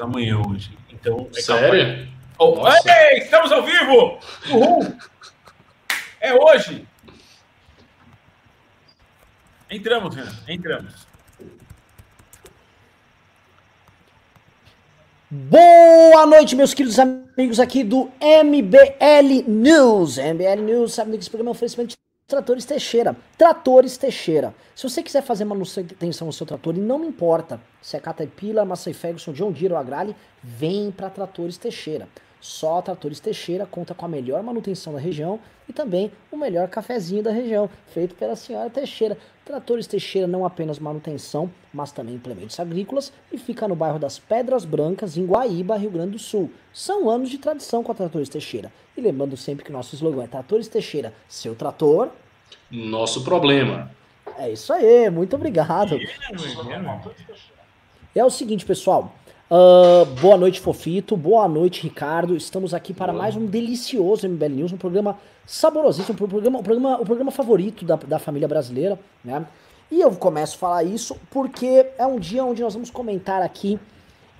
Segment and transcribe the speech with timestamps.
[0.00, 0.76] amanhã hoje.
[0.90, 2.08] Então, é Sério?
[2.38, 4.18] Oh, ei, estamos ao vivo!
[4.50, 4.96] Uhul!
[6.20, 6.86] É hoje!
[9.70, 11.06] Entramos, Renan, entramos.
[15.30, 20.18] Boa noite, meus queridos amigos aqui do MBL News.
[20.18, 22.01] MBL News, sabe que esse programa é um oferecimento de
[22.32, 23.14] Tratores Teixeira.
[23.36, 24.54] Tratores Teixeira.
[24.74, 28.64] Se você quiser fazer manutenção no seu trator, e não me importa se é Caterpillar,
[28.64, 32.08] Massey Ferguson, John Deere ou Agrale, vem para Tratores Teixeira.
[32.40, 37.22] Só Tratores Teixeira conta com a melhor manutenção da região e também o melhor cafezinho
[37.22, 39.18] da região, feito pela senhora Teixeira.
[39.44, 44.64] Tratores Teixeira não apenas manutenção, mas também implementos agrícolas e fica no bairro das Pedras
[44.64, 46.50] Brancas, em Guaíba, Rio Grande do Sul.
[46.72, 48.72] São anos de tradição com a Tratores Teixeira.
[48.96, 52.10] E lembrando sempre que nosso slogan é Tratores Teixeira, seu trator.
[52.70, 53.90] Nosso problema.
[54.38, 55.98] É isso aí, muito obrigado.
[58.14, 59.12] É o seguinte, pessoal.
[59.50, 61.16] Uh, boa noite, Fofito.
[61.16, 62.34] Boa noite, Ricardo.
[62.34, 66.98] Estamos aqui para mais um delicioso MBL News, um programa saborosíssimo, um programa, um programa,
[66.98, 69.44] o um programa favorito da, da família brasileira, né?
[69.90, 73.78] E eu começo a falar isso porque é um dia onde nós vamos comentar aqui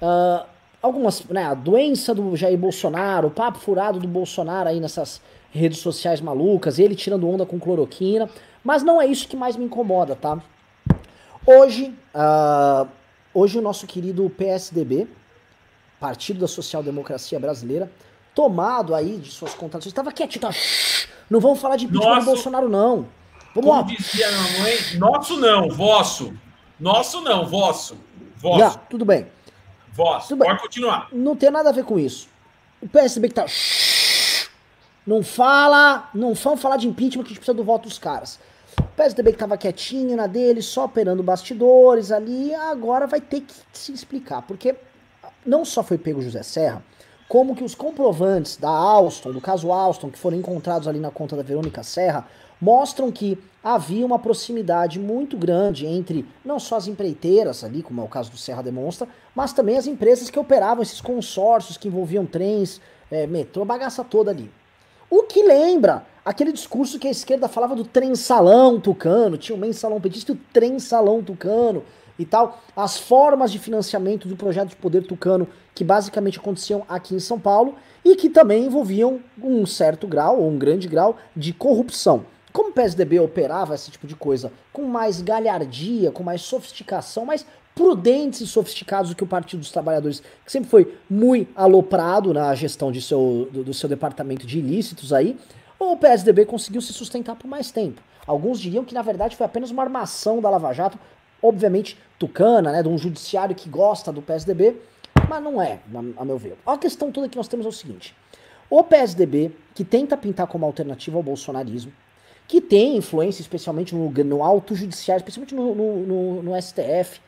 [0.01, 0.47] uh,
[0.81, 5.21] algumas, né, a doença do Jair Bolsonaro, o papo furado do Bolsonaro aí nessas
[5.53, 8.29] redes sociais malucas, ele tirando onda com cloroquina,
[8.65, 10.43] mas não é isso que mais me incomoda, tá?
[11.47, 12.89] Hoje, uh,
[13.35, 15.09] Hoje o nosso querido PSDB,
[15.99, 17.91] Partido da Social Democracia Brasileira,
[18.35, 20.51] tomado aí de suas contratações, estava quietinho, tá?
[21.31, 23.09] não vamos falar de impeachment do Bolsonaro não.
[23.55, 23.83] Vamos lá.
[23.83, 26.35] dizia a mamãe, nosso não, vosso.
[26.79, 27.97] Nosso não, vosso.
[28.37, 28.59] Vosso.
[28.59, 29.27] Já, tudo bem.
[29.93, 30.29] Vosso.
[30.29, 30.61] Tudo Pode bem.
[30.61, 31.09] continuar.
[31.13, 32.29] Não tem nada a ver com isso.
[32.83, 33.47] O PSDB que tá
[35.07, 38.39] não fala, não vamos falar de impeachment que a gente precisa do voto dos caras.
[38.79, 43.55] O PSDB que estava quietinho na dele, só operando bastidores ali, agora vai ter que
[43.73, 44.77] se explicar, porque
[45.45, 46.83] não só foi pego José Serra,
[47.29, 51.35] como que os comprovantes da Alstom, do caso Alstom, que foram encontrados ali na conta
[51.35, 52.29] da Verônica Serra,
[52.61, 58.05] mostram que havia uma proximidade muito grande entre não só as empreiteiras ali, como é
[58.05, 62.25] o caso do Serra demonstra, mas também as empresas que operavam esses consórcios que envolviam
[62.25, 62.81] trens,
[63.11, 64.51] é, metrô, bagaça toda ali.
[65.15, 69.61] O que lembra aquele discurso que a esquerda falava do trem salão tucano, tinha o
[69.61, 71.85] mensalão petista e o trem salão tucano
[72.19, 77.15] e tal, as formas de financiamento do projeto de poder tucano que basicamente aconteciam aqui
[77.15, 81.53] em São Paulo e que também envolviam um certo grau, ou um grande grau, de
[81.53, 82.25] corrupção.
[82.51, 87.45] Como o PSDB operava esse tipo de coisa com mais galhardia, com mais sofisticação, mais
[87.75, 92.55] prudentes e sofisticados do que o Partido dos Trabalhadores, que sempre foi muito aloprado na
[92.55, 95.39] gestão de seu, do, do seu departamento de ilícitos aí,
[95.79, 98.01] o PSDB conseguiu se sustentar por mais tempo.
[98.27, 100.99] Alguns diriam que na verdade foi apenas uma armação da Lava Jato,
[101.43, 104.77] obviamente tucana, né, de um judiciário que gosta do PSDB,
[105.29, 105.81] mas não é,
[106.17, 106.57] a meu ver.
[106.65, 108.15] A questão toda que nós temos é o seguinte:
[108.71, 111.93] o PSDB, que tenta pintar como alternativa ao bolsonarismo,
[112.47, 117.21] que tem influência especialmente no, no alto judiciário, especialmente no, no, no STF,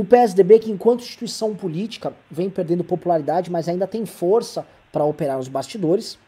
[0.00, 5.38] o PSDB, que enquanto instituição política vem perdendo popularidade, mas ainda tem força para operar
[5.38, 6.18] nos bastidores,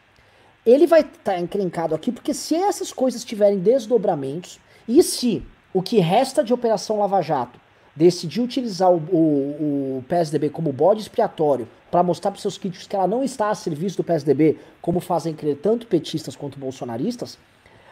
[0.65, 5.83] ele vai estar tá encrencado aqui porque se essas coisas tiverem desdobramentos e se o
[5.83, 7.59] que resta de Operação Lava Jato
[7.95, 12.95] decidir utilizar o, o, o PSDB como bode expiatório para mostrar para seus críticos que
[12.95, 17.37] ela não está a serviço do PSDB, como fazem crer tanto petistas quanto bolsonaristas,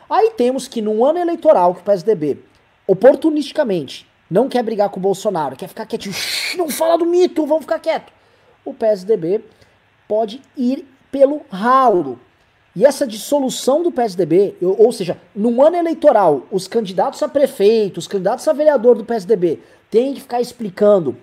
[0.09, 2.39] aí temos que num ano eleitoral que o PSDB
[2.88, 6.15] oportunisticamente não quer brigar com o Bolsonaro, quer ficar quietinho,
[6.57, 8.11] não fala do mito, vamos ficar quieto.
[8.65, 9.41] O PSDB
[10.07, 12.19] pode ir pelo ralo.
[12.75, 18.07] E essa dissolução do PSDB, ou seja, num ano eleitoral, os candidatos a prefeito, os
[18.07, 21.17] candidatos a vereador do PSDB têm que ficar explicando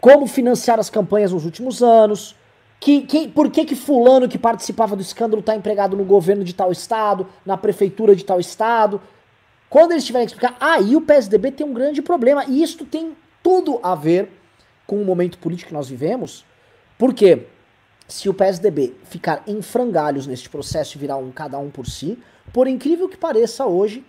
[0.00, 2.36] como financiar as campanhas nos últimos anos,
[2.78, 6.54] que, que, por que, que fulano que participava do escândalo está empregado no governo de
[6.54, 9.00] tal estado, na prefeitura de tal estado.
[9.70, 12.44] Quando eles tiverem que explicar, aí o PSDB tem um grande problema.
[12.46, 14.30] E isso tem tudo a ver
[14.86, 16.44] com o momento político que nós vivemos.
[16.96, 17.46] Porque
[18.06, 22.18] se o PSDB ficar em frangalhos neste processo e virar um cada um por si,
[22.52, 24.04] por incrível que pareça hoje,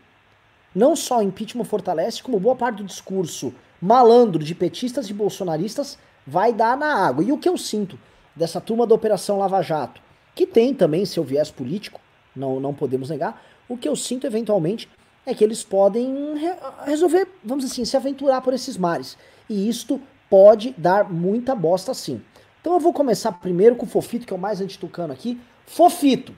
[0.74, 5.98] não só o impeachment fortalece, como boa parte do discurso malandro de petistas e bolsonaristas
[6.26, 7.24] vai dar na água.
[7.24, 8.00] E o que eu sinto
[8.36, 10.02] dessa turma da Operação Lava Jato,
[10.34, 12.00] que tem também seu viés político,
[12.34, 14.90] não, não podemos negar, o que eu sinto eventualmente
[15.26, 16.56] é que eles podem re
[16.86, 19.18] resolver, vamos assim, se aventurar por esses mares.
[19.50, 22.22] E isto pode dar muita bosta sim.
[22.62, 25.40] Então eu vou começar primeiro com o Fofito, que é o mais antitucano aqui.
[25.66, 26.36] Fofito,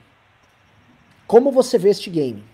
[1.26, 2.44] como você vê este game?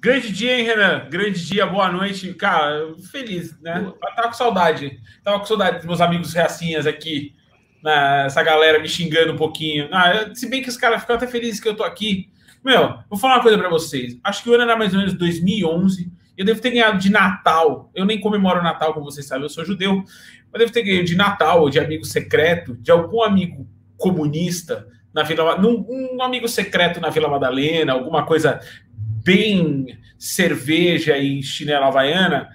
[0.00, 1.08] Grande dia, hein, Renan?
[1.10, 2.32] Grande dia, boa noite.
[2.34, 3.82] Cara, feliz, né?
[3.84, 5.00] Eu tava com saudade.
[5.24, 7.34] Tava com saudade dos meus amigos reacinhas aqui.
[7.82, 8.26] Né?
[8.26, 9.88] Essa galera me xingando um pouquinho.
[9.90, 12.30] Ah, se bem que os caras ficam até felizes que eu tô aqui.
[12.64, 14.18] Meu, vou falar uma coisa para vocês.
[14.22, 16.12] Acho que o ano era mais ou menos 2011.
[16.36, 17.90] Eu devo ter ganhado de Natal.
[17.94, 20.04] Eu nem comemoro Natal, como vocês sabem, eu sou judeu.
[20.52, 25.58] Mas devo ter ganhado de Natal, de amigo secreto, de algum amigo comunista na Vila
[25.58, 28.60] num, um amigo secreto na Vila Madalena, alguma coisa
[28.92, 32.48] bem cerveja e chinela havaiana,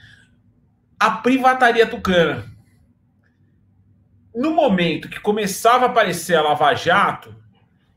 [1.00, 2.46] a privataria tucana.
[4.34, 7.36] No momento que começava a aparecer a Lava Jato,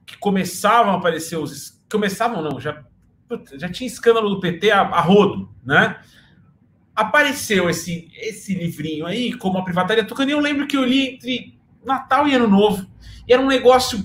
[0.04, 1.75] que começavam a aparecer os.
[1.90, 2.84] Começavam, não, já,
[3.54, 6.00] já tinha escândalo do PT a, a rodo, né?
[6.94, 11.14] Apareceu esse, esse livrinho aí, como a privataria tucana, e eu lembro que eu li
[11.14, 12.86] entre Natal e Ano Novo.
[13.28, 14.02] E era um negócio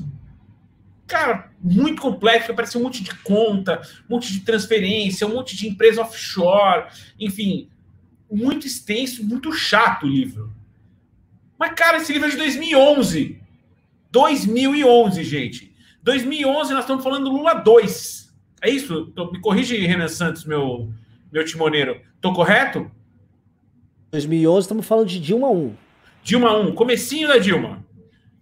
[1.12, 5.68] cara, muito complexo, apareceu um monte de conta, um monte de transferência, um monte de
[5.68, 6.86] empresa offshore,
[7.20, 7.68] enfim,
[8.32, 10.54] muito extenso, muito chato o livro.
[11.60, 13.40] Mas, cara, esse livro é de 2011.
[14.10, 15.71] 2011, gente.
[16.04, 18.34] 2011 nós estamos falando do Lula 2.
[18.62, 19.14] É isso?
[19.32, 20.92] Me corrige, Renan Santos, meu,
[21.32, 22.02] meu timoneiro.
[22.20, 22.90] Tô correto?
[24.12, 25.76] 2011 estamos falando de Dilma 1.
[26.24, 27.86] Dilma 1, comecinho da Dilma.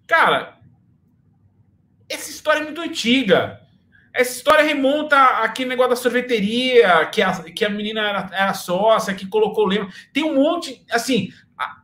[0.07, 0.57] Cara,
[2.09, 3.61] essa história é muito antiga.
[4.13, 9.13] Essa história remonta àquele negócio da sorveteria, que a, que a menina era, era sócia,
[9.13, 9.89] que colocou o lema.
[10.11, 10.83] Tem um monte.
[10.91, 11.83] Assim, a,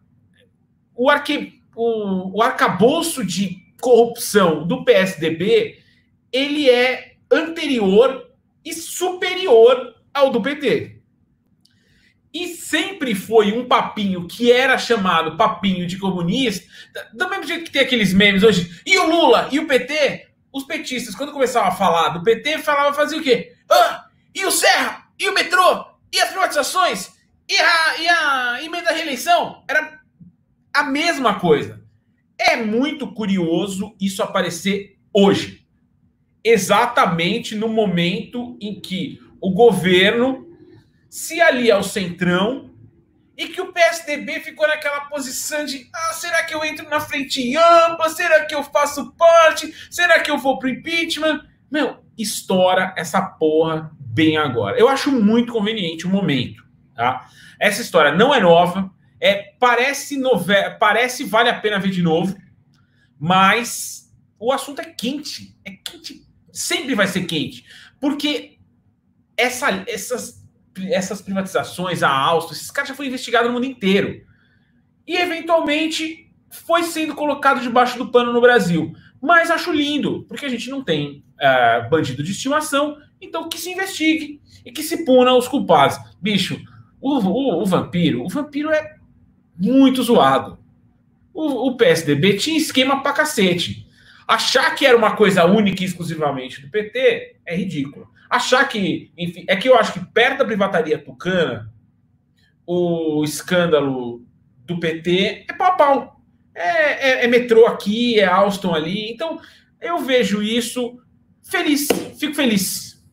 [0.95, 5.77] o, arque, o, o arcabouço de corrupção do PSDB
[6.33, 8.31] ele é anterior
[8.65, 11.01] e superior ao do PT.
[12.33, 16.67] E sempre foi um papinho que era chamado papinho de comunista,
[17.13, 18.81] do mesmo jeito que tem aqueles memes hoje.
[18.87, 22.93] E o Lula e o PT, os petistas, quando começavam a falar do PT, falavam
[22.93, 23.53] fazer o quê?
[23.69, 25.05] Ah, e o Serra?
[25.19, 25.85] E o metrô?
[26.11, 27.11] E as privatizações?
[27.47, 29.63] E a, e a emenda da reeleição?
[29.69, 29.99] Era
[30.73, 31.84] a mesma coisa.
[32.37, 35.65] É muito curioso isso aparecer hoje.
[36.43, 40.45] Exatamente no momento em que o governo
[41.09, 42.71] se alia ao Centrão
[43.37, 47.55] e que o PSDB ficou naquela posição de ah, será que eu entro na frente
[47.55, 48.09] ampla?
[48.09, 49.73] Será que eu faço parte?
[49.89, 51.41] Será que eu vou pro impeachment?
[51.69, 54.79] Meu, estoura essa porra bem agora.
[54.79, 56.63] Eu acho muito conveniente o momento,
[56.95, 57.27] tá?
[57.59, 58.89] Essa história não é nova,
[59.19, 62.35] é parece novela, parece vale a pena ver de novo,
[63.19, 67.65] mas o assunto é quente, é quente, sempre vai ser quente,
[67.99, 68.57] porque
[69.37, 70.45] essa, essas
[70.89, 74.25] essas privatizações, a Alstom, esses caras já foram investigados no mundo inteiro.
[75.07, 78.93] E, eventualmente, foi sendo colocado debaixo do pano no Brasil.
[79.21, 83.71] Mas acho lindo, porque a gente não tem uh, bandido de estimação, então que se
[83.71, 85.97] investigue e que se puna os culpados.
[86.21, 86.59] Bicho,
[86.99, 88.94] o, o, o vampiro, o vampiro é
[89.57, 90.57] muito zoado.
[91.33, 93.85] O, o PSDB tinha esquema pra cacete.
[94.27, 98.09] Achar que era uma coisa única e exclusivamente do PT é ridículo.
[98.29, 101.71] Achar que, enfim, é que eu acho que perto da privataria tucana,
[102.65, 104.25] o escândalo
[104.65, 106.21] do PT é pau a pau.
[106.55, 109.11] É, é, é metrô aqui, é Alstom ali.
[109.11, 109.39] Então,
[109.79, 110.99] eu vejo isso
[111.43, 111.87] feliz,
[112.17, 113.03] fico feliz.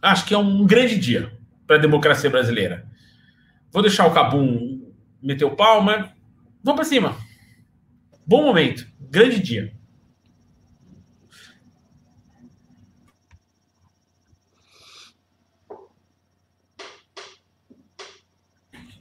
[0.00, 1.32] Acho que é um grande dia
[1.66, 2.86] para a democracia brasileira.
[3.70, 4.75] Vou deixar o Cabum
[5.56, 6.10] pau, mas
[6.62, 7.16] vamos para cima.
[8.26, 9.72] Bom momento, grande dia.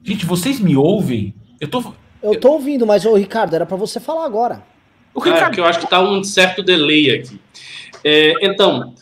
[0.03, 1.33] Gente, vocês me ouvem?
[1.59, 1.93] Eu tô.
[2.21, 4.63] Eu tô ouvindo, mas, ô Ricardo, era para você falar agora.
[5.15, 5.41] O Ricardo...
[5.41, 7.41] É, porque eu acho que tá um certo delay aqui.
[8.03, 8.93] É, então.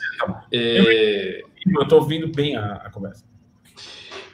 [0.52, 1.42] É...
[1.66, 3.26] Eu tô ouvindo bem a, a conversa.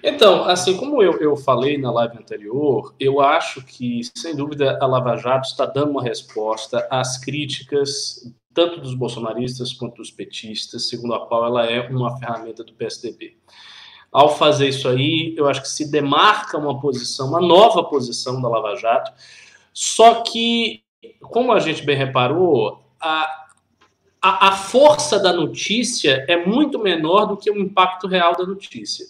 [0.03, 4.85] Então, assim como eu, eu falei na live anterior, eu acho que, sem dúvida, a
[4.85, 11.13] Lava Jato está dando uma resposta às críticas, tanto dos bolsonaristas quanto dos petistas, segundo
[11.13, 13.37] a qual ela é uma ferramenta do PSDB.
[14.11, 18.47] Ao fazer isso aí, eu acho que se demarca uma posição, uma nova posição da
[18.47, 19.11] Lava Jato.
[19.73, 20.81] Só que,
[21.21, 23.47] como a gente bem reparou, a,
[24.21, 29.05] a, a força da notícia é muito menor do que o impacto real da notícia.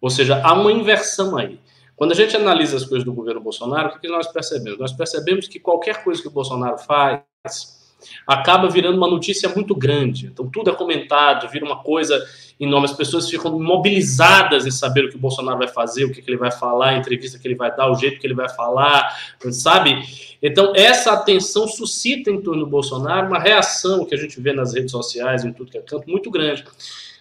[0.00, 1.58] Ou seja, há uma inversão aí.
[1.96, 4.78] Quando a gente analisa as coisas do governo Bolsonaro, o que nós percebemos?
[4.78, 7.78] Nós percebemos que qualquer coisa que o Bolsonaro faz
[8.26, 10.26] acaba virando uma notícia muito grande.
[10.26, 12.24] Então, tudo é comentado, vira uma coisa
[12.60, 12.86] enorme.
[12.86, 16.36] As pessoas ficam mobilizadas em saber o que o Bolsonaro vai fazer, o que, ele
[16.36, 19.16] vai falar, a entrevista que ele vai dar, o jeito que ele vai falar,
[19.50, 20.00] sabe?
[20.40, 24.74] Então, essa atenção suscita em torno do Bolsonaro uma reação que a gente vê nas
[24.74, 26.64] redes sociais, em tudo que é canto, muito grande.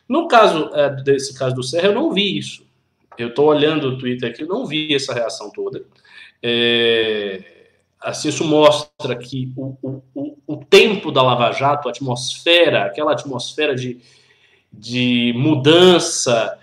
[0.08, 2.67] No caso é, desse caso do Serra, eu não vi isso.
[3.18, 5.84] Eu estou olhando o Twitter aqui, não vi essa reação toda.
[6.42, 7.42] É,
[8.00, 9.76] assim, isso mostra que o,
[10.14, 14.00] o, o tempo da Lava Jato, a atmosfera, aquela atmosfera de,
[14.72, 16.58] de mudança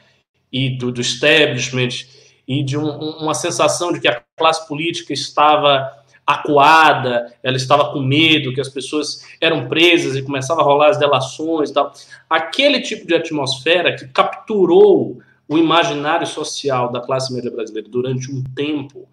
[0.53, 2.07] e do, do establishment
[2.47, 2.89] e de um,
[3.21, 8.69] uma sensação de que a classe política estava acuada, ela estava com medo, que as
[8.69, 11.93] pessoas eram presas e começava a rolar as delações tal.
[12.29, 18.43] Aquele tipo de atmosfera que capturou o imaginário social da classe média brasileira durante um
[18.55, 19.09] tempo,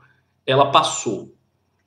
[0.46, 1.34] ela passou.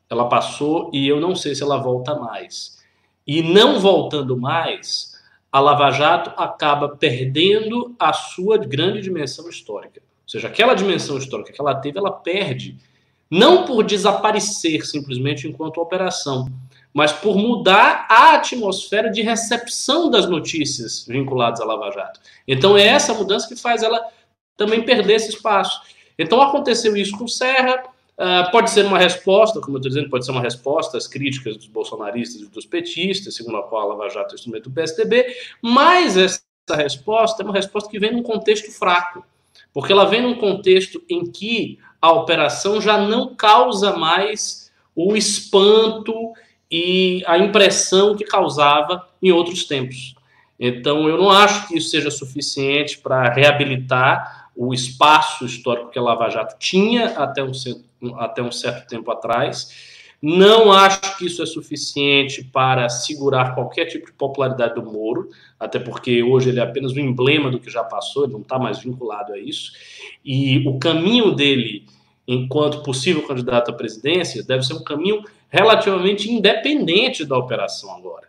[0.09, 2.83] Ela passou e eu não sei se ela volta mais.
[3.27, 5.15] E não voltando mais,
[5.51, 10.01] a Lava Jato acaba perdendo a sua grande dimensão histórica.
[10.01, 12.77] Ou seja, aquela dimensão histórica que ela teve, ela perde,
[13.31, 16.51] não por desaparecer simplesmente enquanto operação,
[16.93, 22.21] mas por mudar a atmosfera de recepção das notícias vinculadas à Lava Jato.
[22.47, 24.01] Então é essa mudança que faz ela
[24.57, 25.81] também perder esse espaço.
[26.19, 27.83] Então aconteceu isso com Serra,
[28.19, 31.57] uh, pode ser uma resposta, como eu estou dizendo, pode ser uma resposta às críticas
[31.57, 35.27] dos bolsonaristas e dos petistas, segundo a qual a Lava Jato é instrumento do PSDB,
[35.61, 36.43] mas essa
[36.77, 39.25] resposta é uma resposta que vem num contexto fraco,
[39.73, 46.33] porque ela vem num contexto em que a operação já não causa mais o espanto
[46.71, 50.15] e a impressão que causava em outros tempos.
[50.59, 56.03] Então, eu não acho que isso seja suficiente para reabilitar o espaço histórico que a
[56.03, 57.53] Lava Jato tinha até um,
[58.17, 59.93] até um certo tempo atrás.
[60.23, 65.29] Não acho que isso é suficiente para segurar qualquer tipo de popularidade do Moro,
[65.61, 68.59] até porque hoje ele é apenas um emblema do que já passou, ele não está
[68.59, 69.73] mais vinculado a isso.
[70.25, 71.85] E o caminho dele,
[72.27, 78.25] enquanto possível candidato à presidência, deve ser um caminho relativamente independente da operação agora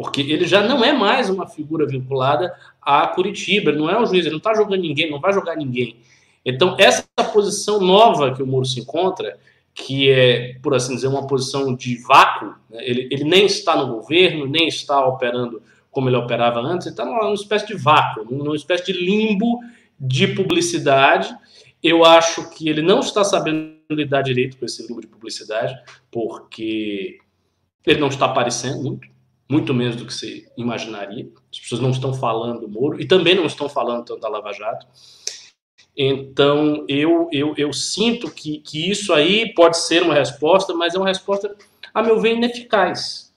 [0.00, 4.06] porque ele já não é mais uma figura vinculada a Curitiba, ele não é um
[4.06, 5.96] juiz, ele não está jogando ninguém, não vai jogar ninguém.
[6.44, 9.38] Então, essa posição nova que o Moro se encontra,
[9.74, 12.78] que é, por assim dizer, uma posição de vácuo, né?
[12.82, 17.04] ele, ele nem está no governo, nem está operando como ele operava antes, ele está
[17.04, 19.60] numa, espécie de vácuo, numa espécie de limbo
[19.98, 21.34] de publicidade.
[21.82, 25.74] Eu acho que ele não está sabendo lidar direito com esse limbo de publicidade,
[26.10, 27.18] porque
[27.84, 29.09] ele não está aparecendo muito
[29.50, 31.28] muito menos do que você imaginaria.
[31.52, 34.52] As pessoas não estão falando do Moro e também não estão falando tanto da Lava
[34.52, 34.86] Jato.
[35.96, 40.98] Então, eu, eu, eu sinto que, que isso aí pode ser uma resposta, mas é
[40.98, 41.54] uma resposta,
[41.92, 43.34] a meu ver, ineficaz.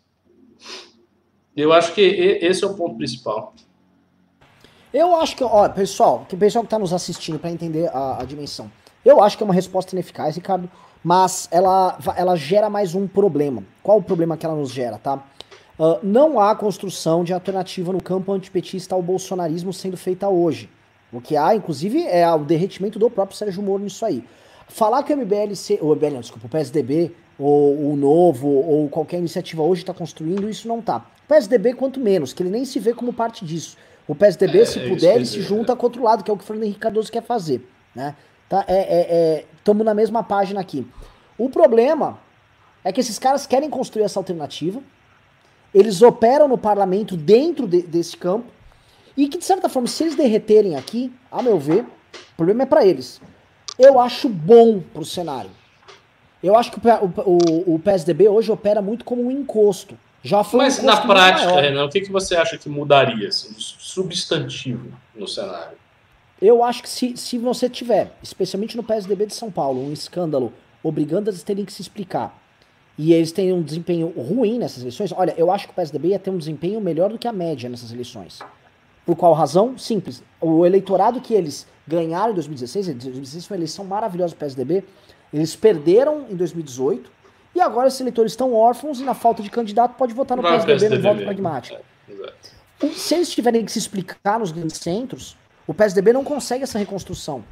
[1.57, 3.55] Eu acho que esse é o ponto principal.
[4.93, 8.21] Eu acho que, ó, pessoal, que o pessoal que está nos assistindo para entender a,
[8.21, 8.71] a, dimensão.
[9.03, 10.69] Eu acho que é uma resposta ineficaz, Ricardo,
[11.03, 13.63] mas ela, ela gera mais um problema.
[13.81, 15.23] Qual o problema que ela nos gera, tá?
[15.77, 20.69] Uh, não há construção de alternativa no campo antipetista ao bolsonarismo sendo feita hoje.
[21.11, 24.23] O que há, inclusive, é o derretimento do próprio Sérgio Moro nisso aí.
[24.67, 29.17] Falar que o MBLC, ou MBL, não, desculpa, o PSDB, ou o Novo, ou qualquer
[29.17, 31.05] iniciativa hoje está construindo, isso não tá.
[31.25, 33.77] O PSDB, quanto menos, que ele nem se vê como parte disso.
[34.07, 36.33] O PSDB, é, se é puder, ele se junta com o outro lado, que é
[36.33, 37.67] o que o Fernando Henrique Cardoso quer fazer.
[37.95, 38.15] Né?
[38.49, 38.65] Tá?
[38.67, 40.85] É, Estamos é, é, na mesma página aqui.
[41.37, 42.19] O problema
[42.83, 44.81] é que esses caras querem construir essa alternativa,
[45.73, 48.45] eles operam no parlamento dentro de, desse campo,
[49.15, 52.65] e que, de certa forma, se eles derreterem aqui, a meu ver, o problema é
[52.65, 53.21] para eles.
[53.77, 55.51] Eu acho bom pro cenário.
[56.41, 59.97] Eu acho que o, o, o, PSDB hoje opera muito como um encosto.
[60.21, 63.53] Já foi Mas um na prática, Renan, o que, que você acha que mudaria, assim,
[63.57, 65.77] substantivo no cenário?
[66.41, 70.51] Eu acho que se, se você tiver, especialmente no PSDB de São Paulo, um escândalo
[70.81, 72.42] obrigando eles terem que se explicar
[72.97, 76.19] e eles têm um desempenho ruim nessas eleições, olha, eu acho que o PSDB ia
[76.19, 78.39] ter um desempenho melhor do que a média nessas eleições.
[79.05, 79.77] Por qual razão?
[79.77, 80.23] Simples.
[80.39, 84.83] O eleitorado que eles ganharam em 2016, 2016 foi uma eleição maravilhosa do PSDB,
[85.33, 87.11] eles perderam em 2018,
[87.55, 90.73] e agora esses eleitores estão órfãos e na falta de candidato pode votar no PSDB,
[90.73, 91.81] PSDB no voto pragmático.
[92.81, 96.79] É, se eles tiverem que se explicar nos grandes centros, o PSDB não consegue essa
[96.79, 97.43] reconstrução.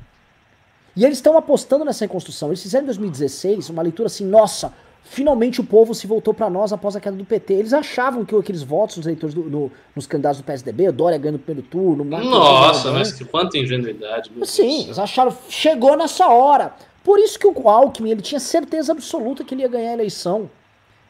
[0.96, 2.50] E eles estão apostando nessa reconstrução.
[2.50, 6.72] Eles fizeram em 2016 uma leitura assim, nossa, Finalmente o povo se voltou para nós
[6.72, 7.54] após a queda do PT.
[7.54, 11.18] Eles achavam que aqueles votos dos eleitores do, no, nos candidatos do PSDB, o Dória
[11.18, 12.04] ganhando o primeiro turno.
[12.04, 14.32] Nossa, mas que quanta ingenuidade.
[14.44, 16.74] Sim, eles acharam, chegou nessa hora.
[17.04, 20.50] Por isso que o Alckmin, ele tinha certeza absoluta que ele ia ganhar a eleição.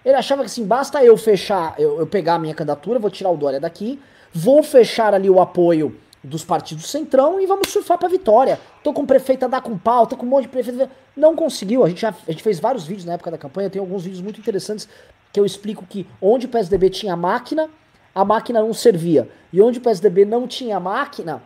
[0.04, 3.30] Ele achava que assim, basta eu fechar, eu, eu pegar a minha candidatura, vou tirar
[3.30, 4.00] o Dória daqui,
[4.34, 8.60] vou fechar ali o apoio dos partidos centrão e vamos surfar pra vitória.
[8.84, 10.90] Tô com o prefeito a dar com pau, tô com um monte de prefeito.
[11.16, 11.84] Não conseguiu.
[11.84, 14.22] A gente, já, a gente fez vários vídeos na época da campanha, tem alguns vídeos
[14.22, 14.88] muito interessantes
[15.34, 17.70] que eu explico que onde o PSDB tinha máquina,
[18.14, 19.30] a máquina não servia.
[19.52, 21.42] E onde o PSDB não tinha máquina,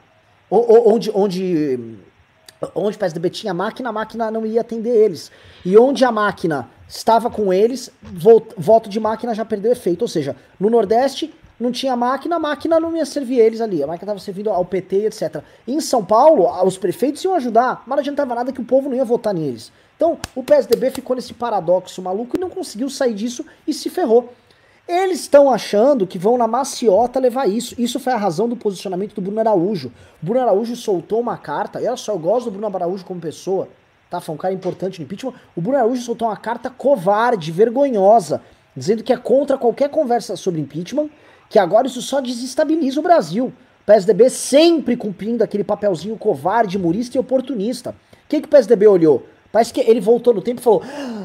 [0.50, 1.79] onde, onde,
[2.74, 5.32] onde o PSDB tinha máquina, a máquina não ia atender eles.
[5.63, 7.91] E onde a máquina estava com eles,
[8.58, 10.01] voto de máquina já perdeu efeito.
[10.01, 13.82] Ou seja, no Nordeste não tinha máquina, a máquina não ia servir eles ali.
[13.82, 15.42] A máquina estava servindo ao PT, etc.
[15.68, 18.96] Em São Paulo, os prefeitos iam ajudar, mas não adiantava nada que o povo não
[18.96, 19.72] ia votar neles.
[19.96, 24.34] Então, o PSDB ficou nesse paradoxo maluco e não conseguiu sair disso e se ferrou.
[24.88, 27.74] Eles estão achando que vão na maciota levar isso.
[27.82, 29.92] Isso foi a razão do posicionamento do Bruno Araújo.
[30.22, 33.20] O Bruno Araújo soltou uma carta, e olha só, eu gosto do Bruno Araújo como
[33.20, 33.68] pessoa,
[34.12, 34.22] tá?
[34.22, 35.34] Foi um cara importante no impeachment.
[35.56, 38.42] O Bruno Araújo soltou uma carta covarde, vergonhosa,
[38.76, 41.10] dizendo que é contra qualquer conversa sobre impeachment,
[41.56, 43.46] que agora isso só desestabiliza o Brasil.
[43.46, 47.92] O PSDB sempre cumprindo aquele papelzinho covarde, murista e oportunista.
[47.92, 49.26] O que, que o PSDB olhou?
[49.54, 50.84] Parece que ele voltou no tempo e falou: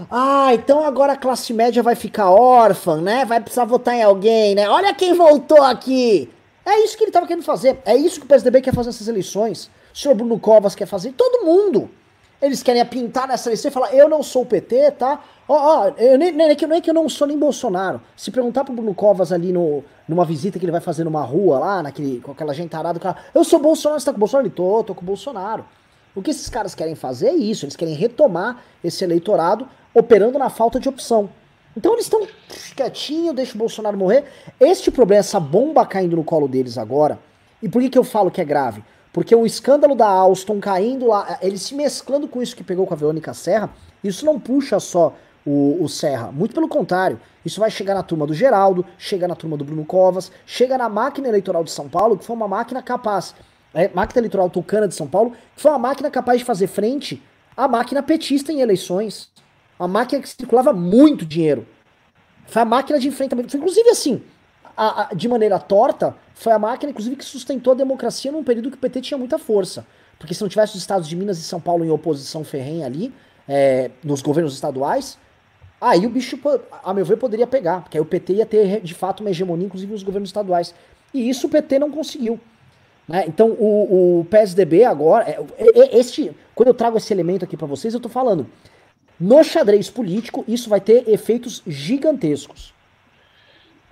[0.08, 3.24] Ah, então agora a classe média vai ficar órfã, né?
[3.24, 4.70] Vai precisar votar em alguém, né?
[4.70, 6.30] Olha quem voltou aqui!
[6.64, 7.80] É isso que ele estava querendo fazer.
[7.84, 9.68] É isso que o PSDB quer fazer nessas eleições.
[9.92, 11.10] O senhor Bruno Covas quer fazer.
[11.10, 11.90] Todo mundo.
[12.40, 15.22] Eles querem pintar nessa eleição e falar: Eu não sou o PT, tá?
[15.46, 18.00] Ó, ó, eu, nem, nem, nem, é que eu não sou nem Bolsonaro.
[18.16, 21.58] Se perguntar pro Bruno Covas ali no, numa visita que ele vai fazer numa rua
[21.58, 24.46] lá, naquele, com aquela gentarada, cara, eu sou Bolsonaro, você tá com o Bolsonaro?
[24.46, 25.64] Ele, tô, tô com o Bolsonaro.
[26.14, 30.48] O que esses caras querem fazer é isso, eles querem retomar esse eleitorado operando na
[30.48, 31.28] falta de opção.
[31.76, 32.26] Então eles estão
[32.74, 34.24] quietinho, deixa o Bolsonaro morrer.
[34.58, 37.18] Este problema, essa bomba caindo no colo deles agora.
[37.62, 38.82] E por que, que eu falo que é grave?
[39.12, 42.94] Porque o escândalo da Alstom caindo lá, ele se mesclando com isso que pegou com
[42.94, 43.70] a Verônica Serra,
[44.04, 45.14] isso não puxa só
[45.44, 46.30] o, o, Serra.
[46.30, 49.84] Muito pelo contrário, isso vai chegar na turma do Geraldo, chega na turma do Bruno
[49.84, 53.34] Covas, chega na máquina eleitoral de São Paulo, que foi uma máquina capaz
[53.72, 57.22] é, máquina eleitoral tucana de São Paulo, que foi uma máquina capaz de fazer frente
[57.56, 59.30] à máquina petista em eleições.
[59.78, 61.66] Uma máquina que circulava muito dinheiro.
[62.46, 63.56] Foi a máquina de enfrentamento.
[63.56, 64.22] Inclusive, assim,
[64.76, 68.70] a, a, de maneira torta, foi a máquina, inclusive, que sustentou a democracia num período
[68.70, 69.86] que o PT tinha muita força.
[70.18, 73.12] Porque se não tivesse os estados de Minas e São Paulo em oposição ferrenha ali,
[73.48, 75.18] é, nos governos estaduais,
[75.80, 76.38] aí o bicho,
[76.82, 77.82] a meu ver, poderia pegar.
[77.82, 80.74] Porque aí o PT ia ter, de fato, uma hegemonia, inclusive, nos governos estaduais.
[81.12, 82.38] E isso o PT não conseguiu.
[83.08, 83.24] Né?
[83.26, 87.56] Então o, o PSDB agora, é, é, é, este, quando eu trago esse elemento aqui
[87.56, 88.46] para vocês, eu estou falando
[89.18, 92.72] no xadrez político isso vai ter efeitos gigantescos.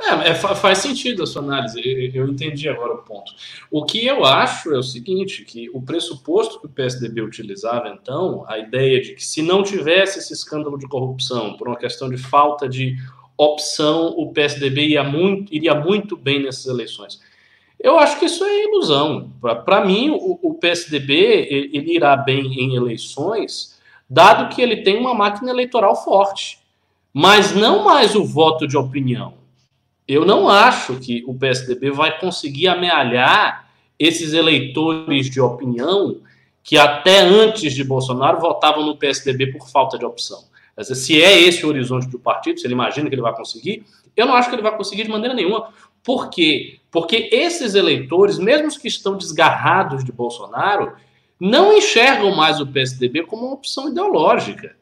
[0.01, 1.81] É, é, faz sentido a sua análise,
[2.15, 3.33] eu entendi agora o ponto.
[3.69, 8.45] O que eu acho é o seguinte, que o pressuposto que o PSDB utilizava então,
[8.47, 12.17] a ideia de que se não tivesse esse escândalo de corrupção, por uma questão de
[12.17, 12.97] falta de
[13.37, 17.21] opção, o PSDB ia muito, iria muito bem nessas eleições.
[17.79, 19.33] Eu acho que isso é ilusão.
[19.65, 23.79] Para mim, o, o, PSDB ele irá bem em eleições,
[24.11, 26.59] dado que ele tem uma máquina eleitoral forte,
[27.13, 29.38] mas não mais o voto de opinião.
[30.09, 33.69] Eu não acho que o PSDB vai conseguir amealhar
[33.99, 36.23] esses eleitores de opinião
[36.63, 40.45] que até antes de Bolsonaro votavam no PSDB por falta de opção.
[40.83, 43.85] Se é esse o horizonte do partido, se ele imagina que ele vai conseguir,
[44.17, 45.69] eu não acho que ele vai conseguir de maneira nenhuma.
[46.03, 46.79] Por quê?
[46.91, 50.93] Porque esses eleitores, mesmo os que estão desgarrados de Bolsonaro,
[51.39, 54.77] não enxergam mais o PSDB como uma opção ideológica.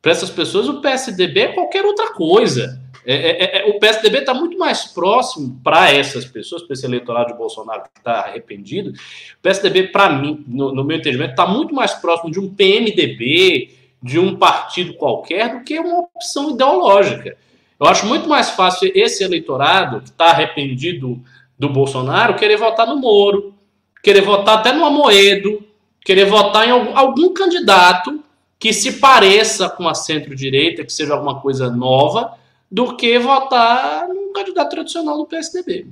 [0.00, 2.80] Para essas pessoas, o PSDB é qualquer outra coisa.
[3.10, 6.84] É, é, é, é o PSDB está muito mais próximo para essas pessoas, para esse
[6.84, 8.90] eleitorado de Bolsonaro que está arrependido.
[8.90, 13.70] O PSDB, para mim, no, no, meu entendimento, está muito mais próximo de um PMDB,
[14.02, 17.34] de um partido qualquer, do que uma opção ideológica.
[17.80, 21.18] Eu acho muito mais fácil esse eleitorado que está arrependido
[21.58, 23.54] do Bolsonaro querer votar no Moro,
[24.02, 25.64] querer votar até no Amoedo,
[26.04, 28.22] querer votar em algum, algum candidato
[28.58, 32.36] que se pareça com a centro-direita, que seja alguma coisa nova,
[32.70, 35.86] do que votar num candidato tradicional do PSDB.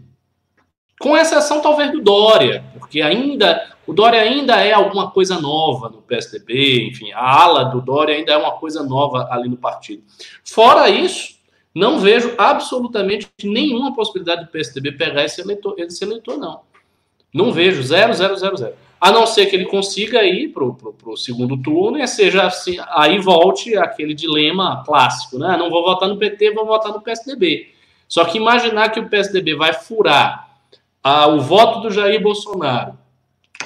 [1.01, 6.03] Com exceção, talvez, do Dória, porque ainda o Dória ainda é alguma coisa nova no
[6.03, 10.03] PSDB, enfim, a ala do Dória ainda é uma coisa nova ali no partido.
[10.43, 11.37] Fora isso,
[11.75, 16.63] não vejo absolutamente nenhuma possibilidade do PSDB pegar esse eleitor, esse eleitor não.
[17.33, 18.75] Não vejo, zero, zero, zero, zero.
[19.01, 23.19] A não ser que ele consiga ir para o segundo turno e seja assim, aí
[23.19, 25.57] volte aquele dilema clássico, né?
[25.57, 27.73] Não vou votar no PT, vou votar no PSDB.
[28.09, 30.49] Só que imaginar que o PSDB vai furar
[31.03, 32.99] ah, o voto do Jair Bolsonaro,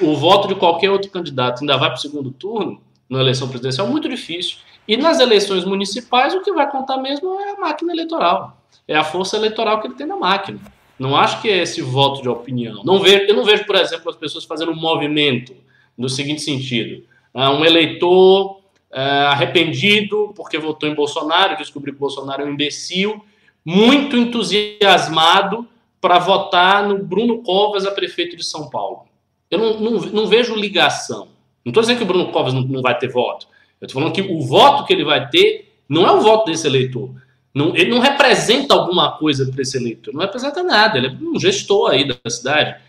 [0.01, 3.87] o voto de qualquer outro candidato, ainda vai para o segundo turno, na eleição presidencial,
[3.87, 4.59] é muito difícil.
[4.87, 8.57] E nas eleições municipais, o que vai contar mesmo é a máquina eleitoral.
[8.87, 10.61] É a força eleitoral que ele tem na máquina.
[11.01, 12.85] Não acho que é esse voto de opinião.
[12.85, 15.57] Não vejo, eu não vejo, por exemplo, as pessoas fazendo um movimento
[15.97, 18.61] no seguinte sentido: ah, um eleitor
[18.93, 23.25] é, arrependido porque votou em Bolsonaro, descobriu que Bolsonaro é um imbecil,
[23.65, 25.67] muito entusiasmado
[26.03, 29.07] para votar no Bruno Covas a prefeito de São Paulo.
[29.51, 31.29] Eu não, não, não vejo ligação.
[31.65, 33.47] Não estou dizendo que o Bruno Covas não, não vai ter voto.
[33.81, 36.67] Eu estou falando que o voto que ele vai ter não é o voto desse
[36.67, 37.11] eleitor.
[37.53, 41.39] Não, ele não representa alguma coisa para esse eleitor, não representa nada, ele é um
[41.39, 42.81] gestor aí da cidade.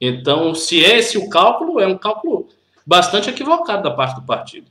[0.00, 2.48] Então, se é esse o cálculo, é um cálculo
[2.84, 4.70] bastante equivocado da parte do partido.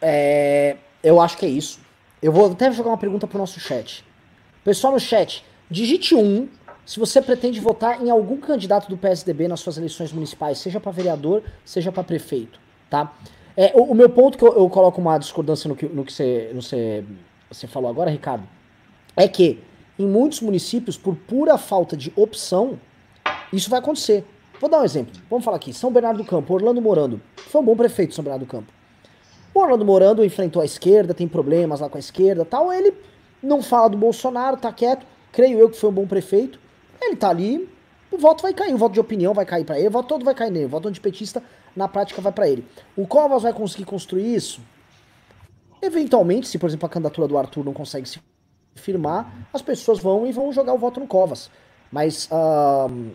[0.00, 1.80] É, eu acho que é isso.
[2.22, 4.04] Eu vou até jogar uma pergunta para o nosso chat.
[4.62, 6.48] Pessoal no chat, digite um
[6.84, 10.92] se você pretende votar em algum candidato do PSDB nas suas eleições municipais, seja para
[10.92, 13.12] vereador, seja para prefeito, tá?
[13.56, 16.12] É, o, o, meu ponto que eu, eu, coloco uma discordância no que, no que
[16.12, 17.04] você, no você,
[17.50, 18.46] você falou agora, Ricardo,
[19.16, 19.62] é que
[19.98, 22.78] em muitos municípios, por pura falta de opção,
[23.50, 24.24] isso vai acontecer.
[24.60, 25.14] Vou dar um exemplo.
[25.30, 25.72] Vamos falar aqui.
[25.72, 27.20] São Bernardo do Campo, Orlando Morando.
[27.36, 28.70] Foi um bom prefeito São Bernardo do Campo.
[29.54, 32.70] O Orlando Morando enfrentou a esquerda, tem problemas lá com a esquerda tal.
[32.70, 32.92] Ele
[33.42, 35.06] não fala do Bolsonaro, tá quieto.
[35.32, 36.58] Creio eu que foi um bom prefeito.
[37.00, 37.68] Ele tá ali,
[38.10, 40.24] o voto vai cair, o voto de opinião vai cair para ele, o voto todo
[40.24, 41.42] vai cair nele, o voto antipetista
[41.76, 42.64] na prática vai para ele.
[42.96, 44.60] O Covas vai conseguir construir isso?
[45.80, 48.18] Eventualmente, se por exemplo a candidatura do Arthur não consegue se
[48.74, 51.50] firmar, as pessoas vão e vão jogar o voto no Covas.
[51.92, 53.10] Mas uh,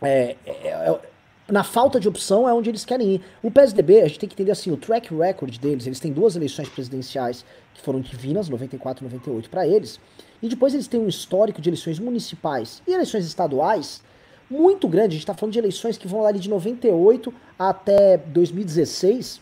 [0.00, 1.00] é, é, é,
[1.48, 3.22] na falta de opção é onde eles querem ir.
[3.42, 6.36] O PSDB, a gente tem que entender assim, o track record deles, eles têm duas
[6.36, 10.00] eleições presidenciais que foram divinas, 94 e 98 para eles,
[10.40, 14.02] e depois eles têm um histórico de eleições municipais e eleições estaduais
[14.50, 15.08] muito grande.
[15.08, 19.40] A gente está falando de eleições que vão lá de 98 até 2016,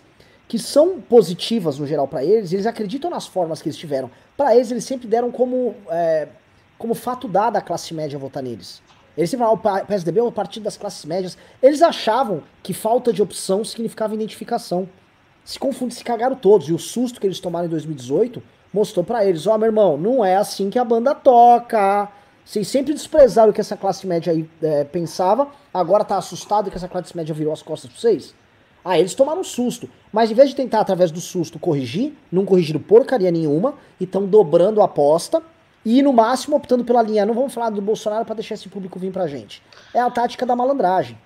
[0.48, 2.52] que são positivas no geral para eles.
[2.52, 4.10] Eles acreditam nas formas que eles tiveram.
[4.36, 6.28] Para eles, eles sempre deram como, é,
[6.78, 8.82] como fato dado a classe média votar neles.
[9.16, 11.36] Eles sempre falavam, o PSDB é o partido das classes médias.
[11.62, 14.88] Eles achavam que falta de opção significava identificação.
[15.44, 16.68] Se confunde, se cagaram todos.
[16.68, 19.98] E o susto que eles tomaram em 2018 mostrou para eles, ó, oh, meu irmão,
[19.98, 22.08] não é assim que a banda toca.
[22.44, 26.76] Vocês sempre desprezaram o que essa classe média aí é, pensava, agora tá assustado que
[26.76, 28.34] essa classe média virou as costas pra vocês?
[28.84, 29.88] Ah, eles tomaram susto.
[30.12, 34.26] Mas em vez de tentar, através do susto, corrigir, não corrigiram porcaria nenhuma, e estão
[34.26, 35.42] dobrando a aposta,
[35.84, 38.98] e no máximo optando pela linha, não vamos falar do Bolsonaro para deixar esse público
[38.98, 39.62] vir pra gente.
[39.94, 41.16] É a tática da malandragem.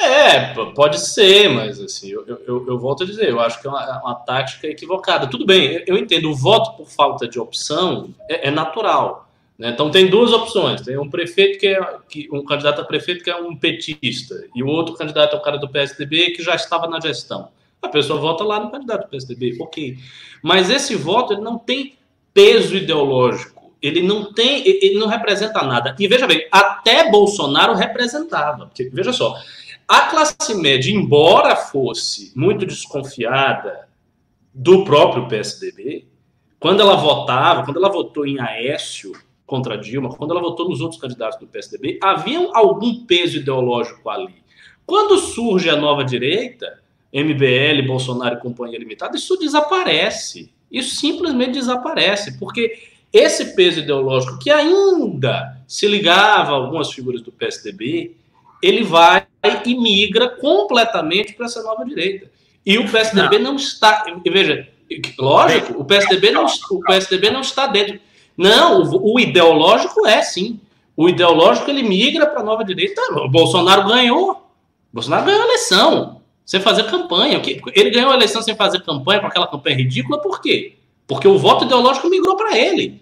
[0.00, 3.70] É, pode ser, mas assim, eu, eu, eu, volto a dizer, eu acho que é
[3.70, 5.28] uma, uma tática equivocada.
[5.28, 9.23] Tudo bem, eu entendo, o voto por falta de opção é, é natural.
[9.58, 9.70] Né?
[9.70, 13.30] Então tem duas opções: tem um prefeito que é que, um candidato a prefeito que
[13.30, 16.86] é um petista, e o outro candidato é o cara do PSDB que já estava
[16.86, 17.48] na gestão.
[17.80, 19.98] A pessoa vota lá no candidato do PSDB, ok.
[20.42, 21.96] Mas esse voto ele não tem
[22.32, 25.94] peso ideológico, ele não tem, ele não representa nada.
[25.98, 28.66] E veja bem, até Bolsonaro representava.
[28.66, 29.36] Porque, veja só,
[29.86, 33.86] a classe média, embora fosse muito desconfiada
[34.52, 36.06] do próprio PSDB,
[36.58, 39.12] quando ela votava, quando ela votou em Aécio
[39.46, 44.34] contra Dilma, quando ela votou nos outros candidatos do PSDB, havia algum peso ideológico ali.
[44.86, 46.80] Quando surge a nova direita,
[47.12, 50.52] MBL, Bolsonaro e Companhia Limitada, isso desaparece.
[50.70, 52.76] Isso simplesmente desaparece, porque
[53.12, 58.16] esse peso ideológico que ainda se ligava a algumas figuras do PSDB,
[58.60, 59.26] ele vai
[59.64, 62.30] e migra completamente para essa nova direita.
[62.66, 64.04] E o PSDB não, não está.
[64.24, 64.66] Veja,
[65.18, 68.00] lógico, o PSDB não, o PSDB não está dentro.
[68.36, 70.60] Não, o, o ideológico é sim.
[70.96, 73.00] O ideológico ele migra para a nova direita.
[73.12, 74.32] O Bolsonaro ganhou.
[74.32, 77.40] O Bolsonaro ganhou a eleição sem fazer campanha.
[77.74, 80.76] Ele ganhou a eleição sem fazer campanha, com aquela campanha ridícula, por quê?
[81.06, 83.00] Porque o voto ideológico migrou para ele.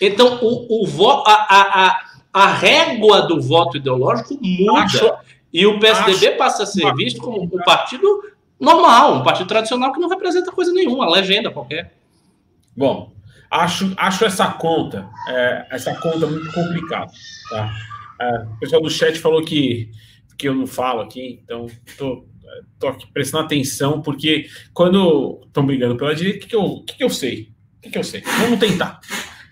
[0.00, 2.00] Então, o, o a, a, a,
[2.32, 4.80] a régua do voto ideológico muda.
[4.80, 5.12] Acho,
[5.52, 8.06] e o PSDB acho, passa a ser visto como um partido
[8.58, 11.92] normal, um partido tradicional que não representa coisa nenhuma, legenda qualquer.
[12.76, 13.10] Bom,
[13.50, 17.10] Acho, acho essa conta, é, essa conta muito complicada.
[17.50, 17.76] Tá?
[18.20, 19.90] É, o pessoal do chat falou que,
[20.38, 21.66] que eu não falo aqui, então
[21.98, 22.26] tô,
[22.78, 26.96] tô aqui prestando atenção, porque quando estão brigando pela direita, o que, que, eu, que,
[26.98, 27.52] que eu sei?
[27.78, 28.22] O que, que eu sei?
[28.40, 29.00] Vamos tentar.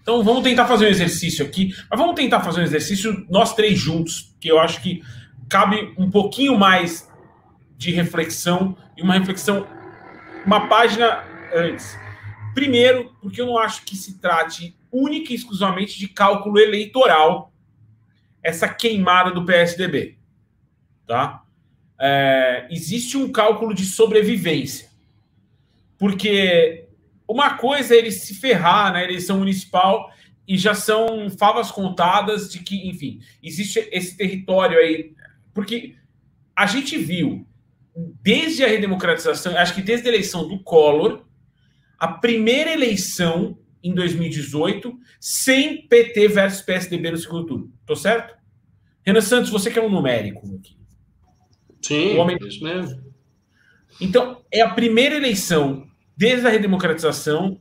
[0.01, 3.79] Então vamos tentar fazer um exercício aqui, mas vamos tentar fazer um exercício nós três
[3.79, 5.03] juntos, que eu acho que
[5.49, 7.09] cabe um pouquinho mais
[7.77, 9.67] de reflexão e uma reflexão,
[10.47, 11.97] uma página antes.
[12.59, 17.53] Primeiro, porque eu não acho que se trate única e exclusivamente de cálculo eleitoral
[18.43, 20.19] essa queimada do PSDB.
[21.07, 21.45] Tá?
[22.01, 24.89] É, existe um cálculo de sobrevivência.
[25.97, 26.89] Porque
[27.29, 30.13] uma coisa é ele se ferrar na eleição municipal
[30.45, 35.15] e já são favas contadas de que, enfim, existe esse território aí.
[35.55, 35.95] Porque
[36.57, 37.47] a gente viu,
[38.21, 41.28] desde a redemocratização, acho que desde a eleição do Collor,
[41.99, 47.73] a primeira eleição em 2018 sem PT versus PSDB no segundo turno.
[47.87, 48.37] Tô certo?
[49.03, 50.77] Renan Santos, você que é um numérico aqui.
[51.83, 52.37] Sim, o homem...
[52.47, 53.03] isso mesmo.
[54.01, 57.61] Então, é a primeira eleição desde a redemocratização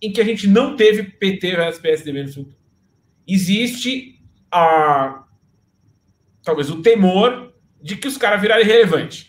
[0.00, 2.56] em que a gente não teve PT versus PSDB no segundo.
[3.26, 5.24] Existe a
[6.42, 7.52] talvez o temor
[7.82, 9.27] de que os caras virarem relevante.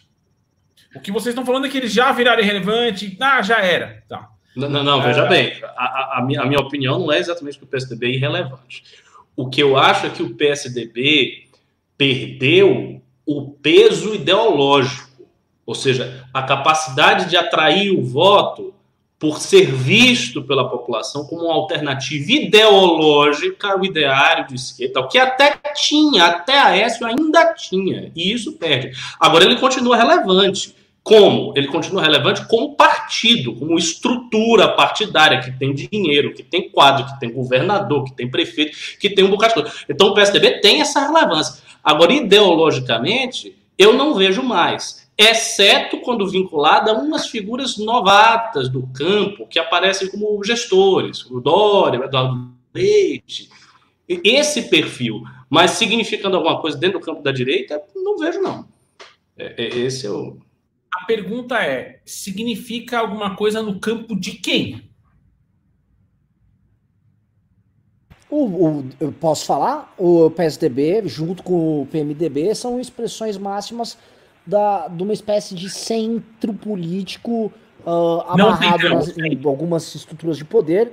[0.96, 4.04] O que vocês estão falando é que eles já viraram irrelevante, ah, já era.
[4.08, 4.30] Tá.
[4.56, 5.30] Não, não, não veja é...
[5.30, 8.16] bem, a, a, a, minha, a, minha, opinião não é exatamente que o PSDB é
[8.16, 8.84] irrelevante.
[9.36, 11.48] O que eu acho é que o PSDB
[11.98, 15.28] perdeu o peso ideológico,
[15.66, 18.74] ou seja, a capacidade de atrair o voto
[19.20, 25.60] por ser visto pela população como uma alternativa ideológica ao ideário de esquerda, que até
[25.76, 28.92] tinha, até a Aécio ainda tinha, e isso perde.
[29.20, 30.79] Agora ele continua relevante.
[31.04, 31.54] Como?
[31.56, 37.20] Ele continua relevante como partido, como estrutura partidária, que tem dinheiro, que tem quadro, que
[37.20, 39.78] tem governador, que tem prefeito, que tem um bocado de coisa.
[39.90, 41.64] Então o PSDB tem essa relevância.
[41.84, 49.46] Agora, ideologicamente, eu não vejo mais exceto quando vinculada a umas figuras novatas do campo
[49.46, 53.50] que aparecem como gestores, o Dória, o Eduardo Leite,
[54.08, 58.66] esse perfil, mas significando alguma coisa dentro do campo da direita, não vejo não.
[59.38, 60.38] É, é, esse é o...
[60.94, 64.90] A pergunta é, significa alguma coisa no campo de quem?
[68.30, 69.94] O, o, eu posso falar?
[69.98, 73.98] O PSDB, junto com o PMDB, são expressões máximas
[74.46, 77.52] da, de uma espécie de centro político
[77.86, 80.92] uh, amarrado nas, em algumas estruturas de poder.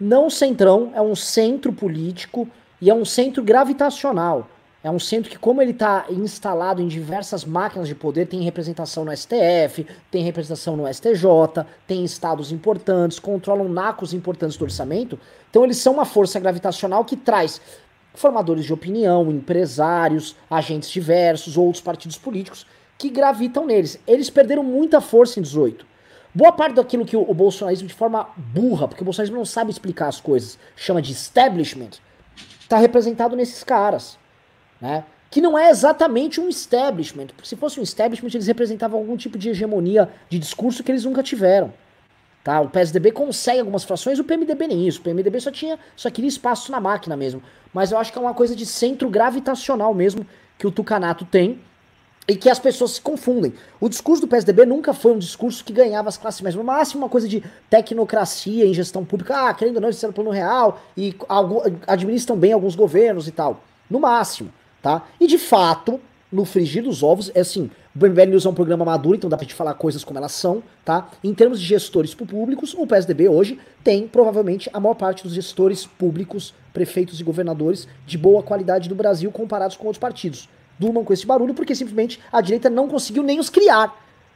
[0.00, 2.48] Não centrão, é um centro político
[2.80, 4.48] e é um centro gravitacional.
[4.84, 9.04] É um centro que, como ele está instalado em diversas máquinas de poder, tem representação
[9.04, 15.18] no STF, tem representação no STJ, tem estados importantes, controlam nacos importantes do orçamento.
[15.48, 17.60] Então, eles são uma força gravitacional que traz
[18.12, 22.66] formadores de opinião, empresários, agentes diversos, outros partidos políticos
[22.98, 24.00] que gravitam neles.
[24.04, 25.86] Eles perderam muita força em 18.
[26.34, 29.70] Boa parte daquilo que o, o bolsonarismo, de forma burra, porque o bolsonarismo não sabe
[29.70, 31.90] explicar as coisas, chama de establishment,
[32.60, 34.18] está representado nesses caras,
[34.82, 35.04] né?
[35.30, 37.28] Que não é exatamente um establishment.
[37.28, 41.04] Porque se fosse um establishment, eles representavam algum tipo de hegemonia de discurso que eles
[41.04, 41.72] nunca tiveram.
[42.44, 42.60] Tá?
[42.60, 44.98] O PSDB consegue algumas frações, o PMDB nem isso.
[44.98, 47.40] O PMDB só tinha, só queria espaço na máquina mesmo.
[47.72, 50.26] Mas eu acho que é uma coisa de centro gravitacional mesmo
[50.58, 51.60] que o Tucanato tem
[52.28, 53.54] e que as pessoas se confundem.
[53.80, 56.56] O discurso do PSDB nunca foi um discurso que ganhava as classes médias.
[56.56, 59.48] No máximo, uma coisa de tecnocracia em gestão pública.
[59.48, 61.14] Ah, querendo ou não, eles eram plano real e
[61.86, 63.62] administram bem alguns governos e tal.
[63.88, 65.06] No máximo, tá?
[65.20, 68.84] E de fato, no frigir dos ovos, é assim, o MBL News é um programa
[68.84, 71.08] maduro, então dá pra gente falar coisas como elas são, tá?
[71.22, 75.86] Em termos de gestores públicos, o PSDB hoje tem provavelmente a maior parte dos gestores
[75.86, 80.48] públicos, prefeitos e governadores de boa qualidade do Brasil comparados com outros partidos.
[80.78, 83.94] Durmam com esse barulho porque simplesmente a direita não conseguiu nem os criar,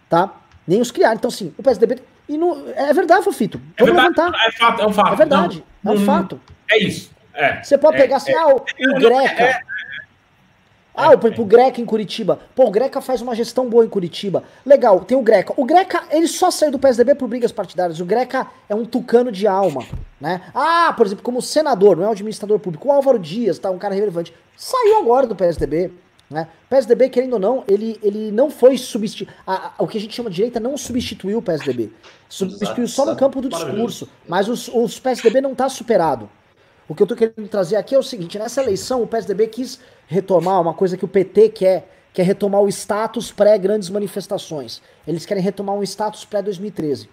[0.08, 0.34] tá?
[0.66, 1.14] Nem os criar.
[1.14, 1.98] Então, sim, o PSDB.
[2.28, 3.58] E no, é verdade, Fofito.
[3.76, 4.46] É Vamos é verdade, levantar.
[4.46, 5.12] É fato, é um fato.
[5.12, 6.40] É verdade, não, é um fato.
[6.70, 7.10] É isso.
[7.32, 9.62] É, Você pode é, pegar assim, ah, o, o Greca.
[10.96, 12.40] Ah, por exemplo, o Greca em Curitiba.
[12.54, 14.42] Pô, o Greca faz uma gestão boa em Curitiba.
[14.64, 15.52] Legal, tem o Greca.
[15.56, 18.00] O Greca, ele só saiu do PSDB por brigas partidárias.
[18.00, 19.84] O Greca é um tucano de alma,
[20.18, 20.40] né?
[20.54, 22.88] Ah, por exemplo, como senador, não é um administrador público.
[22.88, 24.32] O Álvaro Dias, tá, um cara relevante.
[24.56, 25.92] Saiu agora do PSDB.
[26.28, 26.48] Né?
[26.66, 29.28] O PSDB, querendo ou não, ele, ele não foi substituir.
[29.78, 31.92] O que a gente chama de direita não substituiu o PSDB.
[32.28, 34.08] Substituiu só no campo do discurso.
[34.28, 36.28] Mas os, os PSDB não tá superado.
[36.88, 39.80] O que eu tô querendo trazer aqui é o seguinte: nessa eleição, o PSDB quis
[40.06, 44.80] retomar uma coisa que o PT quer, que é retomar o status pré-grandes manifestações.
[45.06, 47.08] Eles querem retomar um status pré-2013.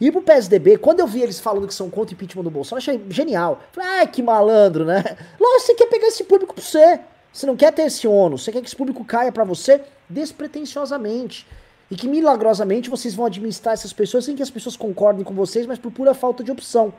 [0.00, 2.84] E pro PSDB, quando eu vi eles falando que são contra o impeachment do Bolsonaro,
[2.88, 3.60] eu achei genial.
[3.72, 5.02] Falei, ai, que malandro, né?
[5.38, 7.00] Lógico, você quer pegar esse público pra você.
[7.32, 11.46] Você não quer ter esse ônus, você quer que esse público caia para você despretensiosamente.
[11.90, 15.66] E que milagrosamente vocês vão administrar essas pessoas sem que as pessoas concordem com vocês,
[15.66, 16.92] mas por pura falta de opção.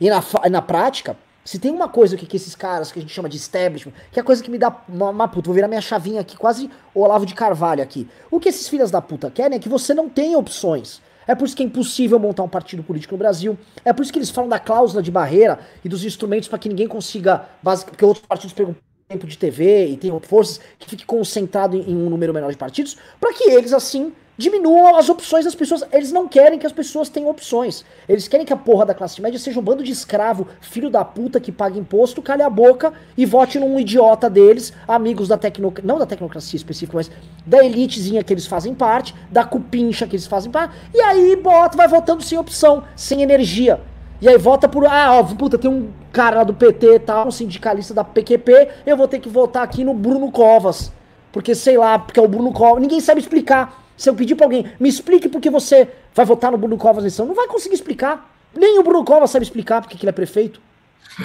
[0.00, 3.12] E na, na prática, se tem uma coisa que, que esses caras que a gente
[3.12, 5.68] chama de establishment, que é a coisa que me dá uma, uma puta, vou virar
[5.68, 8.08] minha chavinha aqui, quase o Olavo de Carvalho aqui.
[8.30, 11.02] O que esses filhas da puta querem é que você não tenha opções.
[11.26, 13.58] É por isso que é impossível montar um partido político no Brasil.
[13.84, 16.68] É por isso que eles falam da cláusula de barreira e dos instrumentos para que
[16.68, 17.46] ninguém consiga,
[17.86, 18.74] porque outros partidos pegam
[19.08, 22.56] tempo de TV e tem forças que fiquem concentrado em, em um número menor de
[22.56, 25.84] partidos, para que eles assim diminuam as opções das pessoas.
[25.92, 27.84] Eles não querem que as pessoas tenham opções.
[28.08, 31.04] Eles querem que a porra da classe média seja um bando de escravo, filho da
[31.04, 35.86] puta que paga imposto, calhe a boca e vote num idiota deles, amigos da tecnocracia,
[35.86, 37.10] não da tecnocracia específica, mas
[37.46, 41.76] da elitezinha que eles fazem parte, da cupincha que eles fazem parte, e aí bota,
[41.76, 43.80] vai votando sem opção, sem energia.
[44.20, 44.86] E aí vota por.
[44.86, 48.96] Ah, ó, puta, tem um cara lá do PT tal, um sindicalista da PQP, eu
[48.96, 50.92] vou ter que votar aqui no Bruno Covas.
[51.30, 52.80] Porque, sei lá, porque é o Bruno Covas.
[52.80, 53.83] Ninguém sabe explicar.
[53.96, 57.20] Se eu pedir pra alguém, me explique porque você vai votar no Bruno Covas nesse
[57.20, 58.30] ano, não vai conseguir explicar.
[58.54, 60.60] Nem o Bruno Covas sabe explicar porque que ele é prefeito.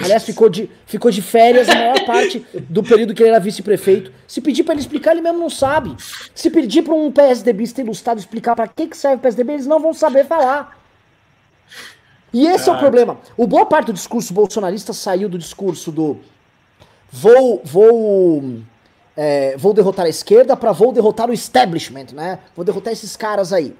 [0.00, 4.12] Aliás, ficou de, ficou de férias a maior parte do período que ele era vice-prefeito.
[4.26, 5.96] Se pedir para ele explicar, ele mesmo não sabe.
[6.32, 9.80] Se pedir para um PSDBista ilustrado explicar para que, que serve o PSDB, eles não
[9.80, 10.78] vão saber falar.
[12.32, 13.18] E esse é o problema.
[13.36, 16.18] O boa parte do discurso bolsonarista saiu do discurso do
[17.10, 18.60] vou vou
[19.16, 22.38] é, vou derrotar a esquerda para vou derrotar o establishment, né?
[22.54, 23.76] Vou derrotar esses caras aí.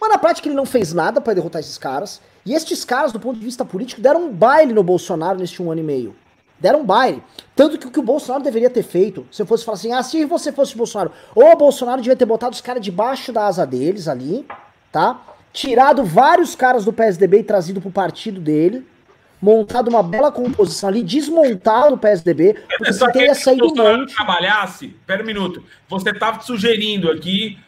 [0.00, 2.20] Mas na prática ele não fez nada para derrotar esses caras.
[2.44, 5.70] E estes caras, do ponto de vista político, deram um baile no Bolsonaro neste um
[5.70, 6.14] ano e meio.
[6.60, 7.22] Deram um baile.
[7.56, 10.02] Tanto que o que o Bolsonaro deveria ter feito, se eu fosse falar assim, ah,
[10.02, 13.46] se você fosse o Bolsonaro, ou o Bolsonaro devia ter botado os caras debaixo da
[13.46, 14.46] asa deles ali,
[14.92, 15.22] tá?
[15.52, 18.86] Tirado vários caras do PSDB e trazido pro partido dele,
[19.44, 24.14] montado uma bela composição ali, desmontado o PSDB, porque você teria saído um monte.
[24.14, 27.58] trabalhasse, pera um minuto, você estava sugerindo aqui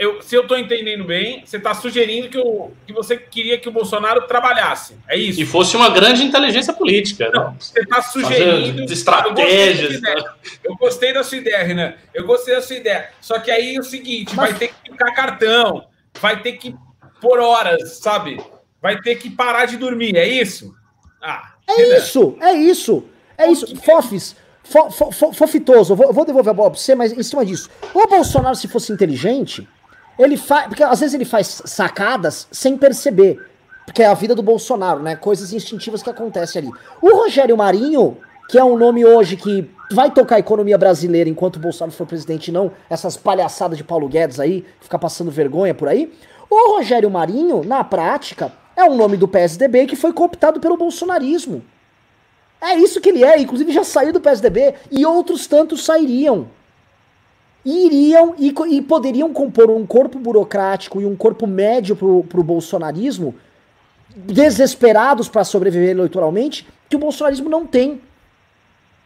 [0.00, 3.68] eu, se eu estou entendendo bem, você está sugerindo que, o, que você queria que
[3.68, 4.96] o Bolsonaro trabalhasse.
[5.06, 5.38] É isso.
[5.38, 7.30] E fosse uma grande inteligência política.
[7.30, 7.56] Não, né?
[7.58, 8.90] você está sugerindo.
[8.90, 9.96] Estratégias.
[9.96, 10.24] Eu, né?
[10.64, 11.92] eu gostei da sua ideia, Renan.
[12.14, 13.10] Eu gostei da sua ideia.
[13.20, 14.52] Só que aí é o seguinte: Mas...
[14.52, 15.84] vai ter que ficar cartão,
[16.18, 16.74] vai ter que
[17.20, 18.42] por horas, sabe?
[18.80, 20.74] Vai ter que parar de dormir, é isso?
[21.22, 23.04] Ah, é isso, é isso.
[23.36, 23.76] É isso.
[23.76, 24.36] Fofes.
[25.34, 27.68] Fofitoso, vou, vou devolver a bola pra você, mas em cima disso.
[27.92, 29.66] O Bolsonaro, se fosse inteligente,
[30.18, 30.68] ele faz.
[30.68, 33.38] Porque às vezes ele faz sacadas sem perceber.
[33.84, 35.16] Porque é a vida do Bolsonaro, né?
[35.16, 36.70] Coisas instintivas que acontecem ali.
[37.02, 41.56] O Rogério Marinho, que é um nome hoje que vai tocar a economia brasileira enquanto
[41.56, 45.88] o Bolsonaro for presidente, não essas palhaçadas de Paulo Guedes aí, ficar passando vergonha por
[45.88, 46.12] aí.
[46.48, 51.62] O Rogério Marinho, na prática, é um nome do PSDB que foi cooptado pelo bolsonarismo.
[52.60, 56.48] É isso que ele é, inclusive já saiu do PSDB e outros tantos sairiam
[57.64, 63.34] iriam e, e, poderiam compor um corpo burocrático e um corpo médio pro, pro bolsonarismo,
[64.14, 68.00] desesperados para sobreviver eleitoralmente, que o bolsonarismo não tem.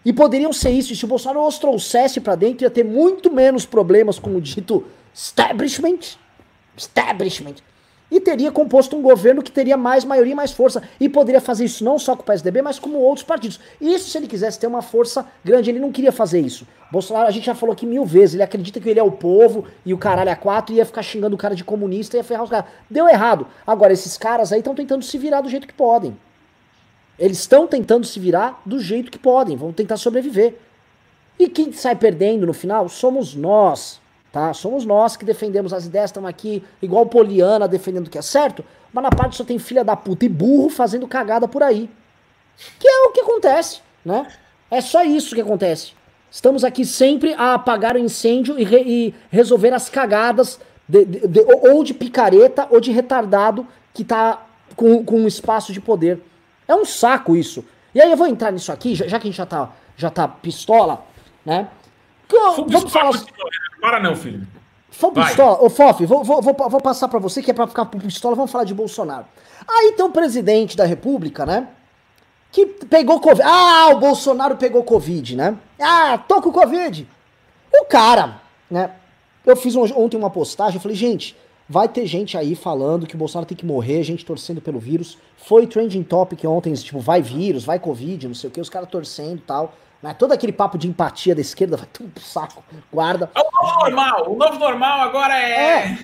[0.05, 3.33] E poderiam ser isso, e se o Bolsonaro os trouxesse para dentro, ia ter muito
[3.33, 6.17] menos problemas com o dito establishment,
[6.77, 7.55] establishment,
[8.15, 10.81] e teria composto um governo que teria mais maioria e mais força.
[11.01, 13.59] E poderia fazer isso não só com o PSDB, mas como outros partidos.
[13.81, 15.69] Isso se ele quisesse ter uma força grande.
[15.69, 16.65] Ele não queria fazer isso.
[16.93, 19.65] Bolsonaro, a gente já falou aqui mil vezes, ele acredita que ele é o povo
[19.85, 22.25] e o caralho é quatro e ia ficar xingando o cara de comunista e ia
[22.25, 22.67] ferrar os caras.
[22.89, 23.49] Deu errado.
[23.67, 26.17] Agora, esses caras aí estão tentando se virar do jeito que podem.
[27.19, 30.55] Eles estão tentando se virar do jeito que podem, vão tentar sobreviver.
[31.37, 34.01] E quem sai perdendo no final somos nós
[34.35, 34.53] tá?
[34.53, 38.65] Somos nós que defendemos as ideias, estamos aqui igual Poliana defendendo o que é certo,
[38.93, 41.89] mas na parte só tem filha da puta e burro fazendo cagada por aí.
[42.81, 44.27] Que é o que acontece, né?
[44.69, 45.93] É só isso que acontece.
[46.29, 51.29] Estamos aqui sempre a apagar o incêndio e, re, e resolver as cagadas de, de,
[51.29, 54.45] de, ou de picareta ou de retardado que tá
[54.75, 56.21] com, com um espaço de poder.
[56.67, 57.65] É um saco isso.
[57.95, 60.11] E aí eu vou entrar nisso aqui, já, já que a gente já tá, já
[60.11, 61.07] tá pistola,
[61.47, 61.69] né?
[62.69, 63.13] Vamos falar.
[63.85, 64.47] Para não, filho.
[64.89, 65.63] Foi pistola.
[65.63, 68.35] Ô, Fof, vou, vou, vou, vou passar para você que é para ficar por pistola.
[68.35, 69.27] Vamos falar de Bolsonaro.
[69.69, 71.69] Aí tem um presidente da República, né?
[72.51, 73.43] Que pegou Covid.
[73.47, 75.59] Ah, o Bolsonaro pegou Covid, né?
[75.79, 77.07] Ah, tô com Covid.
[77.75, 78.91] O cara, né?
[79.45, 80.77] Eu fiz ontem uma postagem.
[80.77, 81.37] Eu falei, gente,
[81.69, 85.19] vai ter gente aí falando que o Bolsonaro tem que morrer, gente torcendo pelo vírus.
[85.37, 88.89] Foi trending topic ontem, tipo, vai vírus, vai Covid, não sei o que, os caras
[88.89, 89.75] torcendo e tal.
[90.05, 90.13] Né?
[90.13, 92.63] Todo aquele papo de empatia da esquerda vai tudo pro saco.
[92.93, 93.31] Guarda.
[93.35, 94.31] É o novo normal.
[94.31, 95.55] O novo normal agora é...
[95.55, 95.99] é.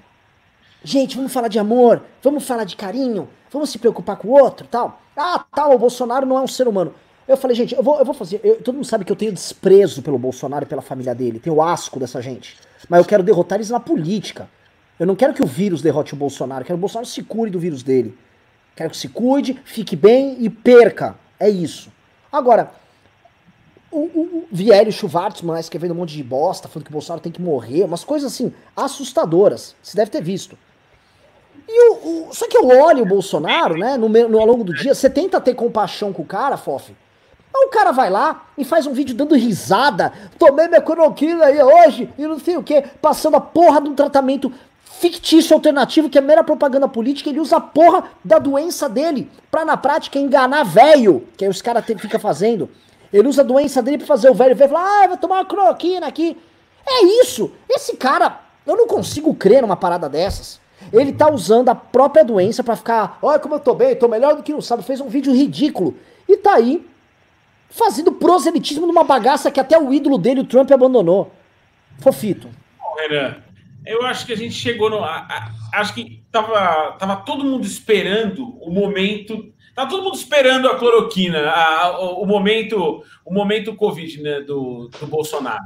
[0.82, 4.66] Gente, vamos falar de amor, vamos falar de carinho, vamos se preocupar com o outro
[4.66, 5.02] tal.
[5.14, 6.94] Ah, tal, o Bolsonaro não é um ser humano.
[7.28, 8.40] Eu falei, gente, eu vou, eu vou fazer.
[8.42, 11.60] Eu, todo mundo sabe que eu tenho desprezo pelo Bolsonaro e pela família dele, tenho
[11.60, 12.56] asco dessa gente.
[12.88, 14.48] Mas eu quero derrotar eles na política.
[14.98, 17.22] Eu não quero que o vírus derrote o Bolsonaro, eu quero que o Bolsonaro se
[17.22, 18.16] cure do vírus dele.
[18.74, 21.16] Quero que se cuide, fique bem e perca.
[21.38, 21.92] É isso.
[22.32, 22.79] Agora,
[23.90, 27.32] o, o, o Vielio Schwartzman escrevendo um monte de bosta, falando que o Bolsonaro tem
[27.32, 29.74] que morrer, umas coisas assim, assustadoras.
[29.82, 30.56] Você deve ter visto.
[31.68, 34.74] E o, o, só que eu olho o Bolsonaro, né, no, no, ao longo do
[34.74, 36.94] dia, você tenta ter compaixão com o cara, Fof.
[37.52, 40.12] Aí o cara vai lá e faz um vídeo dando risada.
[40.38, 43.94] Tomei minha cloroquina aí hoje e não sei o que, passando a porra de um
[43.94, 44.52] tratamento
[44.84, 47.28] fictício alternativo que é mera propaganda política.
[47.28, 51.60] Ele usa a porra da doença dele pra na prática enganar velho, que aí os
[51.60, 52.68] caras ficam fazendo.
[53.12, 55.44] Ele usa a doença dele pra fazer o velho ver falar, ah, vou tomar uma
[55.44, 56.36] cloroquina aqui.
[56.86, 57.52] É isso.
[57.68, 60.60] Esse cara, eu não consigo crer numa parada dessas.
[60.92, 64.34] Ele tá usando a própria doença para ficar, olha como eu tô bem, tô melhor
[64.34, 65.96] do que não sabe, fez um vídeo ridículo.
[66.28, 66.86] E tá aí
[67.68, 71.32] fazendo proselitismo numa bagaça que até o ídolo dele, o Trump, abandonou.
[72.00, 72.48] Fofito.
[72.96, 73.36] Renan,
[73.86, 75.04] eu acho que a gente chegou no.
[75.04, 79.52] A, a, acho que tava, tava todo mundo esperando o momento.
[79.74, 84.90] Tá todo mundo esperando a cloroquina, a, o, o, momento, o momento Covid né, do,
[85.00, 85.64] do Bolsonaro.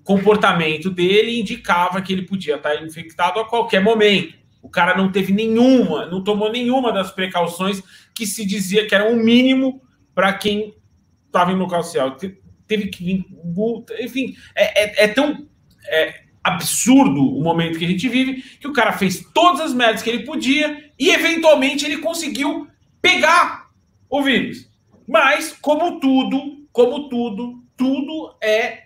[0.00, 4.34] O comportamento dele indicava que ele podia estar infectado a qualquer momento.
[4.62, 7.82] O cara não teve nenhuma, não tomou nenhuma das precauções
[8.14, 9.82] que se dizia que era um mínimo
[10.14, 10.74] para quem
[11.26, 12.16] estava em local social.
[12.66, 15.46] Teve que vir multa, enfim, é, é, é tão.
[15.88, 20.00] É, absurdo o momento que a gente vive, que o cara fez todas as merdas
[20.00, 22.68] que ele podia e eventualmente ele conseguiu
[23.06, 23.70] pegar
[24.10, 24.68] o vírus.
[25.06, 28.84] Mas, como tudo, como tudo, tudo é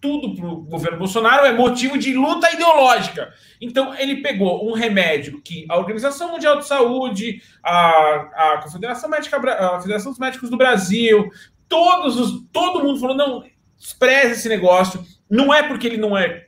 [0.00, 3.32] tudo para o governo Bolsonaro é motivo de luta ideológica.
[3.60, 9.36] Então, ele pegou um remédio que a Organização Mundial de Saúde, a, a Confederação Médica,
[9.36, 11.28] a Federação dos Médicos do Brasil,
[11.68, 13.44] todos os, todo mundo falou: não,
[13.76, 15.04] despreze esse negócio.
[15.28, 16.46] Não é porque ele não é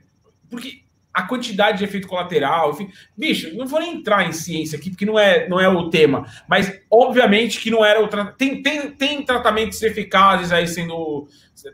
[0.49, 0.83] porque
[1.19, 5.05] a quantidade de efeito colateral, enfim, bicho, não vou nem entrar em ciência aqui, porque
[5.05, 9.25] não é, não é o tema, mas obviamente que não era o tem, tem, tem
[9.25, 11.27] tratamentos eficazes aí sendo.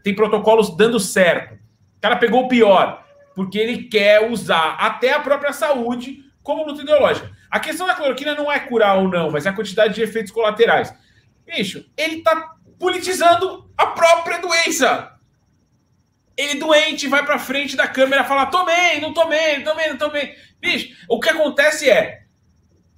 [0.03, 1.57] Tem protocolos dando certo.
[1.57, 6.80] O cara pegou o pior, porque ele quer usar até a própria saúde como luta
[6.80, 7.30] ideológica.
[7.51, 10.32] A questão da cloroquina não é curar ou não, mas é a quantidade de efeitos
[10.32, 10.95] colaterais.
[11.45, 15.13] Bicho, ele tá politizando a própria doença.
[16.37, 20.35] Ele doente vai para frente da câmera falar: tomei, não tomei, não tomei, não tomei.
[20.61, 22.24] Bicho, o que acontece é.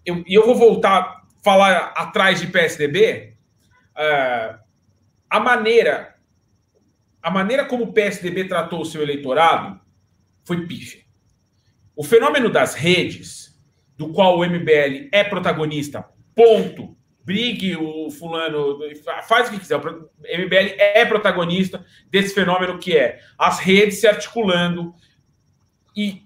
[0.04, 3.34] E eu, eu, vou voltar falar atrás de PSDB.
[3.94, 4.58] Uh, é,
[5.28, 6.14] a maneira.
[7.22, 9.80] A maneira como o PSDB tratou o seu eleitorado
[10.44, 11.02] foi pífia.
[11.96, 13.58] O fenômeno das redes,
[13.96, 16.95] do qual o MBL é protagonista, ponto
[17.26, 18.78] brigue o fulano,
[19.26, 19.76] faz o que quiser.
[19.76, 24.94] O MBL é protagonista desse fenômeno que é as redes se articulando
[25.94, 26.22] e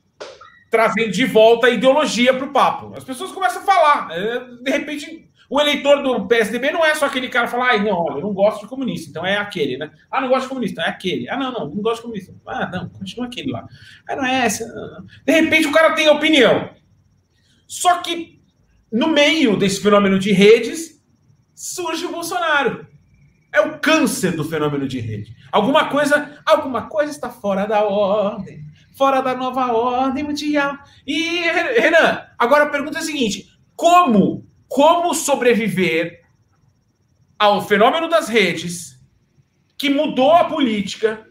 [0.70, 2.92] trazendo de volta a ideologia para o papo.
[2.94, 4.08] As pessoas começam a falar.
[4.12, 7.78] É, de repente, o eleitor do PSDB não é só aquele cara que fala, ah,
[7.78, 9.90] não, olha, eu não gosto de comunista, então é aquele, né?
[10.10, 11.30] Ah, não gosto de comunista, é aquele.
[11.30, 12.34] Ah, não, não, não gosto de comunista.
[12.46, 13.66] Ah, não, continua aquele lá.
[14.06, 14.66] Ah, não é essa.
[15.24, 16.70] De repente, o cara tem opinião.
[17.66, 18.39] Só que
[18.90, 21.00] no meio desse fenômeno de redes,
[21.54, 22.86] surge o Bolsonaro.
[23.52, 25.34] É o câncer do fenômeno de rede.
[25.50, 28.64] Alguma coisa, alguma coisa está fora da ordem,
[28.96, 30.78] fora da nova ordem mundial.
[31.06, 31.40] E
[31.78, 36.22] Renan, agora a pergunta é a seguinte: como, como sobreviver
[37.38, 39.00] ao fenômeno das redes
[39.76, 41.26] que mudou a política,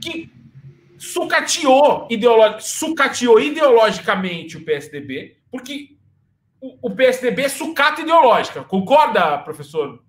[0.00, 0.32] que
[0.98, 5.97] sucateou, ideolog, sucateou ideologicamente o PSDB, porque
[6.60, 8.64] o, PSDB é sucata ideológica.
[8.64, 10.02] Concorda, professor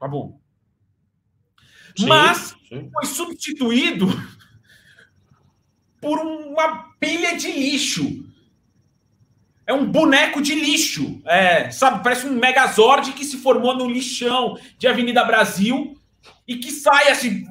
[0.00, 0.40] Babu?
[1.96, 2.90] Sim, Mas sim.
[2.92, 4.06] foi substituído
[6.00, 8.24] por uma pilha de lixo.
[9.66, 11.22] É um boneco de lixo.
[11.24, 15.98] É, sabe, parece um megazord que se formou no lixão de Avenida Brasil
[16.46, 17.46] e que sai assim.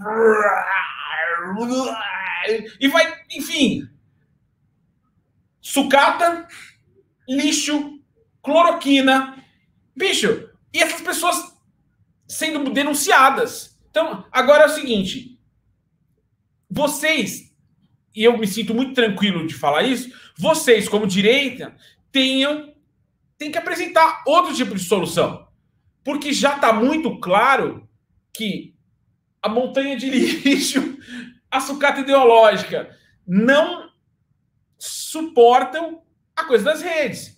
[2.79, 3.87] E vai, enfim.
[5.59, 6.47] Sucata,
[7.27, 7.92] lixo,
[8.43, 9.43] cloroquina.
[9.95, 11.55] Bicho, e essas pessoas
[12.27, 13.79] sendo denunciadas.
[13.89, 15.39] Então, agora é o seguinte:
[16.69, 17.55] vocês,
[18.13, 21.75] e eu me sinto muito tranquilo de falar isso, vocês, como direita,
[22.11, 22.71] tenham
[23.37, 25.47] tem que apresentar outro tipo de solução.
[26.03, 27.89] Porque já está muito claro
[28.31, 28.73] que
[29.41, 30.97] a montanha de lixo,
[31.49, 32.95] a sucata ideológica,
[33.27, 33.89] não
[34.77, 36.01] suportam
[36.35, 37.32] a coisa das redes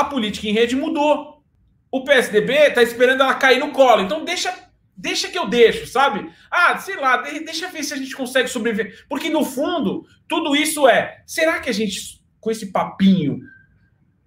[0.00, 1.42] a política em rede mudou.
[1.90, 4.02] O PSDB está esperando ela cair no colo.
[4.02, 4.54] Então deixa,
[4.96, 6.30] deixa que eu deixo, sabe?
[6.50, 9.04] Ah, sei lá, deixa ver se a gente consegue sobreviver.
[9.08, 13.40] Porque no fundo, tudo isso é, será que a gente com esse papinho,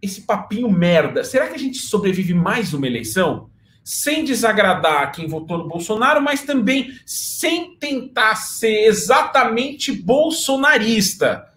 [0.02, 3.50] esse papinho merda, será que a gente sobrevive mais uma eleição?
[3.84, 11.48] Sem desagradar quem votou no Bolsonaro, mas também sem tentar ser exatamente bolsonarista.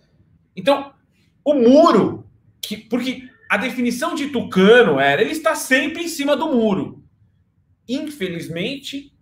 [0.56, 0.92] Então,
[1.44, 2.26] o muro,
[2.62, 7.04] que, porque a definição de tucano era ele está sempre em cima do muro.
[7.88, 9.14] Infelizmente,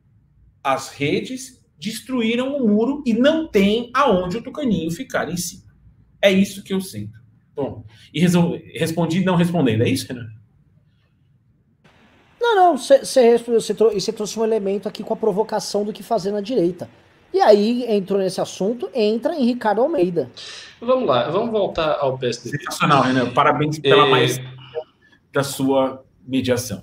[0.65, 5.75] as redes destruíram o muro e não tem aonde o tucaninho ficar em cima.
[6.23, 7.21] É isso que eu sinto.
[7.55, 8.21] Bom, e
[8.79, 10.31] respondi não respondendo, é isso, Renan?
[12.41, 16.89] Não, não, você trouxe um elemento aqui com a provocação do que fazer na direita.
[17.33, 20.31] E aí entrou nesse assunto, entra em Ricardo Almeida.
[20.81, 22.59] Vamos lá, vamos voltar ao PSDB.
[22.59, 23.31] Sensacional, Renan.
[23.33, 24.11] Parabéns pela é...
[24.11, 24.41] mais
[25.33, 26.83] da sua mediação.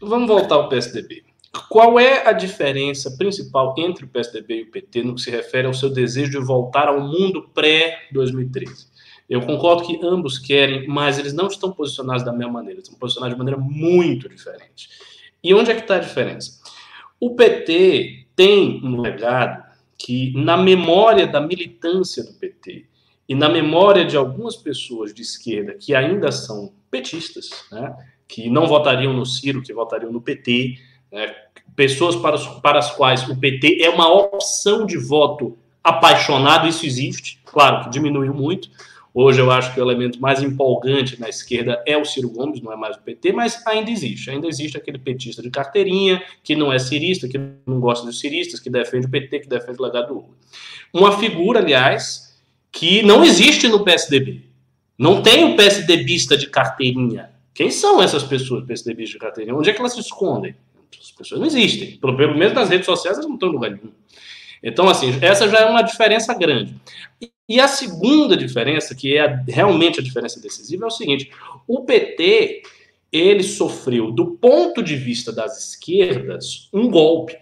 [0.00, 1.22] Vamos voltar ao PSDB.
[1.68, 5.66] Qual é a diferença principal entre o PSDB e o PT no que se refere
[5.66, 8.88] ao seu desejo de voltar ao mundo pré-2013?
[9.28, 13.34] Eu concordo que ambos querem, mas eles não estão posicionados da mesma maneira, estão posicionados
[13.34, 14.88] de maneira muito diferente.
[15.42, 16.60] E onde é que está a diferença?
[17.20, 19.62] O PT tem um legado
[19.98, 22.86] que, na memória da militância do PT
[23.28, 27.94] e na memória de algumas pessoas de esquerda que ainda são petistas, né,
[28.26, 30.78] que não votariam no Ciro, que votariam no PT,
[31.12, 31.34] né,
[31.76, 36.86] pessoas para, os, para as quais o PT é uma opção de voto apaixonado, isso
[36.86, 38.70] existe, claro que diminuiu muito.
[39.12, 42.72] Hoje eu acho que o elemento mais empolgante na esquerda é o Ciro Gomes, não
[42.72, 44.30] é mais o PT, mas ainda existe.
[44.30, 48.60] Ainda existe aquele petista de carteirinha, que não é cirista, que não gosta dos ciristas,
[48.60, 50.24] que defende o PT, que defende o legado do.
[50.92, 52.40] Uma figura, aliás,
[52.70, 54.42] que não existe no PSDB.
[54.96, 57.30] Não tem o PSDBista de carteirinha.
[57.52, 59.56] Quem são essas pessoas, PSDBistas de carteirinha?
[59.56, 60.54] Onde é que elas se escondem?
[61.00, 61.96] As pessoas não existem.
[61.96, 63.92] Pelo menos nas redes sociais elas não estão em lugar nenhum.
[64.62, 66.74] Então, assim, essa já é uma diferença grande.
[67.48, 71.30] E a segunda diferença, que é a, realmente a diferença decisiva, é o seguinte:
[71.66, 72.62] o PT
[73.12, 77.36] ele sofreu, do ponto de vista das esquerdas, um golpe.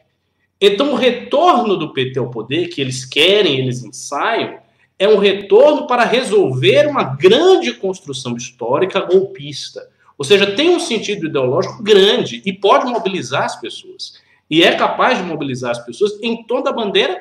[0.61, 4.59] Então, o retorno do PT ao poder, que eles querem, eles ensaiam,
[4.99, 9.89] é um retorno para resolver uma grande construção histórica golpista.
[10.17, 14.15] Ou seja, tem um sentido ideológico grande e pode mobilizar as pessoas.
[14.51, 17.21] E é capaz de mobilizar as pessoas em toda a bandeira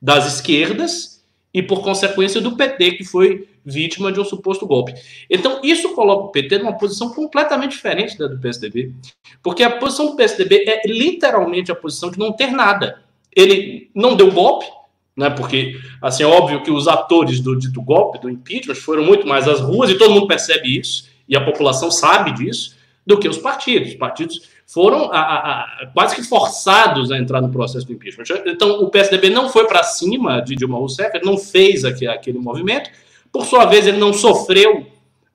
[0.00, 4.94] das esquerdas e, por consequência, do PT, que foi vítima de um suposto golpe.
[5.28, 8.92] Então, isso coloca o PT numa posição completamente diferente da do PSDB,
[9.42, 13.02] porque a posição do PSDB é literalmente a posição de não ter nada.
[13.34, 14.66] Ele não deu golpe,
[15.16, 15.30] né?
[15.30, 19.48] Porque, assim, é óbvio que os atores do dito golpe, do impeachment, foram muito mais
[19.48, 23.38] às ruas, e todo mundo percebe isso e a população sabe disso, do que os
[23.38, 23.90] partidos.
[23.90, 28.24] Os partidos foram a, a, a, quase que forçados a entrar no processo do impeachment.
[28.46, 32.38] Então, o PSDB não foi para cima de Dilma Rousseff, ele não fez aquele, aquele
[32.38, 32.90] movimento,
[33.32, 34.86] por sua vez, ele não sofreu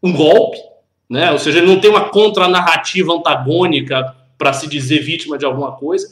[0.04, 0.58] um golpe,
[1.10, 1.32] né?
[1.32, 6.10] ou seja, ele não tem uma contranarrativa antagônica para se dizer vítima de alguma coisa.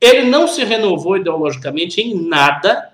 [0.00, 2.92] Ele não se renovou ideologicamente em nada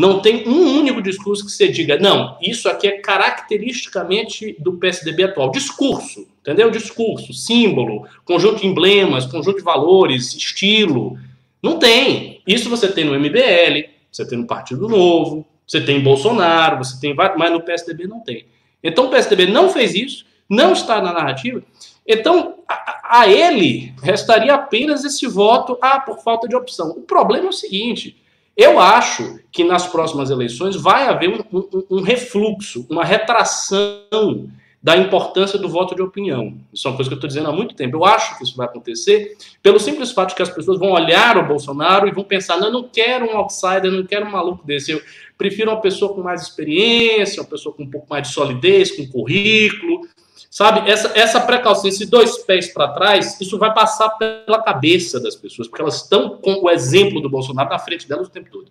[0.00, 5.24] não tem um único discurso que você diga, não, isso aqui é caracteristicamente do PSDB
[5.24, 5.50] atual.
[5.50, 6.70] Discurso, entendeu?
[6.70, 11.18] Discurso, símbolo, conjunto de emblemas, conjunto de valores, estilo.
[11.62, 12.40] Não tem.
[12.46, 17.00] Isso você tem no MBL, você tem no Partido Novo, você tem em Bolsonaro, você
[17.00, 18.46] tem vários, mas no PSDB não tem.
[18.82, 21.62] Então o PSDB não fez isso, não está na narrativa.
[22.06, 26.90] Então, a, a ele restaria apenas esse voto, ah, por falta de opção.
[26.90, 28.16] O problema é o seguinte:
[28.56, 34.50] eu acho que nas próximas eleições vai haver um, um, um, refluxo, uma retração
[34.82, 36.56] da importância do voto de opinião.
[36.72, 37.96] Isso é uma coisa que eu estou dizendo há muito tempo.
[37.96, 41.36] Eu acho que isso vai acontecer pelo simples fato de que as pessoas vão olhar
[41.36, 44.66] o Bolsonaro e vão pensar: não, eu não quero um outsider, não quero um maluco
[44.66, 44.92] desse.
[44.92, 45.02] Eu
[45.36, 49.06] prefiro uma pessoa com mais experiência, uma pessoa com um pouco mais de solidez, com
[49.06, 50.02] currículo,
[50.50, 55.36] Sabe, essa, essa precaução, esses dois pés para trás, isso vai passar pela cabeça das
[55.36, 58.66] pessoas, porque elas estão com o exemplo do Bolsonaro na frente delas o tempo todo.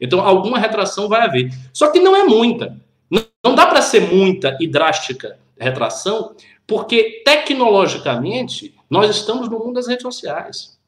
[0.00, 1.50] Então, alguma retração vai haver.
[1.70, 2.74] Só que não é muita.
[3.10, 6.34] Não, não dá para ser muita e drástica retração,
[6.66, 10.78] porque tecnologicamente nós estamos no mundo das redes sociais.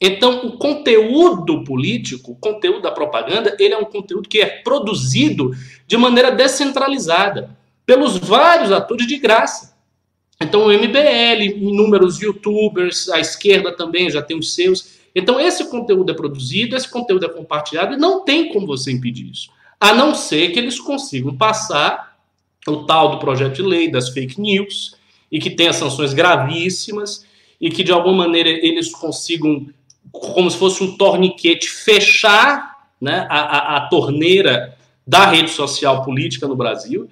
[0.00, 5.52] Então, o conteúdo político, o conteúdo da propaganda, ele é um conteúdo que é produzido
[5.86, 7.56] de maneira descentralizada
[7.86, 9.74] pelos vários atores de graça.
[10.38, 14.96] Então, o MBL, inúmeros youtubers, a esquerda também já tem os seus.
[15.14, 19.30] Então, esse conteúdo é produzido, esse conteúdo é compartilhado e não tem como você impedir
[19.30, 19.50] isso.
[19.80, 22.15] A não ser que eles consigam passar
[22.74, 24.96] o tal do projeto de lei das fake news
[25.30, 27.24] e que tenha sanções gravíssimas
[27.60, 29.66] e que, de alguma maneira, eles consigam,
[30.12, 36.46] como se fosse um torniquete, fechar né, a, a, a torneira da rede social política
[36.46, 37.08] no Brasil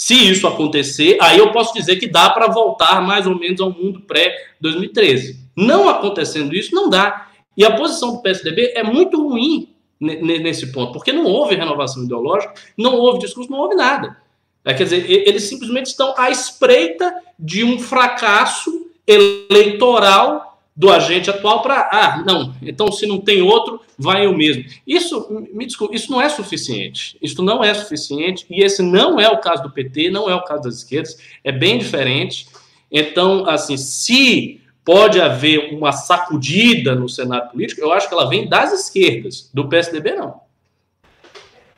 [0.00, 3.70] se isso acontecer, aí eu posso dizer que dá para voltar mais ou menos ao
[3.70, 5.36] mundo pré-2013.
[5.54, 7.28] Não acontecendo isso, não dá.
[7.54, 9.68] E a posição do PSDB é muito ruim
[10.00, 14.16] nesse ponto, porque não houve renovação ideológica, não houve discurso, não houve nada.
[14.64, 21.60] É, quer dizer, eles simplesmente estão à espreita de um fracasso eleitoral do agente atual
[21.60, 24.64] para, ah, não, então se não tem outro, vai eu mesmo.
[24.86, 27.18] Isso, me desculpe, isso não é suficiente.
[27.20, 30.42] Isso não é suficiente, e esse não é o caso do PT, não é o
[30.42, 32.46] caso das esquerdas, é bem diferente.
[32.90, 38.48] Então, assim, se pode haver uma sacudida no cenário político, eu acho que ela vem
[38.48, 40.40] das esquerdas, do PSDB não.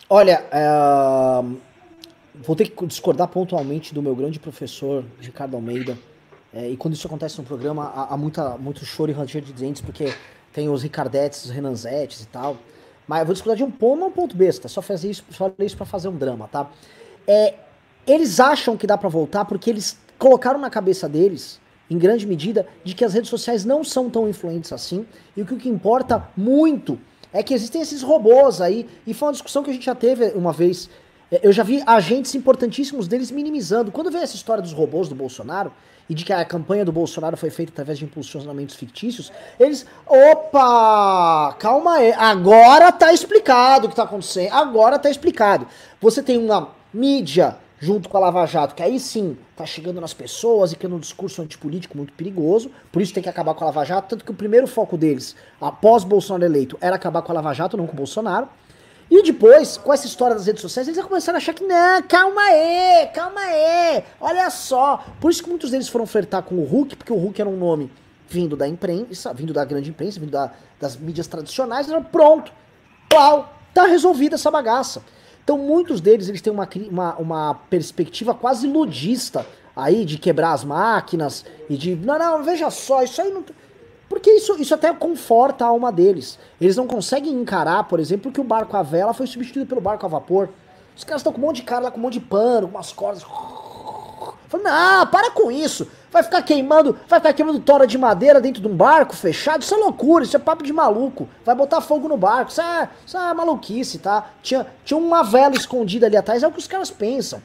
[0.08, 1.71] Olha, é...
[2.43, 5.97] vou ter que discordar pontualmente do meu grande professor, Ricardo Almeida.
[6.53, 9.53] É, e quando isso acontece no programa, há, há muita, muito choro e ranger de
[9.53, 10.12] dentes, porque
[10.53, 12.57] tem os Ricardetes, os Renanzetes e tal.
[13.07, 14.68] Mas eu vou discordar de um ponto, um ponto besta.
[14.68, 16.70] Só fazer isso, só isso para fazer um drama, tá?
[17.26, 17.55] É,
[18.07, 22.66] eles acham que dá para voltar porque eles colocaram na cabeça deles, em grande medida,
[22.84, 25.07] de que as redes sociais não são tão influentes assim.
[25.36, 26.99] E que, o que importa muito
[27.32, 28.88] é que existem esses robôs aí.
[29.07, 30.88] E foi uma discussão que a gente já teve uma vez.
[31.32, 33.90] É, eu já vi agentes importantíssimos deles minimizando.
[33.90, 35.72] Quando vem essa história dos robôs do Bolsonaro,
[36.08, 39.86] e de que a campanha do Bolsonaro foi feita através de impulsionamentos fictícios, eles.
[40.06, 41.54] Opa!
[41.58, 42.12] Calma aí.
[42.12, 44.52] Agora tá explicado o que tá acontecendo.
[44.52, 45.66] Agora tá explicado.
[46.00, 50.14] Você tem uma mídia junto com a Lava Jato, que aí sim tá chegando nas
[50.14, 53.66] pessoas e criando um discurso antipolítico muito perigoso, por isso tem que acabar com a
[53.66, 57.34] Lava Jato, tanto que o primeiro foco deles, após Bolsonaro eleito, era acabar com a
[57.34, 58.48] Lava Jato, não com o Bolsonaro.
[59.14, 62.02] E depois, com essa história das redes sociais, eles já começaram a achar que, não,
[62.08, 65.04] calma aí, calma aí, olha só.
[65.20, 67.58] Por isso que muitos deles foram flertar com o Hulk, porque o Hulk era um
[67.58, 67.92] nome
[68.26, 70.50] vindo da imprensa, vindo da grande imprensa, vindo da,
[70.80, 72.50] das mídias tradicionais, era pronto,
[73.10, 75.02] pau, tá resolvida essa bagaça.
[75.44, 79.44] Então muitos deles eles têm uma, uma, uma perspectiva quase ludista
[79.76, 83.44] aí de quebrar as máquinas e de, não, não, veja só, isso aí não...
[84.12, 86.38] Porque isso, isso até conforta a alma deles.
[86.60, 90.04] Eles não conseguem encarar, por exemplo, que o barco a vela foi substituído pelo barco
[90.04, 90.50] a vapor.
[90.94, 92.76] Os caras estão com um monte de cara lá, com um monte de pano, com
[92.76, 93.22] umas cordas.
[94.48, 95.88] Falei, não, para com isso.
[96.10, 99.62] Vai ficar queimando, vai ficar queimando tora de madeira dentro de um barco fechado.
[99.62, 101.26] Isso é loucura, isso é papo de maluco.
[101.42, 102.50] Vai botar fogo no barco.
[102.50, 104.30] Isso é, isso é maluquice, tá?
[104.42, 107.42] Tinha, tinha uma vela escondida ali atrás, é o que os caras pensam.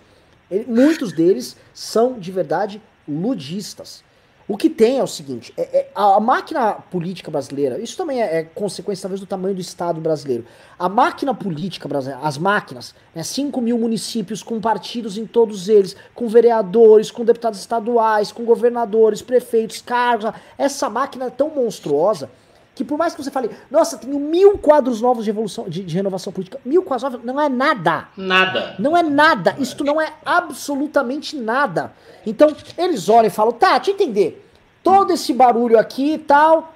[0.51, 4.05] Ele, muitos deles são de verdade ludistas.
[4.47, 8.37] O que tem é o seguinte: é, é, a máquina política brasileira, isso também é,
[8.37, 10.45] é, consequência talvez do tamanho do Estado brasileiro.
[10.79, 15.97] A máquina política brasileira, as máquinas, né, 5 mil municípios com partidos em todos eles,
[16.15, 20.31] com vereadores, com deputados estaduais, com governadores, prefeitos, cargos.
[20.57, 22.29] Essa máquina é tão monstruosa
[22.77, 25.95] que por mais que você fale, nossa, tenho mil quadros novos de evolução, de, de,
[25.95, 28.07] renovação política, mil quadros novos, não é nada.
[28.15, 28.75] Nada.
[28.77, 29.55] Não é nada.
[29.57, 31.91] Isto não é absolutamente nada.
[32.25, 34.45] Então, eles olham e falam, tá, te entender.
[34.83, 36.71] Todo esse barulho aqui e tal,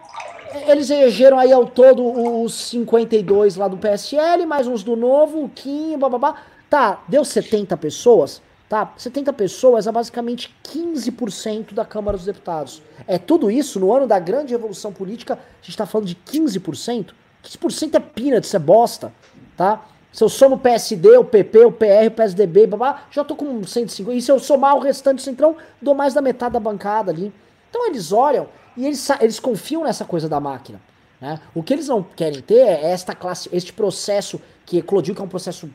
[0.68, 2.04] eles elegeram aí ao todo
[2.44, 6.36] os 52 lá do PSL, mais uns do Novo, o Kim, bababá.
[6.70, 8.42] Tá, deu 70 pessoas
[8.72, 8.94] tá?
[8.96, 12.82] 70 pessoas é basicamente 15% da Câmara dos Deputados.
[13.06, 17.10] É tudo isso no ano da grande revolução política, a gente está falando de 15%.
[17.44, 19.12] 15% é peanuts, é bosta,
[19.58, 19.84] tá?
[20.14, 23.62] Se eu somo o PSD, o PP, o PR, o PSDB, babá, já tô com
[23.62, 24.18] 150.
[24.18, 27.34] E se eu somar o restante do centrão, dou mais da metade da bancada ali.
[27.70, 28.48] Então eles olham
[28.78, 30.80] e eles, eles confiam nessa coisa da máquina.
[31.20, 31.42] Né?
[31.54, 35.26] O que eles não querem ter é esta classe, este processo que eclodiu, que é
[35.26, 35.70] um processo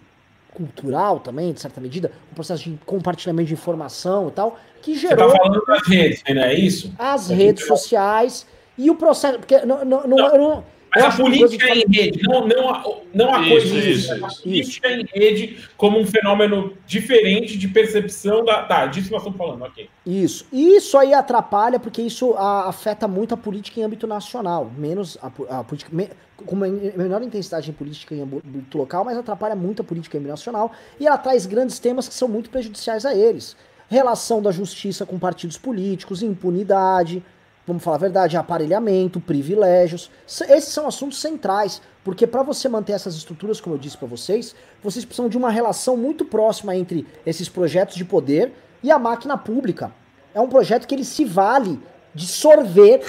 [0.57, 5.29] cultural também, de certa medida, um processo de compartilhamento de informação e tal, que gerou.
[5.29, 6.55] Você tá falando das redes, né?
[6.55, 6.93] É isso?
[6.99, 8.47] As redes sociais
[8.79, 9.39] e o processo.
[9.39, 10.65] Porque não, não, não, não.
[10.97, 14.29] Mas a política em rede, não, não, a, não a isso, coisa isso, isso, a
[14.29, 15.01] política isso.
[15.01, 18.63] em rede como um fenômeno diferente de percepção da.
[18.63, 19.89] Tá, disso nós estamos falando, ok.
[20.07, 20.47] Isso.
[20.53, 24.71] Isso aí atrapalha, porque isso a, afeta muito a política em âmbito nacional.
[24.77, 25.95] Menos a, a política.
[25.95, 26.09] Me,
[26.45, 30.21] com uma menor intensidade em política em âmbito local, mas atrapalha muito a política em
[30.21, 30.73] âmbito nacional.
[30.99, 33.57] E ela traz grandes temas que são muito prejudiciais a eles.
[33.89, 37.23] Relação da justiça com partidos políticos, impunidade,
[37.67, 40.11] vamos falar a verdade, aparelhamento, privilégios.
[40.27, 44.55] Esses são assuntos centrais, porque para você manter essas estruturas, como eu disse para vocês,
[44.83, 48.53] vocês precisam de uma relação muito próxima entre esses projetos de poder
[48.83, 49.93] e a máquina pública.
[50.33, 51.81] É um projeto que ele se vale
[52.17, 53.03] de sorver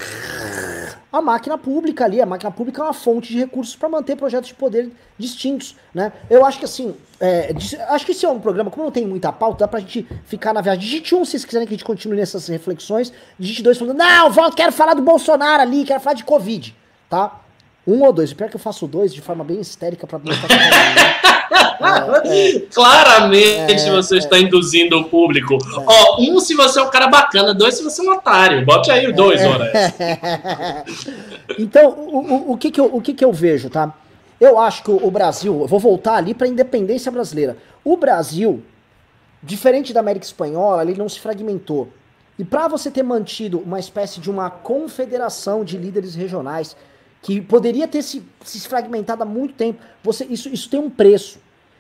[1.12, 2.22] a máquina pública ali.
[2.22, 6.12] A máquina pública é uma fonte de recursos para manter projetos de poder distintos, né?
[6.30, 7.54] Eu acho que assim, é,
[7.90, 10.54] acho que esse é um programa, como não tem muita pauta, dá pra gente ficar
[10.54, 10.82] na viagem.
[10.82, 13.12] Digite um, se vocês quiserem que a gente continue nessas reflexões.
[13.40, 16.76] Digite dois falando, não, volta, quero falar do Bolsonaro ali, quero falar de Covid,
[17.10, 17.42] tá?
[17.88, 18.34] Um ou dois.
[18.34, 20.50] Pior que eu faço dois de forma bem histérica pra mostrar
[22.26, 25.54] é, é, Claramente é, você é, está induzindo o público.
[25.54, 25.84] É.
[25.86, 28.66] Ó, um se você é um cara bacana, dois se você é um otário.
[28.66, 29.72] Bote aí dois, horas.
[31.58, 33.94] então, o, o, o, que, que, eu, o que, que eu vejo, tá?
[34.40, 37.58] Eu acho que o, Brasil, eu vou voltar ali para a independência brasileira.
[37.84, 38.64] O Brasil,
[39.42, 41.90] diferente da América Espanhola, ele não se fragmentou.
[42.38, 46.76] E para você ter mantido uma espécie de uma confederação de líderes regionais
[47.22, 49.80] que poderia ter se, se fragmentado há muito tempo.
[50.04, 51.40] Você, isso, isso tem um preço.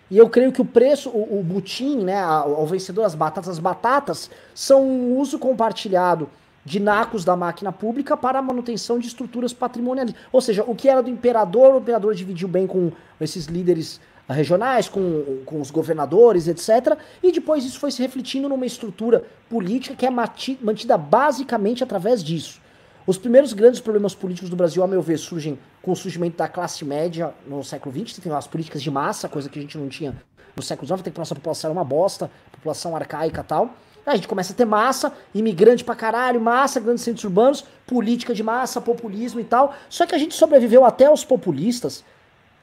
[0.10, 3.60] E eu creio que o preço, o, o butim, né, o vencedor das batatas, as
[3.60, 6.30] batatas são um uso compartilhado
[6.64, 10.14] de nacos da máquina pública para a manutenção de estruturas patrimoniais.
[10.32, 14.90] Ou seja, o que era do imperador, o imperador dividiu bem com esses líderes regionais,
[14.90, 16.98] com, com os governadores, etc.
[17.24, 22.60] E depois isso foi se refletindo numa estrutura política que é mantida basicamente através disso.
[23.08, 26.50] Os primeiros grandes problemas políticos do Brasil, a meu ver, surgem com o surgimento da
[26.50, 29.88] classe média no século XX, tem as políticas de massa, coisa que a gente não
[29.88, 30.14] tinha
[30.54, 33.68] no século XIX, tem que a nossa população era uma bosta, população arcaica tal.
[34.06, 38.34] Aí a gente começa a ter massa, imigrante pra caralho, massa, grandes centros urbanos, política
[38.34, 39.74] de massa, populismo e tal.
[39.88, 42.04] Só que a gente sobreviveu até os populistas,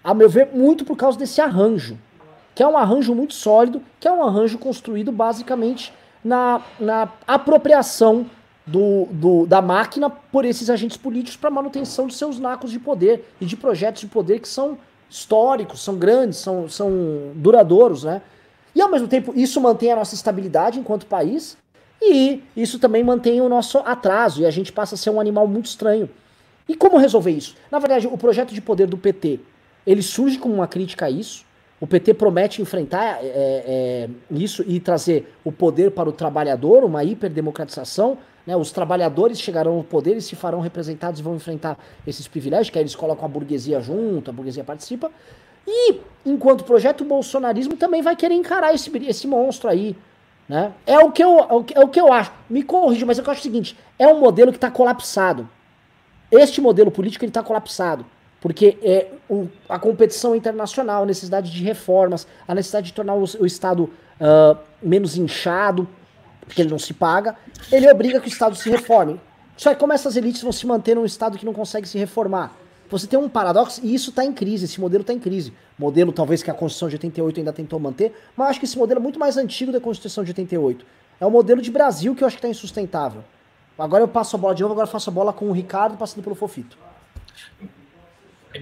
[0.03, 1.97] a meu ver, muito por causa desse arranjo,
[2.55, 5.91] que é um arranjo muito sólido, que é um arranjo construído basicamente
[6.23, 8.27] na, na apropriação
[8.67, 13.25] do, do, da máquina por esses agentes políticos para manutenção de seus nacos de poder
[13.41, 16.91] e de projetos de poder que são históricos, são grandes, são, são
[17.35, 18.23] duradouros, né?
[18.75, 21.57] E ao mesmo tempo, isso mantém a nossa estabilidade enquanto país
[22.03, 25.47] e isso também mantém o nosso atraso e a gente passa a ser um animal
[25.47, 26.09] muito estranho.
[26.69, 27.55] E como resolver isso?
[27.71, 29.41] Na verdade, o projeto de poder do PT,
[29.87, 31.45] ele surge como uma crítica a isso.
[31.81, 37.05] O PT promete enfrentar é, é, isso e trazer o poder para o trabalhador, uma
[37.05, 38.17] hiperdemocratização,
[38.47, 42.71] né, os trabalhadores chegarão ao poder e se farão representados e vão enfrentar esses privilégios,
[42.71, 45.11] que aí eles colocam a burguesia junto, a burguesia participa.
[45.67, 49.97] E, enquanto projeto, o bolsonarismo também vai querer encarar esse, esse monstro aí.
[50.49, 50.73] Né?
[50.87, 52.33] É, o que eu, é o que eu acho.
[52.51, 55.49] Me corrija, mas eu acho o seguinte: é um modelo que está colapsado.
[56.31, 58.05] Este modelo político está colapsado.
[58.41, 63.25] Porque é o, a competição internacional, a necessidade de reformas, a necessidade de tornar o,
[63.41, 65.89] o Estado uh, menos inchado,
[66.47, 67.37] porque ele não se paga,
[67.71, 69.21] ele obriga que o Estado se reforme.
[69.57, 72.53] Só que como essas elites vão se manter num Estado que não consegue se reformar?
[72.91, 75.53] Você tem um paradoxo, e isso está em crise, esse modelo está em crise.
[75.79, 79.01] Modelo talvez que a Constituição de 88 ainda tentou manter, mas acho que esse modelo
[79.01, 80.85] é muito mais antigo da Constituição de 88.
[81.21, 83.25] É o modelo de Brasil que eu acho que está insustentável.
[83.79, 85.97] Agora eu passo a bola de novo, agora eu faço a bola com o Ricardo
[85.97, 86.79] passando pelo Fofito.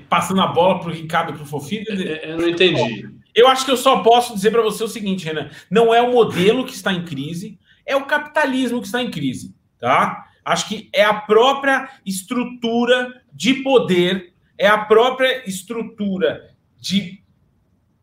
[0.08, 1.92] Passando a bola para o Ricardo e para o Fofito?
[1.92, 3.10] Eu não entendi.
[3.34, 5.50] Eu acho que eu só posso dizer para você o seguinte, Renan.
[5.70, 9.54] Não é o modelo que está em crise, é o capitalismo que está em crise,
[9.78, 10.26] tá?
[10.44, 17.22] Acho que é a própria estrutura de poder, é a própria estrutura de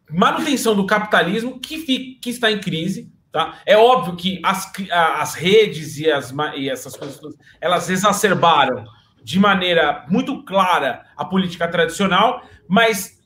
[0.09, 3.59] manutenção do capitalismo que, fica, que está em crise, tá?
[3.65, 7.19] É óbvio que as, as redes e, as, e essas coisas,
[7.59, 8.85] elas exacerbaram
[9.21, 13.21] de maneira muito clara a política tradicional, mas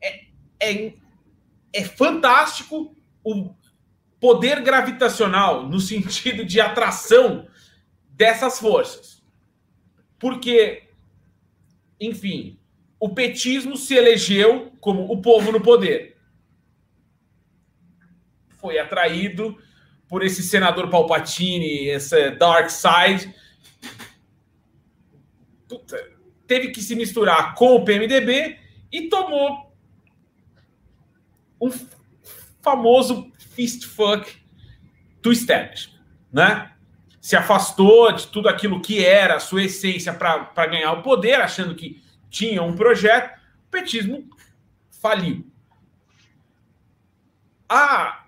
[0.00, 0.26] é,
[0.60, 0.94] é,
[1.72, 3.54] é fantástico o,
[4.24, 7.46] poder gravitacional no sentido de atração
[8.08, 9.22] dessas forças.
[10.18, 10.88] Porque,
[12.00, 12.58] enfim,
[12.98, 16.16] o petismo se elegeu como o povo no poder.
[18.56, 19.58] Foi atraído
[20.08, 23.34] por esse senador Palpatine, essa dark side.
[25.68, 26.02] Puta,
[26.46, 28.58] teve que se misturar com o PMDB
[28.90, 29.70] e tomou
[31.60, 31.70] um
[32.62, 34.30] famoso fist fuck
[35.22, 36.00] do establishment,
[36.32, 36.72] né?
[37.20, 41.74] Se afastou de tudo aquilo que era a sua essência para ganhar o poder, achando
[41.74, 43.38] que tinha um projeto.
[43.66, 44.28] O petismo
[45.00, 45.46] faliu.
[47.66, 48.26] A,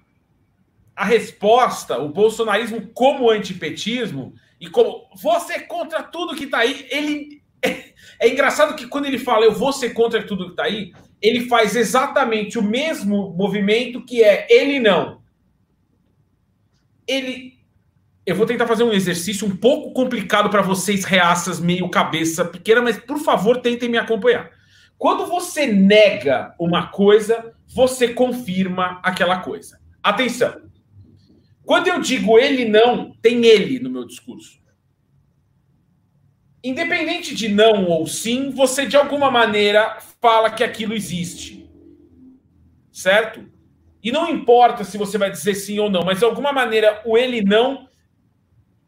[0.94, 7.42] a resposta, o bolsonarismo como antipetismo e como você contra tudo que está aí, ele
[7.62, 7.92] é,
[8.26, 11.48] é engraçado que quando ele fala eu vou ser contra tudo que está aí, ele
[11.48, 15.20] faz exatamente o mesmo movimento que é ele não.
[17.06, 17.54] Ele.
[18.24, 22.82] Eu vou tentar fazer um exercício um pouco complicado para vocês, reaças, meio cabeça pequena,
[22.82, 24.50] mas por favor tentem me acompanhar.
[24.98, 29.78] Quando você nega uma coisa, você confirma aquela coisa.
[30.02, 30.62] Atenção.
[31.64, 34.58] Quando eu digo ele não, tem ele no meu discurso.
[36.66, 41.70] Independente de não ou sim, você de alguma maneira fala que aquilo existe.
[42.90, 43.48] Certo?
[44.02, 47.16] E não importa se você vai dizer sim ou não, mas de alguma maneira o
[47.16, 47.88] ele não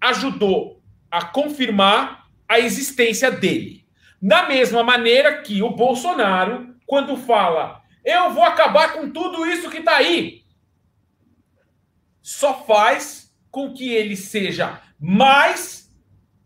[0.00, 3.86] ajudou a confirmar a existência dele.
[4.20, 9.78] Da mesma maneira que o Bolsonaro, quando fala eu vou acabar com tudo isso que
[9.78, 10.42] está aí,
[12.20, 15.77] só faz com que ele seja mais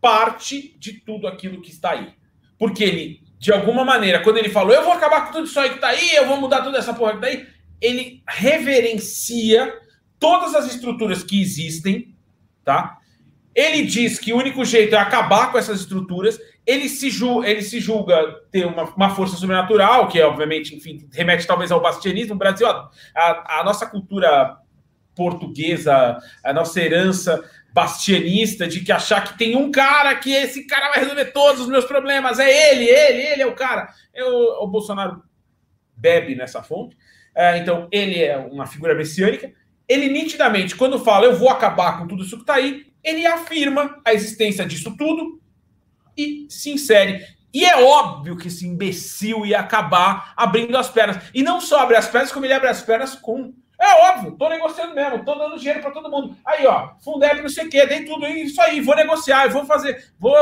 [0.03, 2.13] parte de tudo aquilo que está aí.
[2.59, 5.71] Porque ele de alguma maneira, quando ele falou, eu vou acabar com tudo isso aí
[5.71, 7.45] que tá aí, eu vou mudar toda essa porra que tá aí,
[7.81, 9.73] ele reverencia
[10.17, 12.15] todas as estruturas que existem,
[12.63, 12.99] tá?
[13.53, 16.39] Ele diz que o único jeito é acabar com essas estruturas.
[16.65, 21.05] Ele se, julga, ele se julga ter uma, uma força sobrenatural, que é, obviamente, enfim,
[21.11, 22.35] remete talvez ao bastianismo.
[22.35, 24.57] O Brasil, a, a, a nossa cultura
[25.13, 27.43] portuguesa, a nossa herança
[27.73, 31.67] bastianista de que achar que tem um cara que esse cara vai resolver todos os
[31.67, 32.37] meus problemas.
[32.39, 33.89] É ele, ele, ele é o cara.
[34.13, 34.29] Eu,
[34.61, 35.23] o Bolsonaro
[35.95, 36.95] bebe nessa fonte.
[37.35, 39.51] É, então, ele é uma figura messiânica.
[39.89, 43.99] Ele nitidamente, quando fala eu vou acabar com tudo isso que está aí, ele afirma
[44.05, 45.41] a existência disso tudo
[46.15, 47.25] e se insere.
[47.53, 51.17] E é óbvio que esse imbecil ia acabar abrindo as pernas.
[51.33, 53.53] E não só abre as pernas, como ele abre as pernas com.
[53.83, 56.37] É óbvio, tô negociando mesmo, tô dando dinheiro para todo mundo.
[56.45, 60.09] Aí, ó, Fundeb, não sei o quê, dei tudo isso aí, vou negociar, vou fazer,
[60.17, 60.33] vou.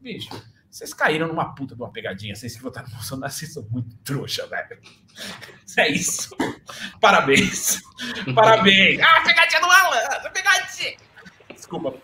[0.00, 0.30] Bicho,
[0.70, 2.34] vocês caíram numa puta de uma pegadinha.
[2.34, 4.80] Vocês que votaram no Bolsonaro, vocês são muito trouxa, velho.
[5.76, 6.34] É isso.
[7.00, 7.82] Parabéns.
[8.34, 8.98] Parabéns.
[9.02, 10.30] Ah, pegadinha do Alan!
[10.32, 10.96] Pegadinha!
[11.54, 11.94] Desculpa.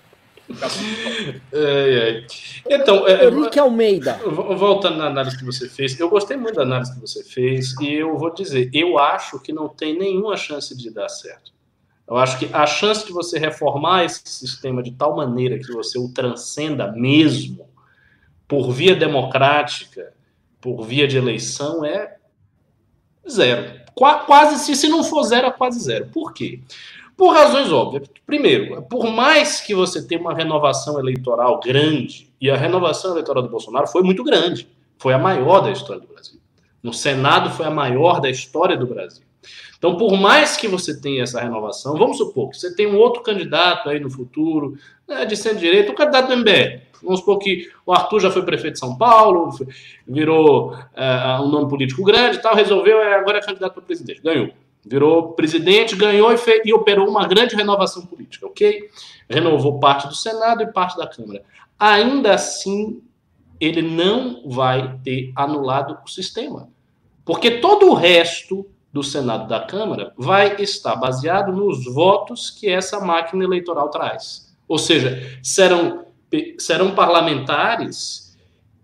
[1.52, 2.26] É, é.
[2.68, 4.14] Então, é, Henrique Almeida.
[4.24, 7.94] Voltando na análise que você fez, eu gostei muito da análise que você fez e
[7.94, 11.52] eu vou dizer, eu acho que não tem nenhuma chance de dar certo.
[12.08, 15.98] Eu acho que a chance de você reformar esse sistema de tal maneira que você
[15.98, 17.68] o transcenda mesmo
[18.46, 20.12] por via democrática,
[20.60, 22.16] por via de eleição, é
[23.28, 23.80] zero.
[23.94, 26.06] Qu quase, se, se não for zero, é quase zero.
[26.06, 26.60] Por quê?
[27.16, 28.08] Por razões óbvias.
[28.24, 33.48] Primeiro, por mais que você tenha uma renovação eleitoral grande, e a renovação eleitoral do
[33.48, 34.68] Bolsonaro foi muito grande,
[34.98, 36.38] foi a maior da história do Brasil.
[36.82, 39.24] No Senado foi a maior da história do Brasil.
[39.78, 43.22] Então, por mais que você tenha essa renovação, vamos supor que você tem um outro
[43.22, 44.76] candidato aí no futuro,
[45.06, 46.80] né, de centro-direita, um candidato do MBL.
[47.02, 49.50] Vamos supor que o Arthur já foi prefeito de São Paulo,
[50.06, 54.22] virou uh, um nome político grande e tal, resolveu, é, agora é candidato para presidente,
[54.22, 54.48] ganhou.
[54.84, 58.88] Virou presidente, ganhou e, fez, e operou uma grande renovação política, ok?
[59.28, 61.42] Renovou parte do Senado e parte da Câmara.
[61.78, 63.02] Ainda assim,
[63.60, 66.68] ele não vai ter anulado o sistema.
[67.24, 73.00] Porque todo o resto do Senado da Câmara vai estar baseado nos votos que essa
[73.00, 74.56] máquina eleitoral traz.
[74.66, 76.06] Ou seja, serão,
[76.58, 78.36] serão parlamentares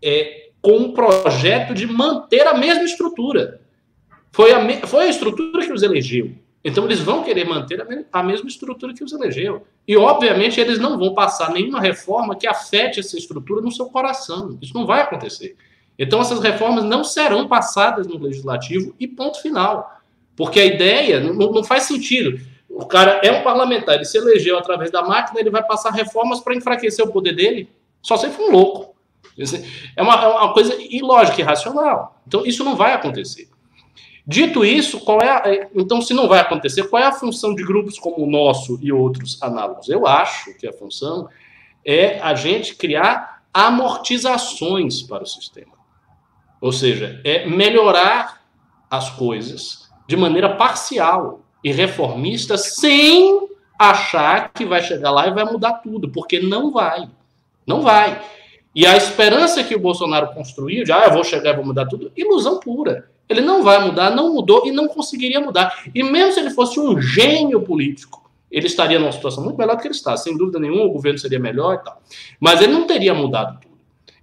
[0.03, 3.61] é, com um projeto de manter a mesma estrutura.
[4.31, 6.33] Foi a, foi a estrutura que os elegeu.
[6.65, 9.67] Então, eles vão querer manter a, me, a mesma estrutura que os elegeu.
[9.87, 14.57] E, obviamente, eles não vão passar nenhuma reforma que afete essa estrutura no seu coração.
[14.63, 15.57] Isso não vai acontecer.
[15.99, 20.01] Então, essas reformas não serão passadas no legislativo e ponto final.
[20.37, 22.41] Porque a ideia não, não faz sentido.
[22.69, 26.41] O cara é um parlamentar, ele se elegeu através da máquina, ele vai passar reformas
[26.41, 27.69] para enfraquecer o poder dele.
[28.01, 28.95] Só se for um louco.
[29.97, 32.21] É uma, é uma coisa ilógica irracional.
[32.27, 33.49] Então, isso não vai acontecer.
[34.27, 37.55] Dito isso, qual é a, é, então se não vai acontecer, qual é a função
[37.55, 39.89] de grupos como o nosso e outros análogos?
[39.89, 41.29] Eu acho que a função
[41.85, 45.73] é a gente criar amortizações para o sistema.
[46.61, 48.43] Ou seja, é melhorar
[48.89, 55.45] as coisas de maneira parcial e reformista sem achar que vai chegar lá e vai
[55.45, 57.09] mudar tudo, porque não vai.
[57.67, 58.23] Não vai.
[58.75, 61.87] E a esperança que o Bolsonaro construiu, de ah, eu vou chegar e vou mudar
[61.87, 63.11] tudo, ilusão pura.
[63.33, 65.85] Ele não vai mudar, não mudou e não conseguiria mudar.
[65.95, 69.81] E mesmo se ele fosse um gênio político, ele estaria numa situação muito melhor do
[69.81, 70.17] que ele está.
[70.17, 72.03] Sem dúvida nenhuma, o governo seria melhor e tal.
[72.39, 73.73] Mas ele não teria mudado tudo.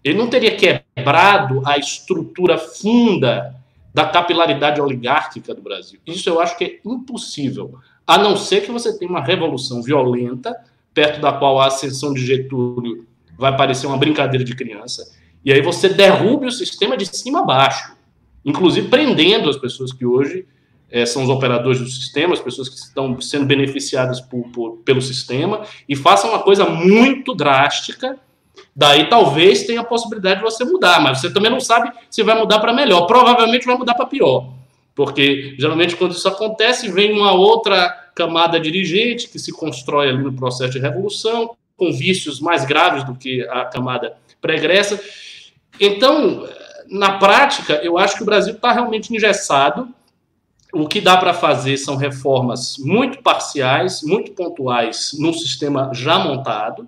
[0.03, 3.55] Ele não teria quebrado a estrutura funda
[3.93, 5.99] da capilaridade oligárquica do Brasil.
[6.05, 10.55] Isso eu acho que é impossível, a não ser que você tenha uma revolução violenta,
[10.93, 13.05] perto da qual a ascensão de Getúlio
[13.37, 15.11] vai parecer uma brincadeira de criança,
[15.43, 17.98] e aí você derrube o sistema de cima a baixo
[18.43, 20.45] inclusive prendendo as pessoas que hoje
[20.91, 25.01] é, são os operadores do sistema, as pessoas que estão sendo beneficiadas por, por, pelo
[25.01, 28.17] sistema, e façam uma coisa muito drástica.
[28.75, 32.37] Daí talvez tenha a possibilidade de você mudar, mas você também não sabe se vai
[32.37, 33.05] mudar para melhor.
[33.05, 34.51] Provavelmente vai mudar para pior,
[34.95, 40.33] porque geralmente quando isso acontece, vem uma outra camada dirigente que se constrói ali no
[40.33, 44.99] processo de revolução, com vícios mais graves do que a camada pregressa.
[45.79, 46.45] Então,
[46.89, 49.87] na prática, eu acho que o Brasil está realmente engessado.
[50.73, 56.87] O que dá para fazer são reformas muito parciais, muito pontuais, num sistema já montado,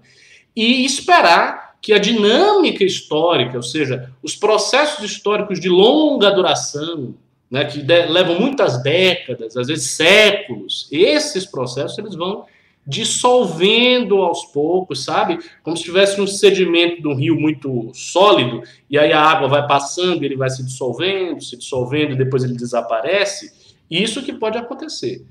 [0.55, 7.15] e esperar que a dinâmica histórica, ou seja, os processos históricos de longa duração,
[7.49, 12.45] né, que levam muitas décadas, às vezes séculos, esses processos eles vão
[12.85, 15.39] dissolvendo aos poucos, sabe?
[15.63, 19.67] Como se tivesse um sedimento de um rio muito sólido, e aí a água vai
[19.67, 23.75] passando, ele vai se dissolvendo, se dissolvendo, e depois ele desaparece.
[23.89, 25.25] Isso que pode acontecer.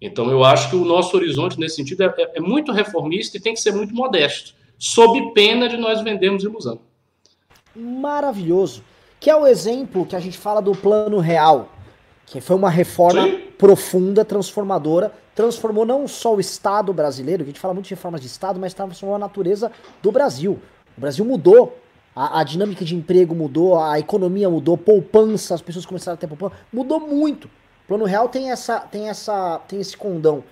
[0.00, 3.40] Então, eu acho que o nosso horizonte, nesse sentido, é, é, é muito reformista e
[3.40, 6.80] tem que ser muito modesto, sob pena de nós vendermos ilusão.
[7.74, 8.84] Maravilhoso.
[9.18, 11.72] Que é o exemplo que a gente fala do plano real,
[12.26, 13.26] que foi uma reforma
[13.56, 18.26] profunda, transformadora, transformou não só o Estado brasileiro, a gente fala muito de reformas de
[18.26, 19.70] Estado, mas transformou a natureza
[20.02, 20.60] do Brasil.
[20.96, 21.78] O Brasil mudou,
[22.14, 26.28] a, a dinâmica de emprego mudou, a economia mudou, poupança, as pessoas começaram a ter
[26.28, 27.46] poupança, mudou muito.
[27.46, 30.44] O Plano Real tem essa, tem essa, tem esse condão.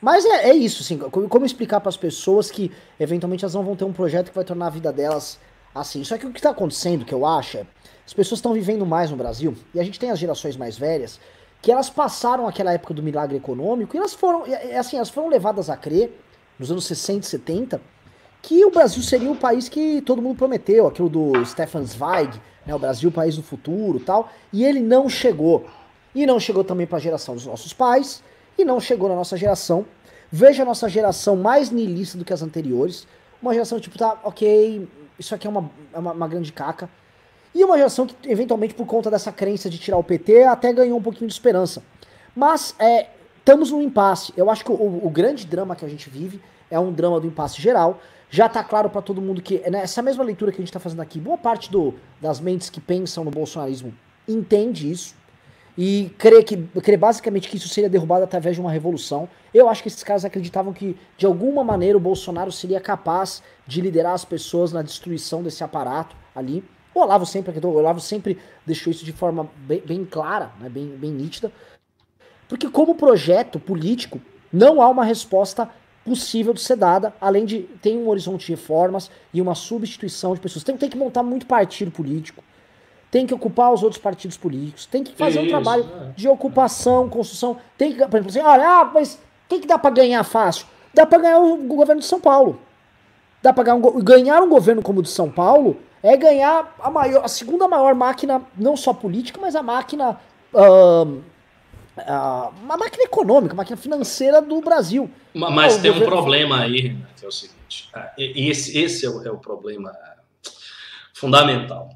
[0.00, 3.62] Mas é, é isso, assim, como, como explicar para as pessoas que eventualmente elas não
[3.62, 5.38] vão ter um projeto que vai tornar a vida delas
[5.74, 6.02] assim.
[6.02, 7.66] Só que o que está acontecendo, que eu acho, é,
[8.04, 11.20] as pessoas estão vivendo mais no Brasil, e a gente tem as gerações mais velhas,
[11.62, 14.42] que elas passaram aquela época do milagre econômico e elas foram,
[14.76, 16.20] assim, elas foram levadas a crer,
[16.58, 17.80] nos anos 60 e 70,
[18.42, 22.74] que o Brasil seria o país que todo mundo prometeu, aquilo do Stefan Zweig, né,
[22.74, 25.66] o Brasil, o país do futuro tal, e ele não chegou.
[26.12, 28.22] E não chegou também para a geração dos nossos pais,
[28.58, 29.86] e não chegou na nossa geração.
[30.30, 33.06] Veja a nossa geração mais niilista do que as anteriores,
[33.40, 34.88] uma geração tipo, tá, ok,
[35.18, 36.90] isso aqui é uma, é uma, uma grande caca,
[37.54, 40.98] e uma geração que, eventualmente, por conta dessa crença de tirar o PT, até ganhou
[40.98, 41.82] um pouquinho de esperança.
[42.34, 44.32] Mas, é, estamos num impasse.
[44.36, 46.40] Eu acho que o, o, grande drama que a gente vive
[46.70, 48.00] é um drama do impasse geral.
[48.30, 51.02] Já está claro para todo mundo que, né, mesma leitura que a gente está fazendo
[51.02, 53.92] aqui, boa parte do, das mentes que pensam no bolsonarismo
[54.26, 55.14] entende isso
[55.76, 59.28] e crê, que, crê basicamente que isso seria derrubado através de uma revolução.
[59.54, 63.80] Eu acho que esses caras acreditavam que, de alguma maneira, o Bolsonaro seria capaz de
[63.80, 66.62] liderar as pessoas na destruição desse aparato ali.
[66.94, 70.86] O Olavo sempre, o Olavo sempre deixou isso de forma bem, bem clara, né, bem,
[70.88, 71.50] bem nítida.
[72.48, 74.20] Porque como projeto político,
[74.52, 75.68] não há uma resposta
[76.04, 80.40] possível de ser dada, além de ter um horizonte de reformas e uma substituição de
[80.40, 80.64] pessoas.
[80.64, 82.42] Tem, tem que montar muito partido político,
[83.10, 86.12] tem que ocupar os outros partidos políticos, tem que fazer Isso, um trabalho é.
[86.16, 87.56] de ocupação, construção.
[87.78, 90.66] Tem que, por exemplo, assim, olha, ah, mas o que dá para ganhar fácil?
[90.92, 92.60] Dá para ganhar o governo de São Paulo.
[93.42, 96.90] Dá para ganhar, um, ganhar um governo como o de São Paulo é ganhar a,
[96.90, 100.18] maior, a segunda maior máquina, não só política, mas a máquina.
[100.52, 101.22] Uh,
[101.96, 105.10] uh, uma máquina econômica, máquina financeira do Brasil.
[105.32, 109.30] Mas tem um problema aí, que é o seguinte: ah, esse, esse é, o, é
[109.30, 109.92] o problema
[111.14, 111.90] fundamental.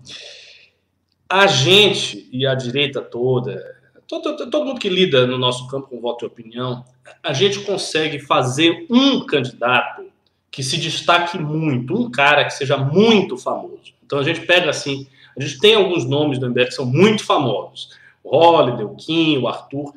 [1.29, 3.61] A gente e a direita toda,
[4.07, 6.85] todo, todo mundo que lida no nosso campo com voto e opinião,
[7.21, 10.05] a gente consegue fazer um candidato
[10.51, 13.96] que se destaque muito, um cara que seja muito famoso.
[14.07, 17.25] Então a gente pega assim, a gente tem alguns nomes do MBL que são muito
[17.25, 17.91] famosos.
[18.25, 19.95] O Holiday, o Kim, o Arthur.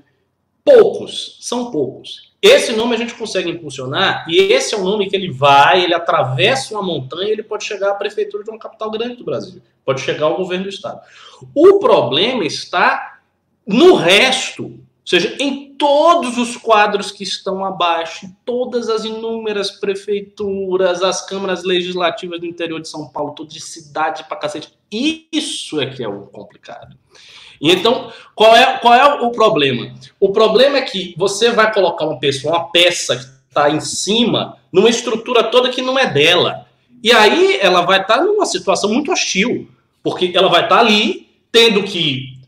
[0.65, 2.33] Poucos, são poucos.
[2.41, 5.93] Esse nome a gente consegue impulsionar e esse é o nome que ele vai, ele
[5.93, 9.61] atravessa uma montanha ele pode chegar à prefeitura de uma capital grande do Brasil.
[9.83, 11.01] Pode chegar ao governo do estado.
[11.53, 13.19] O problema está
[13.65, 14.79] no resto
[15.09, 21.63] seja, em todos os quadros que estão abaixo, em todas as inúmeras prefeituras, as câmaras
[21.63, 24.71] legislativas do interior de São Paulo, tudo de cidade pra cacete.
[24.91, 26.95] Isso é que é o complicado.
[27.59, 29.93] E então, qual é, qual é o problema?
[30.19, 34.57] O problema é que você vai colocar uma pessoa, uma peça que está em cima,
[34.71, 36.67] numa estrutura toda que não é dela.
[37.03, 39.67] E aí ela vai estar tá numa situação muito hostil,
[40.03, 42.38] porque ela vai estar tá ali tendo que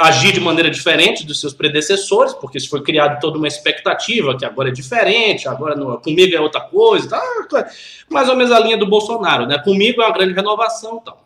[0.00, 4.44] agir de maneira diferente dos seus predecessores, porque isso foi criado toda uma expectativa que
[4.44, 7.70] agora é diferente, agora no, comigo é outra coisa, tá?
[8.08, 9.58] mais ou menos a linha do Bolsonaro, né?
[9.58, 11.24] Comigo é uma grande renovação, tal.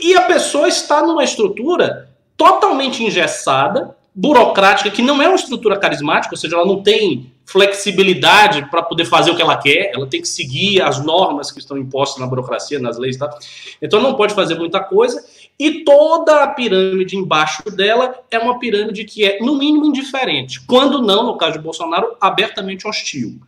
[0.00, 6.34] E a pessoa está numa estrutura totalmente engessada, burocrática, que não é uma estrutura carismática,
[6.34, 10.20] ou seja, ela não tem flexibilidade para poder fazer o que ela quer, ela tem
[10.20, 13.30] que seguir as normas que estão impostas na burocracia, nas leis, tá?
[13.80, 15.24] Então não pode fazer muita coisa,
[15.58, 21.02] e toda a pirâmide embaixo dela é uma pirâmide que é, no mínimo, indiferente, quando
[21.02, 23.40] não, no caso de Bolsonaro, abertamente hostil.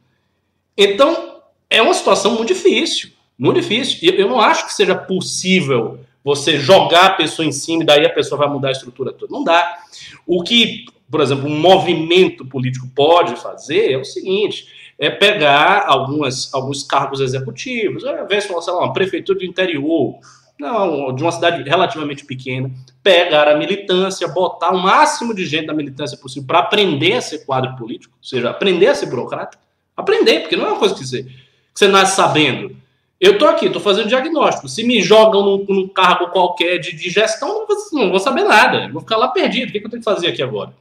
[0.77, 3.99] Então, é uma situação muito difícil, muito difícil.
[4.03, 8.05] E eu não acho que seja possível você jogar a pessoa em cima e daí
[8.05, 9.33] a pessoa vai mudar a estrutura toda.
[9.33, 9.79] Não dá.
[10.27, 14.67] O que, por exemplo, um movimento político pode fazer é o seguinte:
[14.99, 20.19] é pegar algumas, alguns cargos executivos, ao invés de falar, uma prefeitura do interior,
[20.61, 22.71] não, de uma cidade relativamente pequena,
[23.03, 27.47] pegar a militância, botar o máximo de gente da militância possível para aprender a ser
[27.47, 29.59] quadro político, ou seja, aprender a ser burocrata.
[29.97, 31.33] Aprender, porque não é uma coisa que você, que
[31.75, 32.77] você nasce sabendo.
[33.21, 34.69] Eu estou aqui, estou fazendo diagnóstico.
[34.69, 38.45] Se me jogam num, num cargo qualquer de, de gestão, não vou, não vou, saber
[38.45, 38.89] nada.
[38.91, 39.69] Vou ficar lá perdido.
[39.69, 40.75] O que, que eu tenho que fazer aqui agora?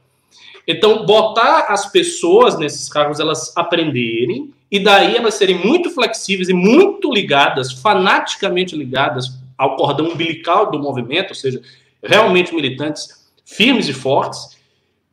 [0.66, 6.54] Então, botar as pessoas nesses cargos, elas aprenderem, e daí elas serem muito flexíveis e
[6.54, 11.60] muito ligadas, fanaticamente ligadas ao cordão umbilical do movimento, ou seja,
[12.02, 14.56] realmente militantes firmes e fortes,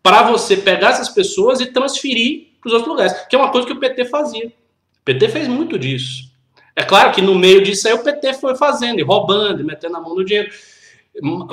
[0.02, 3.68] para você pegar essas pessoas e transferir para os outros lugares, que é uma coisa
[3.68, 4.48] que o PT fazia.
[4.48, 6.32] O PT fez muito disso.
[6.74, 9.98] É claro que no meio disso aí o PT foi fazendo, e roubando, e metendo
[9.98, 10.50] a mão no dinheiro.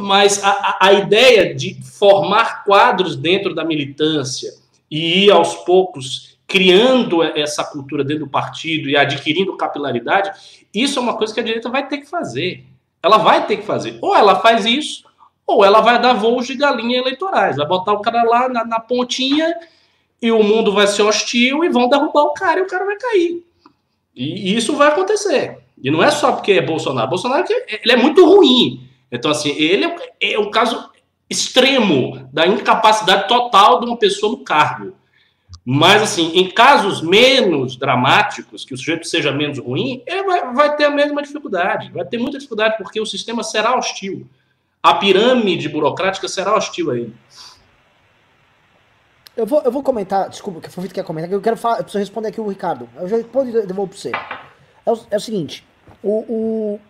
[0.01, 4.53] Mas a, a ideia de formar quadros dentro da militância
[4.89, 10.31] e ir aos poucos criando essa cultura dentro do partido e adquirindo capilaridade,
[10.73, 12.65] isso é uma coisa que a direita vai ter que fazer.
[13.05, 13.99] Ela vai ter que fazer.
[14.01, 15.05] Ou ela faz isso,
[15.47, 17.57] ou ela vai dar voos de galinha eleitorais.
[17.57, 19.55] Vai botar o cara lá na, na pontinha
[20.23, 22.97] e o mundo vai ser hostil e vão derrubar o cara e o cara vai
[22.97, 23.45] cair.
[24.17, 25.59] E isso vai acontecer.
[25.83, 27.11] E não é só porque é Bolsonaro.
[27.11, 28.89] Bolsonaro ele é muito ruim.
[29.13, 30.91] Então, assim, ele é um caso
[31.29, 34.95] extremo da incapacidade total de uma pessoa no cargo.
[35.65, 40.77] Mas, assim, em casos menos dramáticos, que o sujeito seja menos ruim, ele vai, vai
[40.77, 41.91] ter a mesma dificuldade.
[41.91, 44.27] Vai ter muita dificuldade, porque o sistema será hostil.
[44.83, 47.15] A pirâmide burocrática será hostil a ele.
[49.35, 51.79] Eu vou, eu vou comentar, desculpa, que o Fofito quer comentar, que eu quero falar,
[51.79, 52.89] eu preciso responder aqui o Ricardo.
[52.97, 54.13] Eu já respondo e devolvo pra você.
[54.87, 55.67] É o, é o seguinte,
[56.03, 56.81] o, o,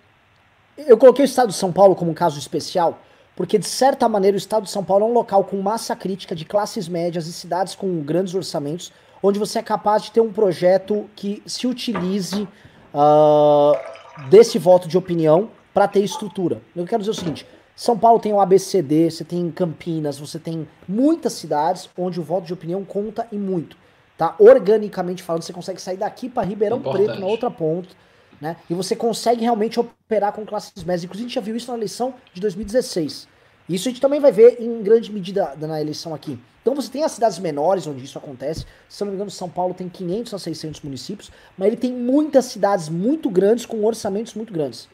[0.77, 3.01] eu coloquei o estado de São Paulo como um caso especial,
[3.37, 6.35] porque de certa maneira o estado de São Paulo é um local com massa crítica
[6.35, 10.33] de classes médias e cidades com grandes orçamentos, onde você é capaz de ter um
[10.33, 12.47] projeto que se utilize
[12.95, 16.63] uh, desse voto de opinião para ter estrutura.
[16.77, 20.69] Eu quero dizer o seguinte: são Paulo tem o ABCD, você tem Campinas, você tem
[20.87, 23.77] muitas cidades onde o voto de opinião conta e muito.
[24.17, 24.37] Tá?
[24.39, 27.07] Organicamente falando, você consegue sair daqui para Ribeirão Importante.
[27.07, 27.89] Preto, na outra ponta,
[28.45, 28.57] né?
[28.71, 31.05] E você consegue realmente operar com classes médias.
[31.05, 33.27] Inclusive, a gente já viu isso na eleição de 2016.
[33.69, 36.39] Isso a gente também vai ver em grande medida na eleição aqui.
[36.63, 38.67] Então você tem as cidades menores onde isso acontece.
[38.89, 42.45] Se não me engano, São Paulo tem 500 a 600 municípios, mas ele tem muitas
[42.47, 44.89] cidades muito grandes com orçamentos muito grandes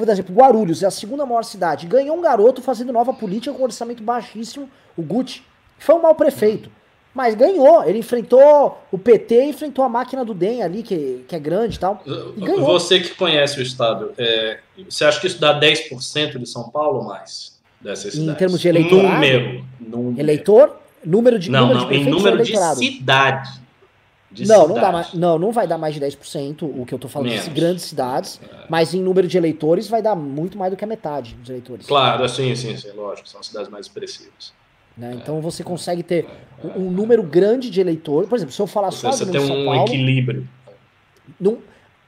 [0.00, 1.86] por exemplo, Guarulhos é a segunda maior cidade.
[1.86, 5.42] Ganhou um garoto fazendo nova política com orçamento baixíssimo, o Gucci.
[5.78, 6.70] Foi um mau prefeito.
[7.14, 7.84] Mas ganhou.
[7.84, 11.76] Ele enfrentou o PT e enfrentou a máquina do DEM ali, que, que é grande
[11.76, 12.02] e tal.
[12.36, 12.64] E ganhou.
[12.64, 17.00] Você que conhece o estado, é, você acha que isso dá 10% de São Paulo
[17.00, 17.58] ou mais?
[17.80, 18.34] Dessas cidades?
[18.34, 19.02] Em termos de eleitor?
[19.02, 20.20] Número, número.
[20.20, 20.76] Eleitor?
[21.04, 23.60] Número de Não, número não, de em número de cidade
[24.46, 27.08] não, não, dá mais, não, não vai dar mais de 10%, o que eu tô
[27.08, 27.44] falando Menos.
[27.44, 28.66] de grandes cidades, é.
[28.68, 31.86] mas em número de eleitores vai dar muito mais do que a metade dos eleitores.
[31.86, 34.52] Claro, sim, sim, sim, lógico, são cidades mais expressivas.
[35.00, 35.14] Né?
[35.14, 36.28] Então você consegue ter
[36.76, 39.64] um, número grande de eleitores, por exemplo, se eu falar só você de tem um
[39.64, 40.46] Paulo, equilíbrio.
[41.40, 41.56] Num,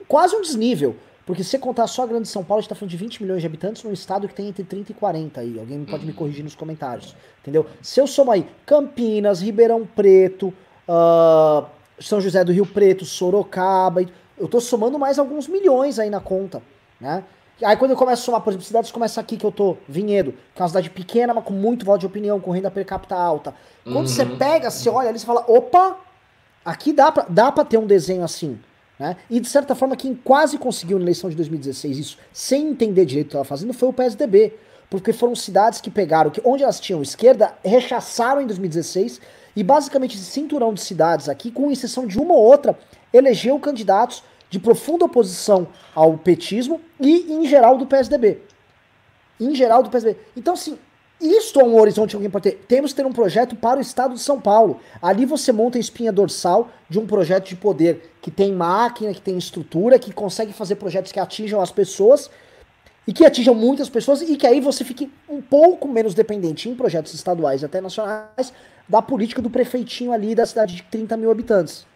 [0.07, 2.75] quase um desnível, porque se você contar só a Grande São Paulo, a gente tá
[2.75, 5.59] falando de 20 milhões de habitantes num estado que tem entre 30 e 40 aí.
[5.59, 6.19] Alguém pode me uhum.
[6.19, 7.17] corrigir nos comentários.
[7.41, 7.65] Entendeu?
[7.81, 10.49] Se eu somar aí Campinas, Ribeirão Preto,
[10.87, 11.65] uh,
[11.99, 14.05] são José do Rio Preto, Sorocaba.
[14.37, 16.61] Eu tô somando mais alguns milhões aí na conta,
[17.01, 17.25] né?
[17.65, 20.33] Aí quando eu começo a somar, por exemplo, cidades começa aqui que eu tô, Vinhedo,
[20.55, 23.15] que é uma cidade pequena, mas com muito voto de opinião, com renda per capita
[23.15, 23.55] alta.
[23.85, 24.07] Quando uhum.
[24.07, 25.99] você pega, você olha ali, você fala, opa,
[26.65, 28.59] aqui dá pra, dá pra ter um desenho assim.
[28.99, 29.17] Né?
[29.29, 33.27] E de certa forma, quem quase conseguiu na eleição de 2016 isso, sem entender direito
[33.27, 34.55] o que estava fazendo, foi o PSDB.
[34.89, 39.21] Porque foram cidades que pegaram, que onde elas tinham esquerda, rechaçaram em 2016
[39.57, 42.79] e basicamente esse cinturão de cidades aqui, com exceção de uma ou outra,
[43.13, 44.23] elegeu candidatos
[44.53, 48.43] de profunda oposição ao petismo e, em geral, do PSDB.
[49.41, 50.19] Em geral, do PSDB.
[50.37, 50.79] Então, assim,
[51.19, 52.65] isto é um horizonte que alguém pode ter.
[52.69, 54.79] Temos que ter um projeto para o estado de São Paulo.
[55.01, 59.23] Ali você monta a espinha dorsal de um projeto de poder que tem máquina, que
[59.23, 62.31] tem estrutura, que consegue fazer projetos que atinjam as pessoas
[63.09, 66.75] e que atinjam muitas pessoas e que aí você fique um pouco menos dependente em
[66.75, 68.53] projetos estaduais e até nacionais
[68.87, 71.87] da política do prefeitinho ali da cidade de 30 mil habitantes.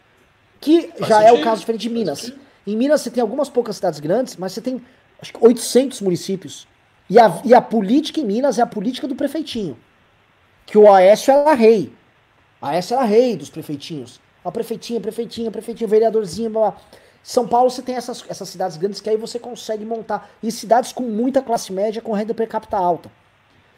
[0.59, 1.37] Que Faz já sentido.
[1.37, 2.33] é o caso diferente de Minas.
[2.67, 4.83] Em Minas você tem algumas poucas cidades grandes, mas você tem
[5.21, 6.67] acho que 800 municípios.
[7.09, 9.77] E a, e a política em Minas é a política do prefeitinho.
[10.64, 11.93] Que o Aécio era rei.
[12.61, 14.21] A Aécio era rei dos prefeitinhos.
[14.45, 16.81] A prefeitinha, prefeitinha, prefeitinha, vereadorzinho, blá, blá.
[17.23, 20.31] São Paulo você tem essas, essas cidades grandes que aí você consegue montar.
[20.43, 23.11] E cidades com muita classe média com renda per capita alta.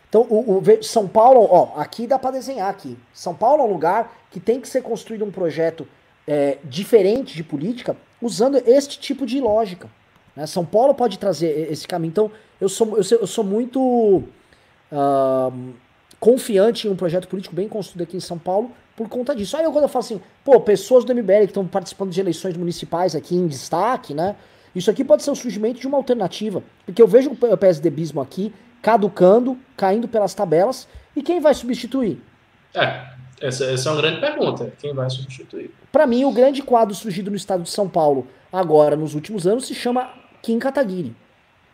[0.09, 2.99] Então, o, o, São Paulo, ó, aqui dá para desenhar aqui.
[3.13, 5.87] São Paulo é um lugar que tem que ser construído um projeto
[6.27, 9.89] é, diferente de política, usando este tipo de lógica.
[10.35, 10.47] Né?
[10.47, 12.11] São Paulo pode trazer esse caminho.
[12.11, 12.31] Então,
[12.61, 13.81] eu sou, eu sou, eu sou muito
[14.93, 15.73] uh,
[16.21, 19.57] confiante em um projeto político bem construído aqui em São Paulo por conta disso.
[19.57, 22.57] Aí eu, quando eu falo assim, pô, pessoas do MBL que estão participando de eleições
[22.57, 24.35] municipais aqui em destaque, né?
[24.75, 26.63] Isso aqui pode ser o surgimento de uma alternativa.
[26.85, 30.87] Porque eu vejo o PSDBismo aqui caducando, caindo pelas tabelas,
[31.17, 32.23] e quem vai substituir?
[32.75, 33.07] É,
[33.41, 34.73] essa, essa é uma grande pergunta.
[34.79, 35.71] Quem vai substituir?
[35.93, 39.67] Para mim, o grande quadro surgido no estado de São Paulo, agora, nos últimos anos,
[39.67, 40.11] se chama
[40.43, 41.15] Kim Kataguiri.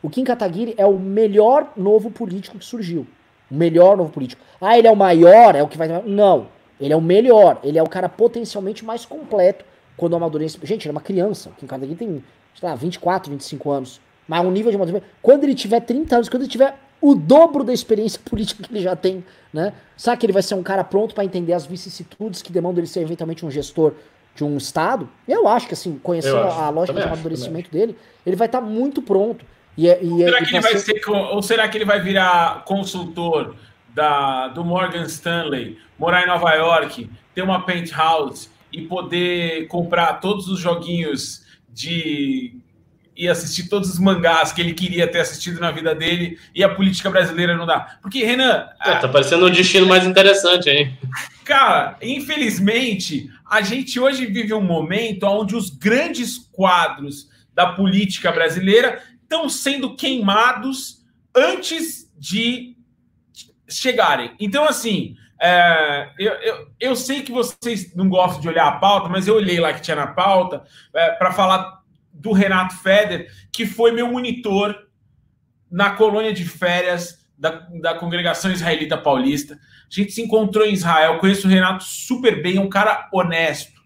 [0.03, 3.07] O Kim Kataguiri é o melhor novo político que surgiu.
[3.51, 4.43] O melhor novo político.
[4.61, 5.89] Ah, ele é o maior, é o que vai.
[6.05, 6.49] Não.
[6.81, 7.59] Ele é o melhor.
[7.63, 9.65] Ele é o cara potencialmente mais completo
[9.97, 10.67] quando o amadurecimento.
[10.67, 11.51] Gente, ele é uma criança.
[11.51, 12.25] O Kim Kataguiri tem,
[12.55, 14.01] sei lá, 24, 25 anos.
[14.29, 15.15] Mas um nível de amadurecimento.
[15.23, 18.83] Quando ele tiver 30 anos, quando ele tiver o dobro da experiência política que ele
[18.83, 19.23] já tem,
[19.53, 19.75] né?
[19.95, 22.87] Sabe que ele vai ser um cara pronto para entender as vicissitudes que demandam ele
[22.87, 23.93] ser eventualmente um gestor
[24.35, 25.07] de um estado?
[25.29, 27.95] Eu acho que assim, conhecendo a lógica de amadurecimento dele,
[28.25, 29.45] ele vai estar tá muito pronto.
[29.77, 32.65] E, é, e é, será que ele vai ser, ou será que ele vai virar
[32.65, 33.55] consultor
[33.93, 40.49] da, do Morgan Stanley, morar em Nova York, ter uma penthouse e poder comprar todos
[40.49, 42.57] os joguinhos de
[43.17, 46.69] e assistir todos os mangás que ele queria ter assistido na vida dele e a
[46.69, 47.99] política brasileira não dá.
[48.03, 48.69] Porque, Renan.
[48.85, 50.99] É, tá parecendo um destino mais interessante, hein?
[51.45, 59.03] Cara, infelizmente, a gente hoje vive um momento onde os grandes quadros da política brasileira
[59.23, 61.05] estão sendo queimados
[61.35, 62.77] antes de
[63.69, 64.33] chegarem.
[64.41, 69.09] Então, assim, é, eu, eu, eu, sei que vocês não gostam de olhar a pauta,
[69.09, 70.65] mas eu olhei lá que tinha na pauta
[70.95, 71.84] é, para falar
[72.15, 74.89] do Renato Feder, que foi meu monitor
[75.71, 77.51] na colônia de férias da,
[77.81, 79.55] da congregação israelita paulista.
[79.55, 83.83] A gente se encontrou em Israel, conheço o Renato super bem, um cara honesto,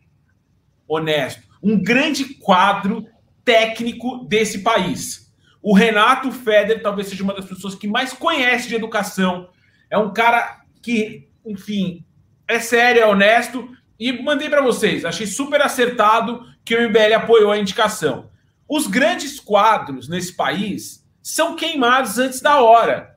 [0.87, 3.07] honesto, um grande quadro
[3.45, 5.33] técnico desse país.
[5.63, 9.49] O Renato Feder talvez seja uma das pessoas que mais conhece de educação.
[9.91, 12.05] É um cara que, enfim,
[12.47, 13.69] é sério, é honesto.
[13.99, 18.31] E mandei para vocês, achei super acertado que o MBL apoiou a indicação.
[18.69, 23.17] Os grandes quadros nesse país são queimados antes da hora.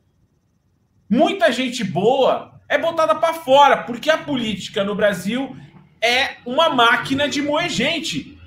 [1.10, 5.54] Muita gente boa é botada para fora, porque a política no Brasil
[6.02, 8.40] é uma máquina de moer gente.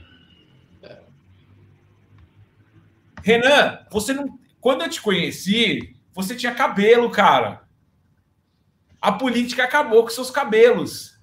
[3.23, 4.39] Renan, você não.
[4.59, 7.69] Quando eu te conheci, você tinha cabelo, cara.
[9.03, 11.21] A política acabou com seus cabelos.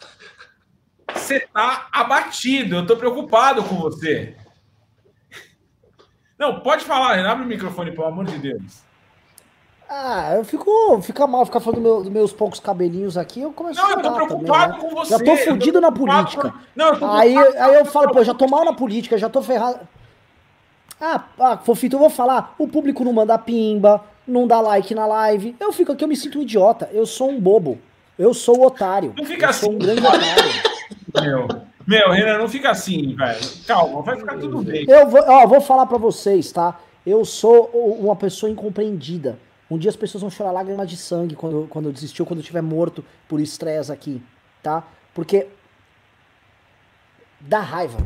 [1.16, 2.76] Você tá abatido.
[2.78, 4.36] Eu tô preocupado com você.
[6.38, 7.30] Não, pode falar, Renan.
[7.30, 8.84] Abre o microfone, pelo amor de Deus.
[9.94, 11.02] Ah, eu fico.
[11.02, 13.42] Fica mal ficar falando meu, dos meus poucos cabelinhos aqui.
[13.42, 14.90] Eu começo não, a eu tô preocupado também, né?
[14.90, 15.12] com você.
[15.12, 16.50] Já tô fudido na política.
[16.50, 16.58] Com...
[16.76, 19.42] Não, eu tô aí, aí eu falo, pô, já tô mal na política, já tô
[19.42, 19.82] ferrado.
[21.00, 22.56] Ah, ah, Fofito, eu vou falar.
[22.58, 25.56] O público não manda pimba, não dá like na live.
[25.60, 26.90] Eu fico aqui, eu me sinto um idiota.
[26.94, 27.78] Eu sou um bobo.
[28.18, 29.14] Eu sou o otário.
[29.18, 29.66] Não fica eu assim.
[29.66, 30.24] Sou um grande otário.
[31.20, 31.48] Meu,
[31.88, 33.40] meu, Renan, não fica assim, velho.
[33.66, 34.86] Calma, vai ficar tudo bem.
[34.88, 36.80] Eu vou, ó, vou falar para vocês, tá?
[37.06, 37.66] Eu sou
[38.00, 39.38] uma pessoa incompreendida.
[39.70, 42.40] Um dia as pessoas vão chorar lágrimas de sangue quando, quando eu desistir ou quando
[42.40, 44.22] eu estiver morto por estresse aqui,
[44.62, 44.86] tá?
[45.14, 45.48] Porque
[47.40, 48.06] dá raiva.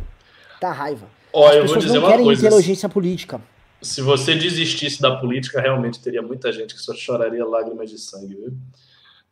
[0.62, 1.08] Dá raiva.
[1.34, 2.48] Ó, eu vou dizer não uma coisa.
[2.48, 3.42] inteligência política.
[3.82, 8.36] Se você desistisse da política, realmente teria muita gente que só choraria lágrimas de sangue,
[8.36, 8.54] viu?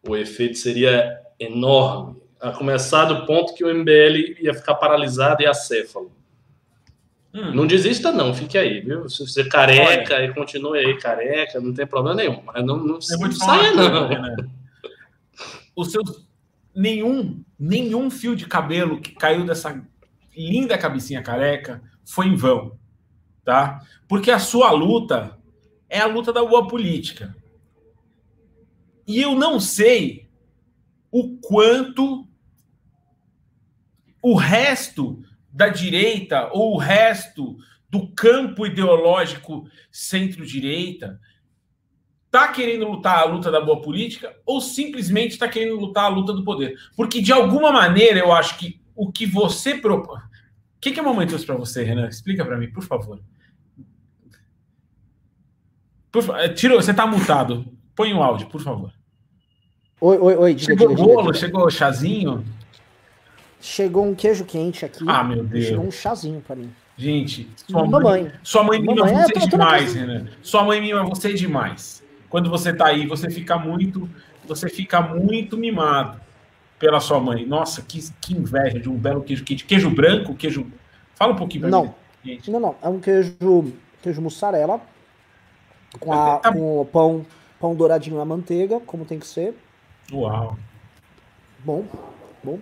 [0.08, 2.23] O efeito seria enorme.
[2.44, 6.12] A começar do ponto que o MBL ia ficar paralisado e acéfalo.
[7.34, 7.52] Hum.
[7.56, 9.08] Não desista, não, fique aí, viu?
[9.08, 10.26] Se você é careca Olha.
[10.26, 12.44] e continue aí careca, não tem problema nenhum.
[12.46, 14.10] Mas não, não, não saia, não.
[14.10, 14.36] Né?
[15.74, 16.28] Os seus.
[16.76, 19.82] Nenhum, nenhum fio de cabelo que caiu dessa
[20.36, 22.78] linda cabecinha careca foi em vão,
[23.46, 23.80] tá?
[24.08, 25.38] Porque a sua luta
[25.88, 27.36] é a luta da boa política.
[29.08, 30.28] E eu não sei
[31.12, 32.28] o quanto
[34.24, 35.22] o resto
[35.52, 37.58] da direita ou o resto
[37.90, 41.20] do campo ideológico centro-direita
[42.26, 46.34] está querendo lutar a luta da boa política ou simplesmente está querendo lutar a luta
[46.34, 46.76] do poder.
[46.96, 50.18] Porque, de alguma maneira, eu acho que o que você propõe.
[50.18, 52.08] O que, que é momentos para você, Renan?
[52.08, 53.20] Explica para mim, por favor.
[56.12, 56.24] Por...
[56.56, 57.66] Tira, você está mutado.
[57.96, 58.92] Põe o um áudio, por favor.
[60.02, 60.54] Oi, oi, oi.
[60.56, 61.46] Diga, chegou diga, bolo, diga.
[61.46, 62.44] chegou chazinho?
[63.64, 65.06] Chegou um queijo quente aqui.
[65.08, 65.68] Ah, meu Deus.
[65.68, 66.70] Chegou um chazinho para mim.
[66.98, 68.30] Gente, sua mamãe.
[68.44, 70.28] Sua mãe mima você é, demais, Renan.
[70.42, 72.04] Sua mãe mima você demais.
[72.30, 74.10] Quando você tá aí, você fica muito,
[74.46, 76.20] você fica muito mimado
[76.78, 77.46] pela sua mãe.
[77.46, 79.64] Nossa, que, que inveja de um belo queijo quente.
[79.64, 80.68] Queijo branco, queijo.
[81.16, 81.84] Fala um pouquinho pra não.
[81.86, 81.92] mim.
[82.26, 82.52] Gente.
[82.52, 82.76] Não, não.
[82.82, 83.72] É um queijo,
[84.02, 84.82] queijo mussarela
[86.02, 86.52] com, a, tá...
[86.52, 87.26] com o pão,
[87.62, 89.56] pão douradinho na manteiga, como tem que ser.
[90.12, 90.58] Uau.
[91.60, 91.86] Bom,
[92.44, 92.60] bom.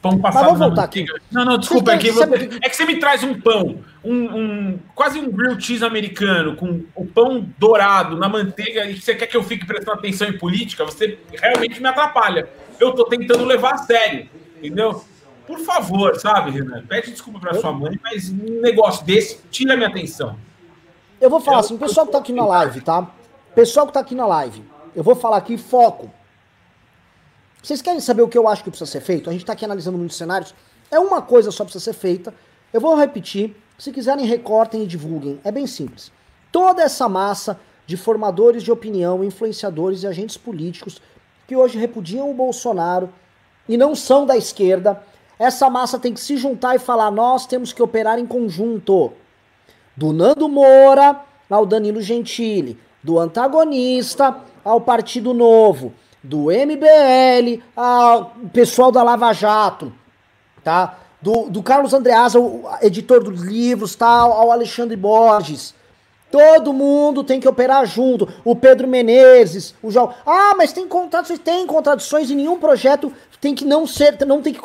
[0.00, 1.06] Pão passado Mas vamos voltar aqui.
[1.30, 1.92] Não, não, desculpa.
[1.92, 2.22] É que, você,
[2.62, 6.84] é que você me traz um pão, um, um, quase um grilled cheese americano, com
[6.94, 10.84] o pão dourado na manteiga, e você quer que eu fique prestando atenção em política,
[10.84, 12.48] você realmente me atrapalha.
[12.78, 15.04] Eu tô tentando levar a sério, entendeu?
[15.44, 16.84] Por favor, sabe, Renan?
[16.86, 17.60] Pede desculpa eu...
[17.60, 20.36] sua mãe, mas um negócio desse tira minha atenção.
[21.20, 23.10] Eu vou falar eu, assim, o pessoal que tá aqui na live, tá?
[23.52, 24.62] Pessoal que tá aqui na live,
[24.94, 26.08] eu vou falar aqui foco.
[27.62, 29.28] Vocês querem saber o que eu acho que precisa ser feito?
[29.28, 30.54] A gente está aqui analisando muitos cenários.
[30.90, 32.34] É uma coisa só precisa ser feita.
[32.72, 33.56] Eu vou repetir.
[33.78, 35.40] Se quiserem, recortem e divulguem.
[35.44, 36.10] É bem simples.
[36.50, 41.00] Toda essa massa de formadores de opinião, influenciadores e agentes políticos
[41.46, 43.08] que hoje repudiam o Bolsonaro
[43.68, 45.02] e não são da esquerda.
[45.38, 49.12] Essa massa tem que se juntar e falar: nós temos que operar em conjunto.
[49.96, 58.90] Do Nando Moura ao Danilo Gentili, do antagonista ao Partido Novo, do MBL ao pessoal
[58.90, 59.92] da Lava Jato,
[60.62, 60.98] tá?
[61.20, 65.74] Do, do Carlos Andreasa, o editor dos livros, tal, ao Alexandre Borges.
[66.30, 68.28] Todo mundo tem que operar junto.
[68.44, 70.12] O Pedro Menezes, o João.
[70.26, 74.52] Ah, mas tem contradições, tem contradições e nenhum projeto tem que não ser, não tem
[74.52, 74.60] que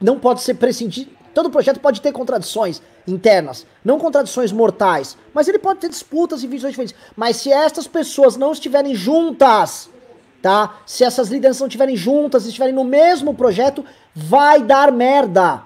[0.00, 1.10] não pode ser prescindido.
[1.32, 6.48] Todo projeto pode ter contradições internas, não contradições mortais, mas ele pode ter disputas e
[6.48, 6.96] visões diferentes.
[7.14, 9.88] Mas se estas pessoas não estiverem juntas,
[10.42, 10.78] tá?
[10.86, 13.84] Se essas lideranças não estiverem juntas, estiverem no mesmo projeto,
[14.14, 15.62] vai dar merda.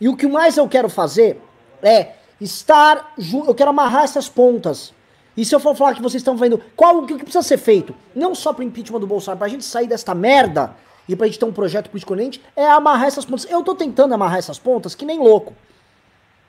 [0.00, 1.42] E o que mais eu quero fazer
[1.82, 3.14] é estar
[3.46, 4.92] eu quero amarrar essas pontas.
[5.36, 7.94] E se eu for falar que vocês estão vendo qual o que precisa ser feito,
[8.14, 10.74] não só para impeachment do Bolsonaro, para a gente sair desta merda
[11.08, 13.46] e para a gente ter um projeto político coerente, é amarrar essas pontas.
[13.48, 15.54] Eu tô tentando amarrar essas pontas que nem louco.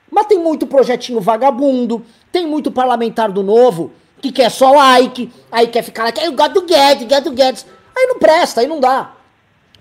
[0.10, 3.92] Mas tem muito projetinho vagabundo, tem muito parlamentar do novo
[4.22, 7.66] que quer só like, aí quer ficar lá, eu gosto do Guedes, do Guedes.
[7.98, 9.14] Aí não presta, aí não dá.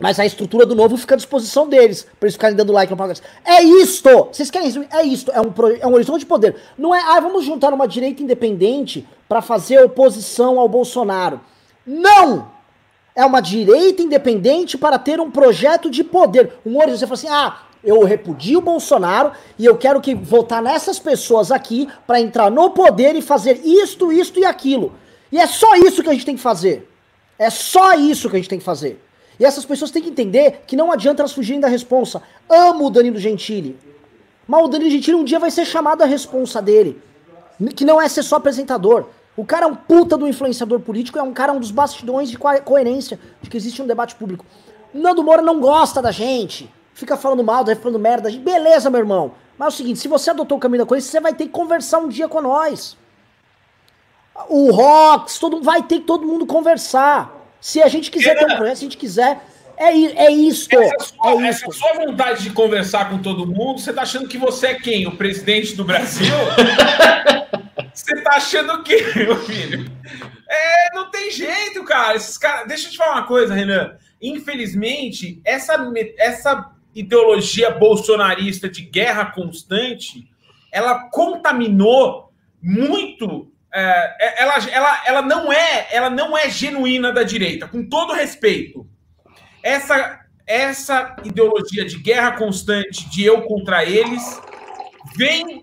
[0.01, 2.97] Mas a estrutura do novo fica à disposição deles, para eles ficarem dando like no
[2.97, 3.21] programa.
[3.45, 4.09] É isto!
[4.33, 4.89] Vocês querem resumir?
[4.93, 6.57] É isto, é um, é um horizonte de poder.
[6.77, 11.41] Não é, ah, vamos juntar uma direita independente para fazer oposição ao Bolsonaro.
[11.85, 12.51] Não!
[13.15, 16.53] É uma direita independente para ter um projeto de poder.
[16.65, 20.63] Um horizonte, você fala assim, ah, eu repudio o Bolsonaro e eu quero que votar
[20.63, 24.93] nessas pessoas aqui para entrar no poder e fazer isto, isto e aquilo.
[25.33, 26.87] E é só isso que a gente tem que fazer.
[27.39, 29.03] É só isso que a gente tem que fazer.
[29.41, 32.21] E essas pessoas têm que entender que não adianta elas fugirem da responsa.
[32.49, 33.79] Amo o Danilo Gentili.
[34.47, 37.01] Mas o Danilo Gentili um dia vai ser chamado a responsa dele.
[37.75, 39.07] Que não é ser só apresentador.
[39.37, 42.37] O cara é um puta do influenciador político, é um cara um dos bastidões de
[42.37, 44.45] coerência de que existe um debate público.
[44.93, 46.69] Nando Moura não gosta da gente.
[46.99, 48.29] Fica falando mal, falando merda.
[48.29, 49.33] Beleza, meu irmão.
[49.57, 51.53] Mas é o seguinte, se você adotou o caminho da coerência, você vai ter que
[51.53, 52.97] conversar um dia com nós.
[54.49, 57.33] O Rox, todo, vai ter que todo mundo conversar.
[57.61, 59.45] Se a gente quiser ter um projeto, se a gente quiser.
[59.77, 60.77] É, é isto.
[60.77, 64.37] Essa sua, é essa sua vontade de conversar com todo mundo, você tá achando que
[64.37, 65.07] você é quem?
[65.07, 66.35] O presidente do Brasil?
[67.95, 69.89] você tá achando que, meu filho?
[70.49, 72.17] É, não tem jeito, cara.
[72.17, 72.67] Esses caras.
[72.67, 73.95] Deixa eu te falar uma coisa, Renan.
[74.21, 75.77] Infelizmente, essa,
[76.19, 80.29] essa ideologia bolsonarista de guerra constante,
[80.73, 87.23] ela contaminou muito é, é, ela, ela, ela, não é, ela não é genuína da
[87.23, 88.87] direita, com todo respeito.
[89.63, 94.41] Essa, essa ideologia de guerra constante, de eu contra eles,
[95.17, 95.63] vem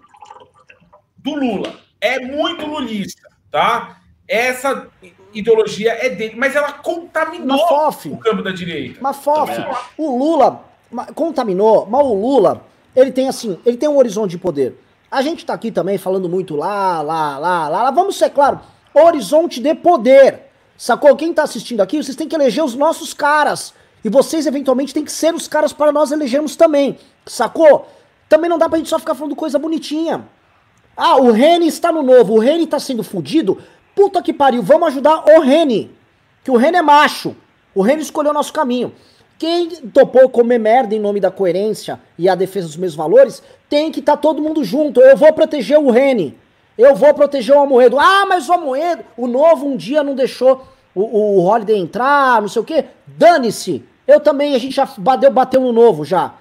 [1.17, 1.79] do Lula.
[1.99, 3.99] É muito lulista, tá?
[4.27, 4.87] Essa
[5.33, 7.59] ideologia é dele, mas ela contaminou
[8.05, 8.99] o campo da direita.
[9.01, 9.51] Mas Fof,
[9.97, 10.63] o Lula
[11.13, 12.61] contaminou, mas o Lula,
[12.95, 14.79] ele tem assim, ele tem um horizonte de poder.
[15.09, 17.91] A gente tá aqui também falando muito lá, lá, lá, lá, lá.
[17.91, 18.59] Vamos ser claro,
[18.93, 20.41] horizonte de poder.
[20.77, 21.15] Sacou?
[21.15, 23.73] Quem tá assistindo aqui, vocês têm que eleger os nossos caras.
[24.03, 26.97] E vocês, eventualmente, têm que ser os caras para nós elegermos também.
[27.25, 27.87] Sacou?
[28.27, 30.27] Também não dá pra gente só ficar falando coisa bonitinha.
[30.95, 33.57] Ah, o Reni está no novo, o Reni tá sendo fudido.
[33.95, 35.91] Puta que pariu, vamos ajudar o Reni.
[36.43, 37.35] Que o Reni é macho.
[37.73, 38.93] O Reni escolheu o nosso caminho.
[39.37, 43.91] Quem topou comer merda em nome da coerência e a defesa dos meus valores, tem
[43.91, 45.01] que estar tá todo mundo junto.
[45.01, 46.37] Eu vou proteger o Rene.
[46.77, 47.99] Eu vou proteger o Amoedo.
[47.99, 52.47] Ah, mas o Amoedo, o novo um dia não deixou o, o Holiday entrar, não
[52.47, 52.85] sei o quê.
[53.05, 53.83] Dane-se.
[54.07, 56.33] Eu também, a gente já bateu, bateu no novo já.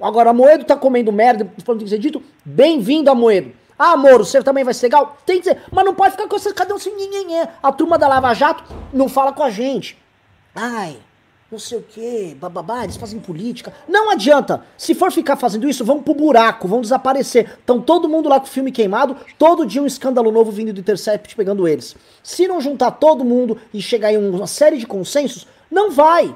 [0.00, 2.22] Agora, Amoedo tá comendo merda, falando que ser dito.
[2.44, 3.52] Bem-vindo, Amoedo.
[3.78, 5.16] Ah, Moro, você também vai ser legal?
[5.24, 5.62] Tem que ser.
[5.70, 6.90] Mas não pode ficar com essa cadê assim,
[7.62, 9.96] A turma da Lava Jato não fala com a gente.
[10.54, 10.96] Ai,
[11.50, 13.72] não sei o que, bababá, eles fazem política.
[13.88, 14.62] Não adianta.
[14.76, 17.58] Se for ficar fazendo isso, vão pro buraco, vão desaparecer.
[17.64, 20.80] Então todo mundo lá com o filme queimado, todo dia um escândalo novo vindo do
[20.80, 21.96] Intercept pegando eles.
[22.22, 26.34] Se não juntar todo mundo e chegar em uma série de consensos, não vai.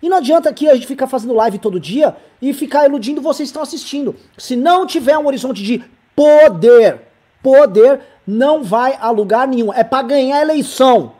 [0.00, 3.48] E não adianta aqui a gente ficar fazendo live todo dia e ficar iludindo vocês
[3.48, 4.16] que estão assistindo.
[4.38, 5.84] Se não tiver um horizonte de
[6.16, 7.02] poder,
[7.42, 9.72] poder não vai a lugar nenhum.
[9.74, 11.12] É para ganhar eleição.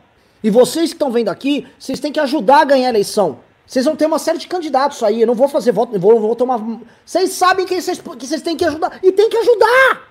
[0.45, 3.39] E vocês que estão vendo aqui, vocês têm que ajudar a ganhar a eleição.
[3.65, 5.21] Vocês vão ter uma série de candidatos aí.
[5.21, 6.59] Eu não vou fazer voto, vou, vou tomar.
[7.03, 8.99] Vocês sabem que vocês, que vocês têm que ajudar.
[9.01, 10.03] E tem que ajudar!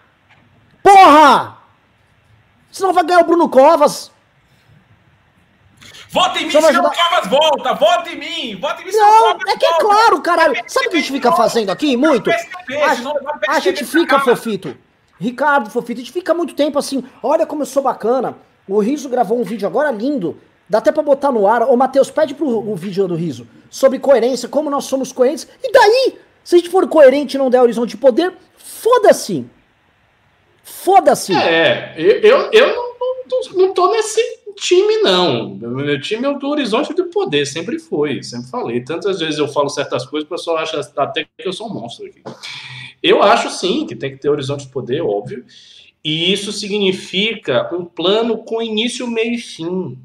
[0.82, 1.58] Porra!
[2.72, 4.10] Senão vai ganhar o Bruno Covas.
[6.10, 7.74] Vota em mim, senão o Covas volta.
[7.74, 8.60] Vota em mim.
[8.60, 10.56] Vota em mim, não, É que é claro, caralho.
[10.66, 11.96] Sabe o que a gente fica fazendo aqui?
[11.96, 12.28] Muito?
[12.28, 14.76] A, a gente fica, Fofito.
[15.16, 17.04] Ricardo, Fofito, a gente fica muito tempo assim.
[17.22, 18.36] Olha como eu sou bacana.
[18.68, 20.36] O Riso gravou um vídeo agora lindo.
[20.68, 21.62] Dá até pra botar no ar.
[21.62, 23.46] Ô, Matheus, pede pro o vídeo do Riso.
[23.68, 25.46] Sobre coerência, como nós somos coerentes.
[25.62, 26.18] E daí?
[26.42, 29.46] Se a gente for coerente e não der horizonte de poder, foda-se.
[30.62, 31.34] Foda-se.
[31.34, 32.94] É, eu, eu, eu não,
[33.28, 34.20] não, não tô nesse
[34.56, 35.54] time, não.
[35.54, 38.80] Meu time é o do horizonte de poder, sempre foi, sempre falei.
[38.82, 42.06] Tantas vezes eu falo certas coisas, o pessoal acha até que eu sou um monstro
[42.06, 42.22] aqui.
[43.02, 45.44] Eu acho sim que tem que ter horizonte de poder, óbvio.
[46.04, 49.98] E isso significa um plano com início, meio e fim.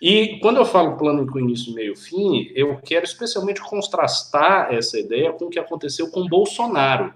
[0.00, 4.98] E quando eu falo plano com início, meio e fim, eu quero especialmente contrastar essa
[4.98, 7.12] ideia com o que aconteceu com Bolsonaro.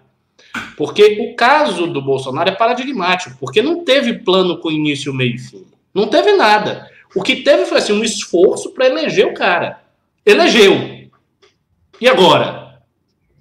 [0.76, 5.38] Porque o caso do Bolsonaro é paradigmático, porque não teve plano com início, meio e
[5.38, 5.66] fim.
[5.94, 6.90] Não teve nada.
[7.14, 9.82] O que teve foi assim, um esforço para eleger o cara.
[10.24, 11.10] Elegeu.
[11.98, 12.82] E agora?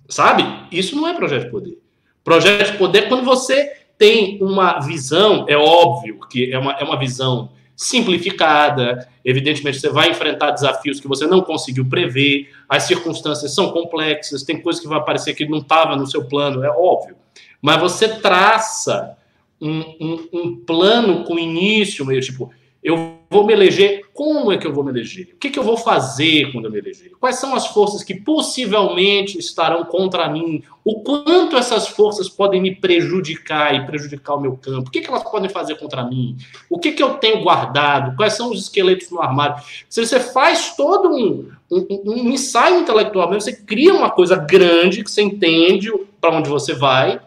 [0.08, 0.44] Sabe?
[0.72, 1.78] Isso não é projeto de poder.
[2.24, 6.84] Projeto de poder é quando você tem uma visão, é óbvio que é uma, é
[6.84, 9.08] uma visão simplificada.
[9.24, 14.62] Evidentemente, você vai enfrentar desafios que você não conseguiu prever, as circunstâncias são complexas, tem
[14.62, 17.16] coisas que vai aparecer que não estava no seu plano, é óbvio.
[17.62, 19.18] Mas você traça
[19.60, 22.52] um, um, um plano com início, meio tipo,
[22.84, 25.34] eu vou me eleger, como é que eu vou me eleger?
[25.34, 27.12] O que, que eu vou fazer quando eu me eleger?
[27.20, 30.64] Quais são as forças que possivelmente estarão contra mim?
[30.86, 34.88] O quanto essas forças podem me prejudicar e prejudicar o meu campo?
[34.88, 36.38] O que, que elas podem fazer contra mim?
[36.70, 38.16] O que, que eu tenho guardado?
[38.16, 39.62] Quais são os esqueletos no armário?
[39.90, 45.12] Se você faz todo um, um, um ensaio intelectual, você cria uma coisa grande que
[45.12, 45.92] você entende
[46.22, 47.20] para onde você vai,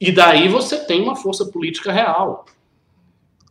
[0.00, 2.46] e daí você tem uma força política real.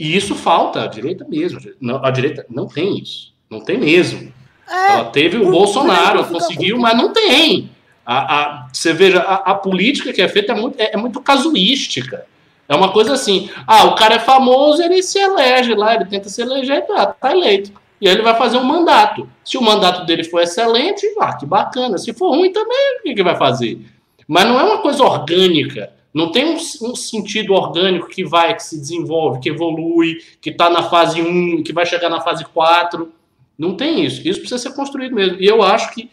[0.02, 1.60] E isso falta à direita mesmo.
[2.02, 3.32] A direita não tem isso.
[3.48, 4.34] Não tem mesmo.
[4.68, 7.70] É, Ela teve o Bolsonaro, conseguiu, mas não tem.
[8.04, 11.22] A, a, você veja, a, a, política que é feita é muito, é, é, muito
[11.22, 12.26] casuística.
[12.68, 16.30] É uma coisa assim: ah, o cara é famoso, ele se elege lá, ele tenta
[16.30, 17.72] se eleger tá, tá eleito.
[18.02, 19.30] E aí ele vai fazer um mandato.
[19.44, 22.00] Se o mandato dele for excelente, ah, que bacana.
[22.00, 23.80] Se for ruim também, o que, que vai fazer?
[24.28, 25.94] Mas não é uma coisa orgânica.
[26.14, 30.70] Não tem um, um, sentido orgânico que vai, que se desenvolve, que evolui, que está
[30.70, 33.12] na fase 1, que vai chegar na fase 4.
[33.58, 34.28] Não tem isso.
[34.28, 35.40] Isso precisa ser construído mesmo.
[35.40, 36.10] E eu acho que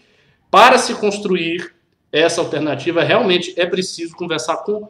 [0.50, 1.74] para se construir
[2.12, 4.88] essa alternativa, realmente é preciso conversar com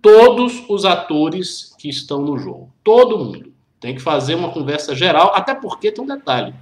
[0.00, 2.72] todos os atores que estão no jogo.
[2.82, 3.52] Todo mundo.
[3.80, 6.52] Tem que fazer uma conversa geral, até porque tem um detalhe.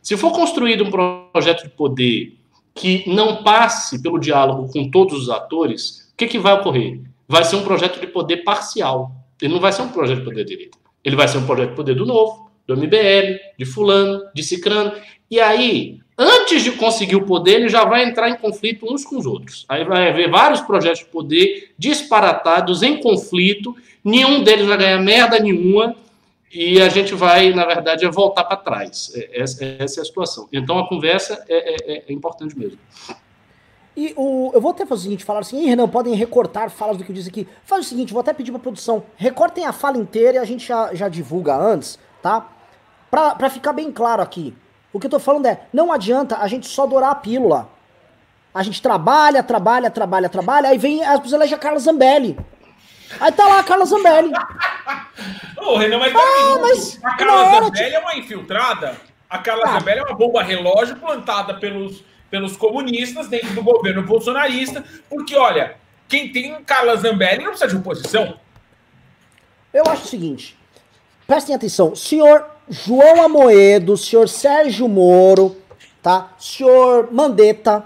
[0.00, 2.36] Se for construído um projeto de poder
[2.74, 7.00] que não passe pelo diálogo com todos os atores, o que, que vai ocorrer?
[7.28, 9.12] Vai ser um projeto de poder parcial.
[9.40, 10.78] Ele não vai ser um projeto de poder direito.
[11.02, 14.92] Ele vai ser um projeto de poder do novo, do MBL, de fulano, de cicrano.
[15.30, 19.18] E aí, antes de conseguir o poder, ele já vai entrar em conflito uns com
[19.18, 19.66] os outros.
[19.68, 25.38] Aí vai haver vários projetos de poder disparatados em conflito, nenhum deles vai ganhar merda
[25.38, 25.96] nenhuma,
[26.54, 29.10] e a gente vai, na verdade, voltar para trás.
[29.14, 30.48] É, essa, essa, é a situação.
[30.52, 32.78] Então a conversa é, é, é importante mesmo.
[33.96, 37.04] E o, eu vou até fazer o seguinte, falar assim, Renan, podem recortar falas do
[37.04, 37.46] que eu disse aqui.
[37.64, 40.66] Faz o seguinte, vou até pedir pra produção, recortem a fala inteira e a gente
[40.66, 42.48] já, já divulga antes, tá?
[43.10, 44.54] Pra, pra ficar bem claro aqui.
[44.92, 47.68] O que eu tô falando é, não adianta a gente só adorar a pílula.
[48.52, 52.38] A gente trabalha, trabalha, trabalha, trabalha, aí vem, as pessoas elegem a Carla Zambelli.
[53.20, 54.32] Aí tá lá a Carla Zambelli.
[55.56, 58.96] Ô, Renan, mas, ah, mas a Carla Zambelli é uma infiltrada.
[59.30, 59.78] A Carla ah.
[59.78, 62.04] Zambelli é uma bomba relógio plantada pelos
[62.34, 65.76] pelos comunistas dentro do governo bolsonarista, porque, olha,
[66.08, 68.40] quem tem Carla Zambelli não precisa de oposição.
[69.72, 70.58] Eu acho o seguinte,
[71.28, 75.56] prestem atenção, senhor João Amoedo, senhor Sérgio Moro,
[76.02, 76.32] tá?
[76.36, 77.84] Senhor Mandetta,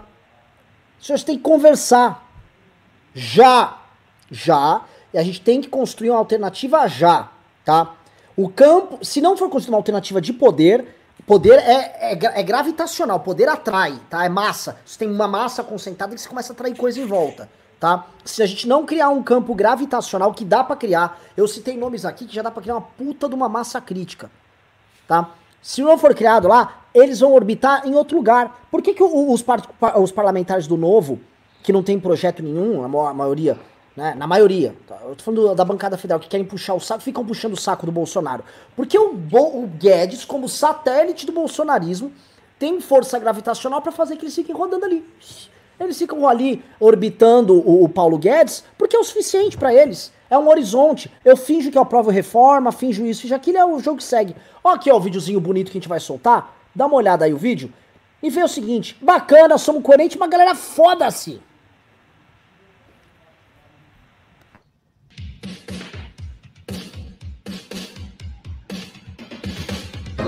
[0.98, 2.26] senhores têm que conversar
[3.14, 3.82] já,
[4.30, 4.80] já,
[5.12, 7.28] e a gente tem que construir uma alternativa já,
[7.66, 7.94] tá?
[8.34, 10.96] O campo, se não for construir uma alternativa de poder,
[11.28, 14.24] Poder é, é, é, gravitacional, poder atrai, tá?
[14.24, 14.78] É massa.
[14.82, 18.06] Você tem uma massa concentrada que você começa a atrair coisa em volta, tá?
[18.24, 22.06] Se a gente não criar um campo gravitacional que dá para criar, eu citei nomes
[22.06, 24.30] aqui que já dá para criar uma puta de uma massa crítica,
[25.06, 25.34] tá?
[25.60, 28.66] Se não for criado lá, eles vão orbitar em outro lugar.
[28.70, 29.60] Por que, que os, par
[30.00, 31.20] os parlamentares do Novo,
[31.62, 33.58] que não tem projeto nenhum, a maioria,
[33.98, 34.14] né?
[34.16, 34.76] Na maioria.
[35.04, 37.84] Eu tô falando da bancada federal que querem puxar o saco, ficam puxando o saco
[37.84, 38.44] do Bolsonaro.
[38.76, 42.12] Porque o, Bo o Guedes, como satélite do bolsonarismo,
[42.60, 45.04] tem força gravitacional para fazer que eles fiquem rodando ali.
[45.80, 50.12] Eles ficam ali orbitando o, o Paulo Guedes porque é o suficiente para eles.
[50.30, 51.10] É um horizonte.
[51.24, 54.36] Eu finjo que eu aprovo reforma, finjo isso, finjo aquilo, é o jogo que segue.
[54.62, 56.56] Ó aqui ó, o videozinho bonito que a gente vai soltar.
[56.72, 57.72] Dá uma olhada aí o vídeo.
[58.22, 61.40] E vê o seguinte, bacana, somos coerentes, mas galera, foda-se.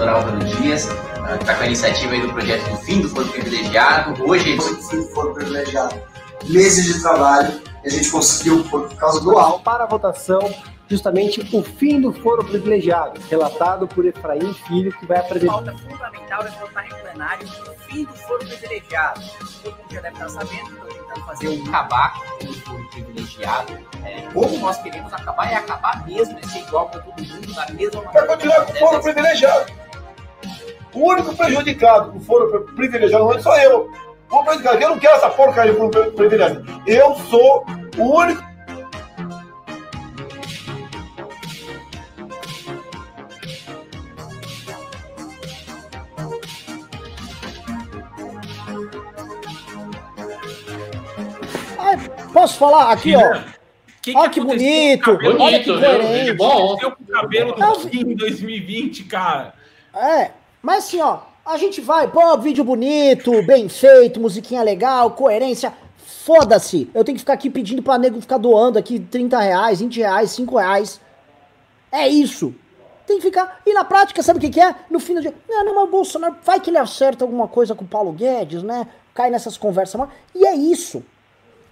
[0.08, 4.24] Álvaro Dias, que está com a iniciativa aí do projeto do fim do foro privilegiado.
[4.24, 5.94] Hoje o fim do foro privilegiado.
[6.44, 9.62] Meses de trabalho, e a gente conseguiu por causa do alto.
[9.62, 10.54] Para a votação,
[10.88, 15.52] justamente o fim do foro privilegiado, relatado por Efraim Filho, que vai apresentar.
[15.52, 19.20] A pauta fundamental é votar em plenário o fim do foro privilegiado.
[19.62, 23.78] Todo mundo já deve estar sabendo, estou tentando fazer um acabar com o foro privilegiado.
[24.04, 27.66] É, como nós queremos acabar, é acabar mesmo, é ser igual para todo mundo, da
[27.72, 28.10] mesma maneira.
[28.12, 29.89] Para continuar com o foro privilegiado.
[30.92, 33.90] O único prejudicado com foro privilegiado não sou eu.
[34.30, 36.64] O prejudicado, eu não quero essa porcaria de privilegiado.
[36.86, 37.64] Eu sou
[37.96, 38.50] o único
[52.32, 52.92] Posso falar?
[52.92, 53.42] Aqui, ó.
[54.00, 55.18] Que Olha que, bonito.
[55.18, 55.42] bonito.
[55.42, 56.32] Olha que coerente.
[56.32, 56.76] Bom.
[56.78, 59.52] com o cabelo do Kim em 2020, cara.
[59.94, 60.30] É,
[60.62, 61.20] mas assim, ó.
[61.44, 65.72] A gente vai, pô, vídeo bonito, bem feito, musiquinha legal, coerência.
[65.96, 66.88] Foda-se.
[66.94, 70.30] Eu tenho que ficar aqui pedindo pra nego ficar doando aqui 30 reais, 20 reais,
[70.30, 71.00] 5 reais.
[71.90, 72.54] É isso.
[73.06, 73.60] Tem que ficar.
[73.66, 74.74] E na prática, sabe o que, que é?
[74.88, 75.34] No fim do dia.
[75.48, 76.36] Não, não, mas o Bolsonaro.
[76.44, 78.86] Vai que ele acerta alguma coisa com o Paulo Guedes, né?
[79.14, 80.00] Cai nessas conversas.
[80.34, 81.02] E é isso.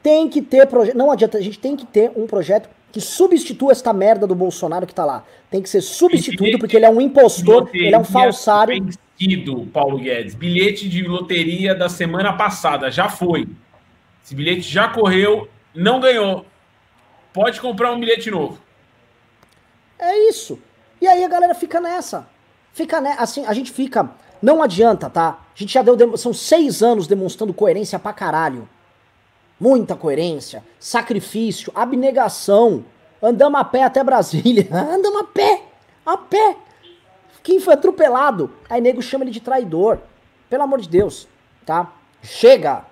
[0.02, 0.96] Tem que ter projeto.
[0.96, 4.84] Não adianta, a gente tem que ter um projeto que substitua esta merda do Bolsonaro
[4.84, 5.24] que tá lá.
[5.48, 8.84] Tem que ser substituído porque ele é um impostor, ele é um falsário.
[9.16, 10.34] Vencido, Paulo Guedes.
[10.34, 13.48] Bilhete de loteria da semana passada já foi.
[14.24, 16.44] Esse bilhete já correu, não ganhou.
[17.32, 18.58] Pode comprar um bilhete novo.
[19.96, 20.58] É isso.
[21.00, 22.28] E aí a galera fica nessa.
[22.72, 24.10] Fica né, assim, a gente fica.
[24.42, 25.38] Não adianta, tá?
[25.54, 26.16] A gente já deu.
[26.16, 28.68] São seis anos demonstrando coerência pra caralho
[29.58, 32.84] muita coerência, sacrifício, abnegação.
[33.22, 34.68] Andamos a pé até Brasília.
[34.72, 35.62] Andamos a pé,
[36.06, 36.56] a pé.
[37.42, 38.50] Quem foi atropelado?
[38.68, 39.98] Aí nego chama ele de traidor.
[40.48, 41.28] Pelo amor de Deus,
[41.64, 41.92] tá?
[42.22, 42.84] Chega,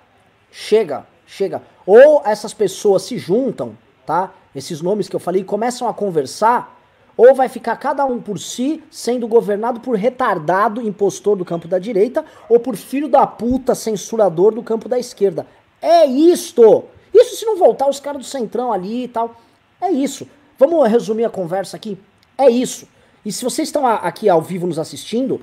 [0.51, 1.61] chega, chega.
[1.85, 4.31] Ou essas pessoas se juntam, tá?
[4.55, 6.75] Esses nomes que eu falei começam a conversar,
[7.15, 11.79] ou vai ficar cada um por si, sendo governado por retardado impostor do campo da
[11.79, 15.47] direita, ou por filho da puta censurador do campo da esquerda.
[15.81, 16.85] É isto.
[17.13, 19.35] Isso se não voltar os caras do Centrão ali e tal.
[19.81, 20.27] É isso.
[20.57, 21.97] Vamos resumir a conversa aqui?
[22.37, 22.87] É isso.
[23.25, 25.41] E se vocês estão aqui ao vivo nos assistindo,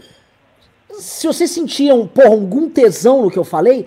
[0.98, 3.86] se vocês sentiram, porra, algum tesão no que eu falei,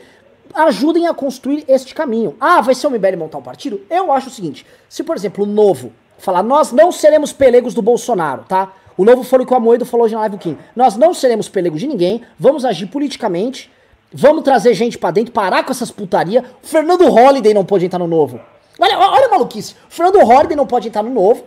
[0.53, 2.35] ajudem a construir este caminho.
[2.39, 3.81] Ah, vai ser o MBL montar um partido?
[3.89, 7.81] Eu acho o seguinte: se, por exemplo, o Novo falar, nós não seremos pelegos do
[7.81, 8.73] Bolsonaro, tá?
[8.97, 10.57] O Novo foi o que o Amoedo falou hoje na live Kim.
[10.75, 13.71] Nós não seremos pelegos de ninguém, vamos agir politicamente
[14.13, 16.43] Vamos trazer gente para dentro, parar com essas putaria.
[16.63, 18.39] O Fernando Holliday não pode entrar no novo.
[18.79, 19.75] Olha, olha a maluquice.
[19.89, 21.43] O Fernando Holliday não pode entrar no novo.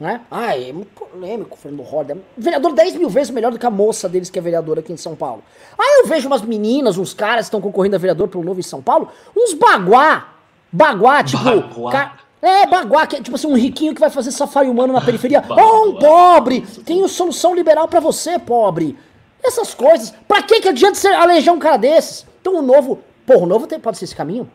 [0.00, 0.20] Né?
[0.30, 2.16] Ai, é muito polêmico o Fernando Holliday.
[2.36, 4.96] Vereador 10 mil vezes melhor do que a moça deles que é vereadora aqui em
[4.96, 5.44] São Paulo.
[5.78, 8.64] Aí eu vejo umas meninas, uns caras que estão concorrendo a vereador pelo novo em
[8.64, 9.08] São Paulo.
[9.36, 10.34] Uns baguá.
[10.72, 11.44] Baguá, tipo.
[11.44, 11.92] Baguá.
[11.92, 12.16] Ca...
[12.42, 15.44] É, baguá, que é tipo assim, um riquinho que vai fazer safari humano na periferia.
[15.48, 16.62] Oh, um pobre!
[16.84, 18.98] Tenho solução liberal para você, pobre.
[19.42, 20.12] Essas coisas.
[20.28, 22.26] Pra que que adianta você alejar um cara desses?
[22.40, 23.00] Então o novo.
[23.26, 24.50] Pô, o novo tem, pode ser esse caminho?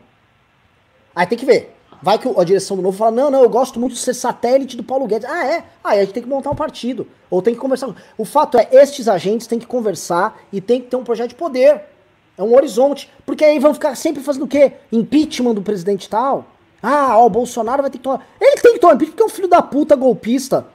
[1.14, 1.74] Aí tem que ver.
[2.00, 4.76] Vai que a direção do novo fala: não, não, eu gosto muito de ser satélite
[4.76, 5.28] do Paulo Guedes.
[5.28, 5.64] Ah, é?
[5.82, 7.06] Aí a gente tem que montar um partido.
[7.28, 7.94] Ou tem que conversar.
[8.16, 11.34] O fato é, estes agentes têm que conversar e tem que ter um projeto de
[11.34, 11.82] poder.
[12.36, 13.10] É um horizonte.
[13.26, 14.72] Porque aí vão ficar sempre fazendo o quê?
[14.92, 16.46] Impeachment do presidente tal.
[16.80, 18.24] Ah, ó, o Bolsonaro vai ter que tomar.
[18.40, 20.66] Ele tem que tomar impeachment porque é um filho da puta golpista.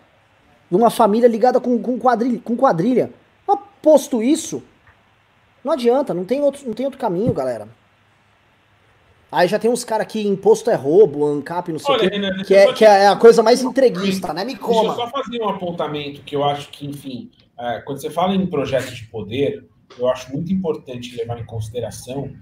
[0.70, 3.12] De uma família ligada com, com, quadrilha, com quadrilha.
[3.84, 4.64] Posto isso,
[5.62, 7.68] não adianta, não tem outro, não tem outro caminho, galera.
[9.30, 12.44] Aí já tem uns caras que imposto é roubo, ANCAP, não sei o quê, Renan,
[12.44, 14.46] que, é, que é a coisa mais entreguista, né?
[14.46, 14.84] Me coma.
[14.84, 17.30] Deixa eu só fazer um apontamento que eu acho que, enfim,
[17.60, 19.68] é, quando você fala em projetos de poder,
[20.00, 22.34] eu acho muito importante levar em consideração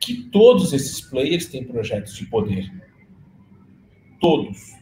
[0.00, 2.72] que todos esses players têm projetos de poder.
[4.18, 4.72] Todos.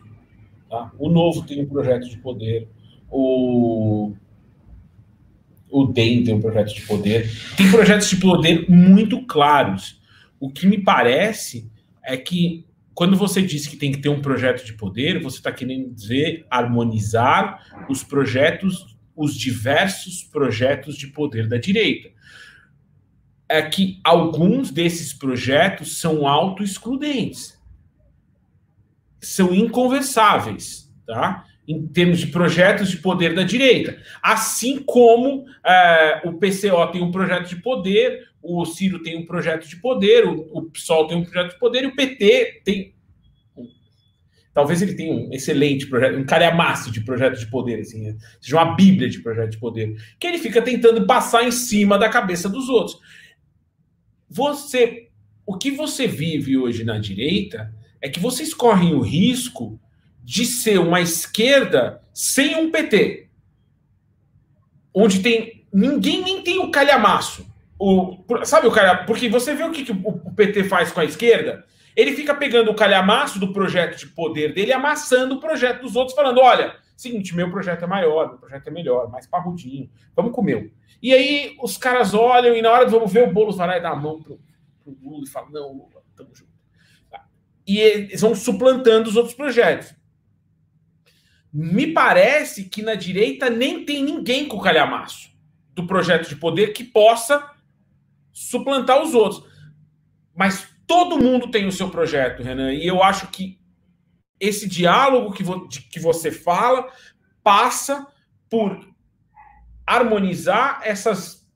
[0.70, 0.92] Tá?
[0.96, 2.68] O Novo tem um projeto de poder,
[3.10, 4.12] o
[5.74, 7.28] o DEM tem um projeto de poder.
[7.56, 10.00] Tem projetos de poder muito claros.
[10.38, 11.68] O que me parece
[12.04, 12.64] é que
[12.94, 16.46] quando você diz que tem que ter um projeto de poder, você está querendo dizer
[16.48, 22.08] harmonizar os projetos, os diversos projetos de poder da direita.
[23.48, 27.60] É que alguns desses projetos são auto-excludentes,
[29.20, 31.44] são inconversáveis, tá?
[31.66, 33.96] Em termos de projetos de poder da direita.
[34.22, 39.66] Assim como é, o PCO tem um projeto de poder, o Ciro tem um projeto
[39.66, 42.94] de poder, o, o PSOL tem um projeto de poder e o PT tem.
[44.52, 48.16] Talvez ele tenha um excelente projeto, um calhamaço de projeto de poder, assim, né?
[48.40, 52.08] seja uma bíblia de projeto de poder, que ele fica tentando passar em cima da
[52.08, 53.00] cabeça dos outros.
[54.30, 55.08] Você,
[55.44, 59.80] o que você vive hoje na direita é que vocês correm o risco
[60.24, 63.28] de ser uma esquerda sem um PT,
[64.94, 67.46] onde tem ninguém nem tem o calhamaço.
[67.78, 69.04] O, sabe o cara?
[69.04, 71.64] Porque você vê o que, que o PT faz com a esquerda?
[71.94, 76.16] Ele fica pegando o calhamaço do projeto de poder dele amassando o projeto dos outros,
[76.16, 80.40] falando: olha, seguinte, meu projeto é maior, meu projeto é melhor, mais parrudinho, vamos com
[80.40, 80.70] o meu.
[81.02, 83.76] E aí os caras olham e na hora de vamos ver, o Boulos vai lá
[83.76, 84.40] e dá a mão pro,
[84.82, 86.54] pro Lula e fala: não, Lula, tamo junto.
[87.66, 89.94] E eles vão suplantando os outros projetos.
[91.56, 95.30] Me parece que na direita nem tem ninguém com calhamaço
[95.72, 97.48] do projeto de poder que possa
[98.32, 99.48] suplantar os outros.
[100.34, 103.60] Mas todo mundo tem o seu projeto, Renan, e eu acho que
[104.40, 106.90] esse diálogo que, vo que você fala
[107.40, 108.04] passa
[108.50, 108.92] por
[109.86, 111.48] harmonizar essas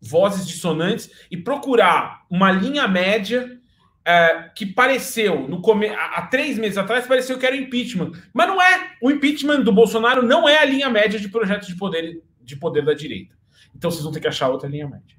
[0.00, 3.60] vozes dissonantes e procurar uma linha média
[4.04, 5.88] é, que pareceu no come...
[5.88, 8.92] há três meses atrás pareceu que era impeachment, mas não é.
[9.00, 12.84] O impeachment do Bolsonaro não é a linha média de projetos de poder de poder
[12.84, 13.34] da direita.
[13.74, 15.16] Então vocês vão ter que achar outra linha média.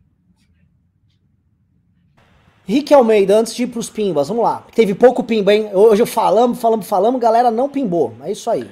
[2.65, 4.65] Rick Almeida, antes de ir pros pimbas, vamos lá.
[4.73, 5.69] Teve pouco pimba, hein?
[5.73, 8.15] Hoje falamos, falamos, falamos, galera não pimbou.
[8.23, 8.69] É isso aí.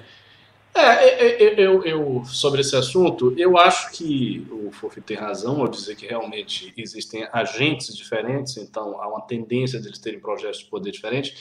[0.74, 5.68] É, eu, eu, eu, sobre esse assunto, eu acho que o Fofi tem razão ao
[5.68, 10.66] dizer que realmente existem agentes diferentes, então há uma tendência de eles terem projetos de
[10.66, 11.34] poder diferentes.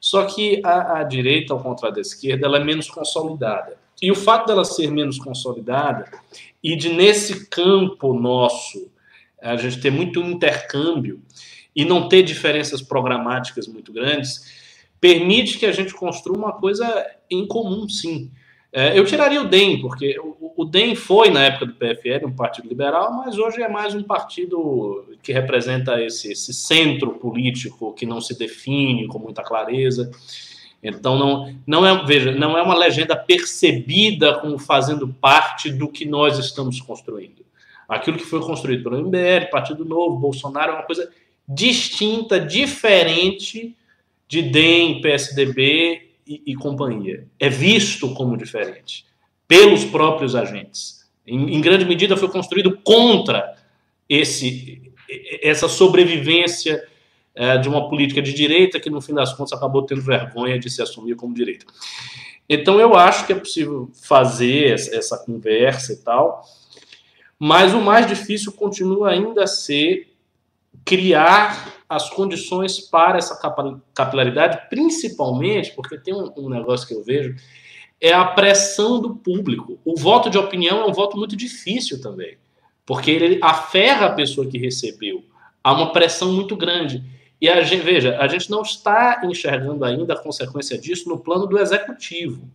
[0.00, 3.76] Só que a, a direita, ao contrário da esquerda, ela é menos consolidada.
[4.00, 6.10] E o fato dela ser menos consolidada
[6.62, 8.90] e de nesse campo nosso
[9.42, 11.22] a gente ter muito intercâmbio,
[11.74, 14.44] e não ter diferenças programáticas muito grandes,
[15.00, 18.30] permite que a gente construa uma coisa em comum, sim.
[18.72, 22.36] É, eu tiraria o DEM, porque o, o, DEM foi, na época do PFL, um
[22.36, 28.06] partido liberal, mas hoje é mais um partido que representa esse, esse centro político que
[28.06, 30.08] não se define com muita clareza.
[30.80, 36.04] Então, não, não, é, veja, não é uma legenda percebida como fazendo parte do que
[36.04, 37.44] nós estamos construindo.
[37.88, 41.10] Aquilo que foi construído pelo MBL, Partido Novo, Bolsonaro, é uma coisa
[41.46, 43.76] distinta, diferente
[44.28, 47.26] de DEM, PSDB e, e companhia.
[47.40, 49.04] É visto como diferente
[49.48, 51.10] pelos próprios agentes.
[51.26, 53.56] Em, em grande medida foi construído contra
[54.08, 54.92] esse,
[55.42, 56.86] essa sobrevivência
[57.34, 60.70] é, de uma política de direita que, no fim das contas, acabou tendo vergonha de
[60.70, 61.66] se assumir como direita.
[62.48, 66.44] Então, eu acho que é possível fazer essa conversa e tal,
[67.38, 70.09] mas o mais difícil continua ainda a ser
[70.84, 73.36] criar as condições para essa
[73.92, 77.34] capilaridade, principalmente porque tem um, um, negócio que eu vejo,
[78.00, 79.78] é a pressão do público.
[79.84, 82.38] O voto de opinião é um voto muito difícil também,
[82.86, 85.24] porque ele aferra a pessoa que recebeu.
[85.62, 87.04] Há uma pressão muito grande.
[87.40, 91.46] E a gente, veja, a gente não está enxergando ainda a consequência disso no plano
[91.46, 92.48] do executivo.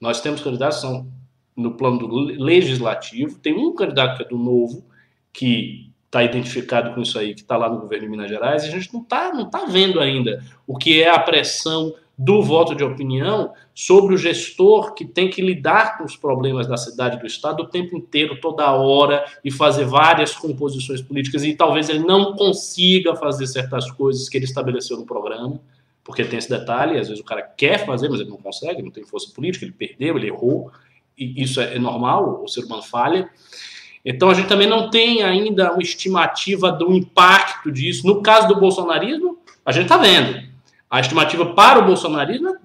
[0.00, 1.06] Nós temos candidatos são
[1.54, 4.84] no plano do legislativo, tem um candidato que é do novo,
[5.32, 8.68] que está identificado com isso aí, que está lá no governo de Minas Gerais, e
[8.68, 12.74] a gente não está não tá vendo ainda o que é a pressão do voto
[12.74, 17.26] de opinião sobre o gestor que tem que lidar com os problemas da cidade do
[17.26, 22.34] estado o tempo inteiro, toda hora, e fazer várias composições políticas, e talvez ele não
[22.34, 25.60] consiga fazer certas coisas que ele estabeleceu no programa,
[26.02, 28.90] porque tem esse detalhe, às vezes o cara quer fazer, mas ele não consegue, não
[28.90, 30.72] tem força política, ele perdeu, ele errou,
[31.16, 33.28] e isso é normal, o ser humano falha.
[34.10, 38.06] Então a gente também não tem ainda uma estimativa do impacto disso.
[38.06, 39.36] No caso do bolsonarismo,
[39.66, 40.48] a gente está vendo.
[40.88, 42.56] A estimativa para o bolsonarismo é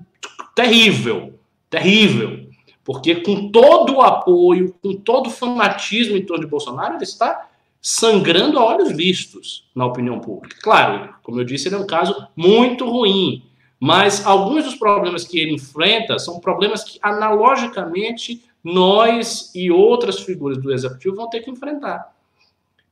[0.55, 1.37] terrível,
[1.69, 2.47] terrível.
[2.81, 7.49] Porque com todo o apoio, com todo o fanatismo em torno de Bolsonaro, ele está
[7.81, 10.55] sangrando a olhos vistos na opinião pública.
[10.61, 13.43] Claro, como eu disse, ele é um caso muito ruim,
[13.77, 20.57] mas alguns dos problemas que ele enfrenta são problemas que analogicamente nós e outras figuras
[20.57, 22.15] do executivo vão ter que enfrentar.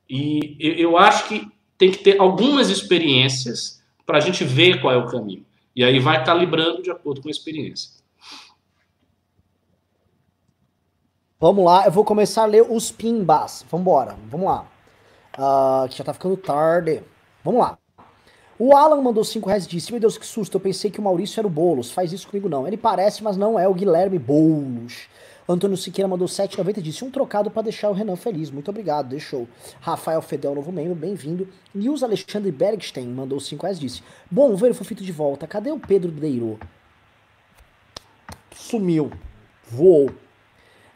[0.08, 4.96] E eu acho que tem que ter algumas experiências para a gente ver qual é
[4.96, 5.44] o caminho.
[5.74, 7.90] E aí vai calibrando de acordo com a experiência.
[11.40, 13.64] Vamos lá, eu vou começar a ler os pimbas.
[13.72, 14.66] Embora, vamos lá.
[15.36, 17.02] Uh, que já tá ficando tarde.
[17.42, 17.78] Vamos lá.
[18.58, 21.02] O Alan mandou 5 reais e disse: Meu Deus, que susto, eu pensei que o
[21.02, 21.90] Maurício era o Boulos.
[21.90, 22.64] Faz isso comigo não.
[22.64, 25.08] Ele parece, mas não é o Guilherme Boulos.
[25.48, 28.50] Antônio Siqueira mandou 7,90 e disse um trocado para deixar o Renan feliz.
[28.50, 29.48] Muito obrigado, deixou.
[29.80, 31.48] Rafael Fedel, novo membro, bem-vindo.
[31.74, 35.46] Nils Alexandre Bergstein mandou 5 reais disse: Bom ver o Fofito de volta.
[35.46, 36.58] Cadê o Pedro Deiro?
[38.72, 39.10] sumiu.
[39.68, 40.10] Voou.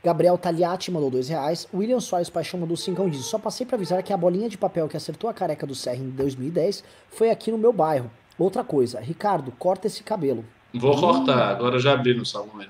[0.02, 1.66] Gabriel Tagliati mandou dois reais.
[1.74, 4.56] William Soares Paixão mandou cincão e disse: Só passei pra avisar que a bolinha de
[4.56, 8.10] papel que acertou a careca do Serra em 2010 foi aqui no meu bairro.
[8.38, 10.44] Outra coisa, Ricardo, corta esse cabelo.
[10.72, 12.66] Vou cortar, agora já abri no salão né?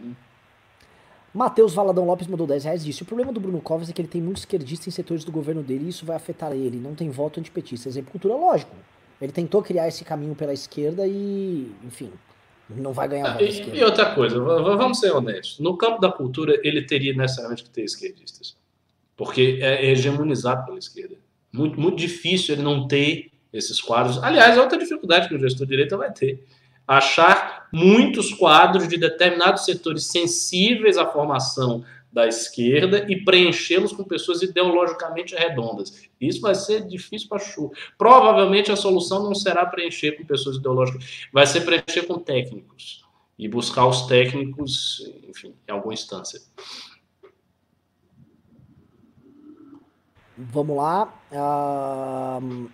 [1.36, 4.00] Matheus Valadão Lopes mandou 10 reais e disse: O problema do Bruno Covas é que
[4.00, 6.78] ele tem muitos esquerdistas em setores do governo dele e isso vai afetar ele.
[6.78, 7.90] Não tem voto antipetista.
[7.90, 8.74] Exemplo, cultura, lógico.
[9.20, 12.10] Ele tentou criar esse caminho pela esquerda e, enfim,
[12.70, 15.58] não vai ganhar voto à E, e outra coisa, vamos ser honestos.
[15.58, 18.56] No campo da cultura, ele teria necessariamente que ter esquerdistas.
[19.14, 21.16] Porque é hegemonizado pela esquerda.
[21.52, 24.22] Muito, muito difícil ele não ter esses quadros.
[24.22, 26.42] Aliás, é outra dificuldade que o gestor de direita vai ter.
[26.86, 34.40] Achar muitos quadros de determinados setores sensíveis à formação da esquerda e preenchê-los com pessoas
[34.40, 36.08] ideologicamente redondas.
[36.18, 37.70] Isso vai ser difícil para chu.
[37.98, 43.04] Provavelmente a solução não será preencher com pessoas ideológicas, vai ser preencher com técnicos
[43.38, 46.40] e buscar os técnicos, enfim, em alguma instância.
[50.38, 51.14] Vamos lá.
[51.32, 52.68] ahn,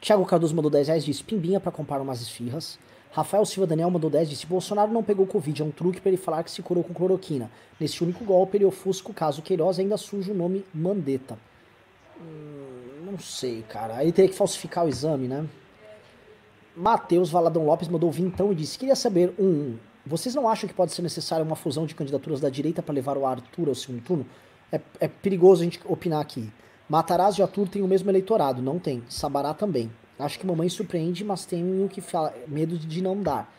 [0.00, 2.78] Thiago Cardoso mandou 10 reais, disse Pimbinha pra comprar umas esfirras.
[3.12, 6.16] Rafael Silva Daniel mandou 10, disse Bolsonaro não pegou Covid, é um truque pra ele
[6.16, 7.50] falar que se curou com cloroquina.
[7.78, 11.38] Nesse único golpe ele ofusca o caso Queiroz ainda suja o nome Mandetta.
[12.18, 13.96] Hum, não sei, cara.
[13.96, 15.46] Aí teria que falsificar o exame, né?
[16.74, 19.76] Matheus Valadão Lopes mandou vintão e disse: Queria saber, um,
[20.06, 23.18] vocês não acham que pode ser necessária uma fusão de candidaturas da direita para levar
[23.18, 24.26] o Arthur ao segundo turno?
[24.72, 26.50] É, é perigoso a gente opinar aqui.
[26.88, 29.02] Matarazzo e Arthur têm o mesmo eleitorado, não tem.
[29.06, 29.90] Sabará também.
[30.22, 33.52] Acho que mamãe surpreende, mas tenho que fala, medo de não dar.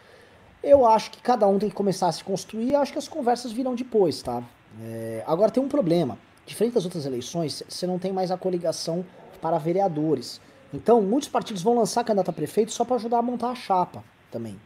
[0.64, 3.52] Eu acho que cada um tem que começar a se construir acho que as conversas
[3.52, 4.42] virão depois, tá?
[4.82, 6.18] É, agora tem um problema.
[6.46, 9.06] Diferente das outras eleições, você não tem mais a coligação
[9.42, 10.40] para vereadores.
[10.74, 14.04] Então, muitos partidos vão lançar candidato a prefeito só para ajudar a montar a chapa
[14.32, 14.60] também.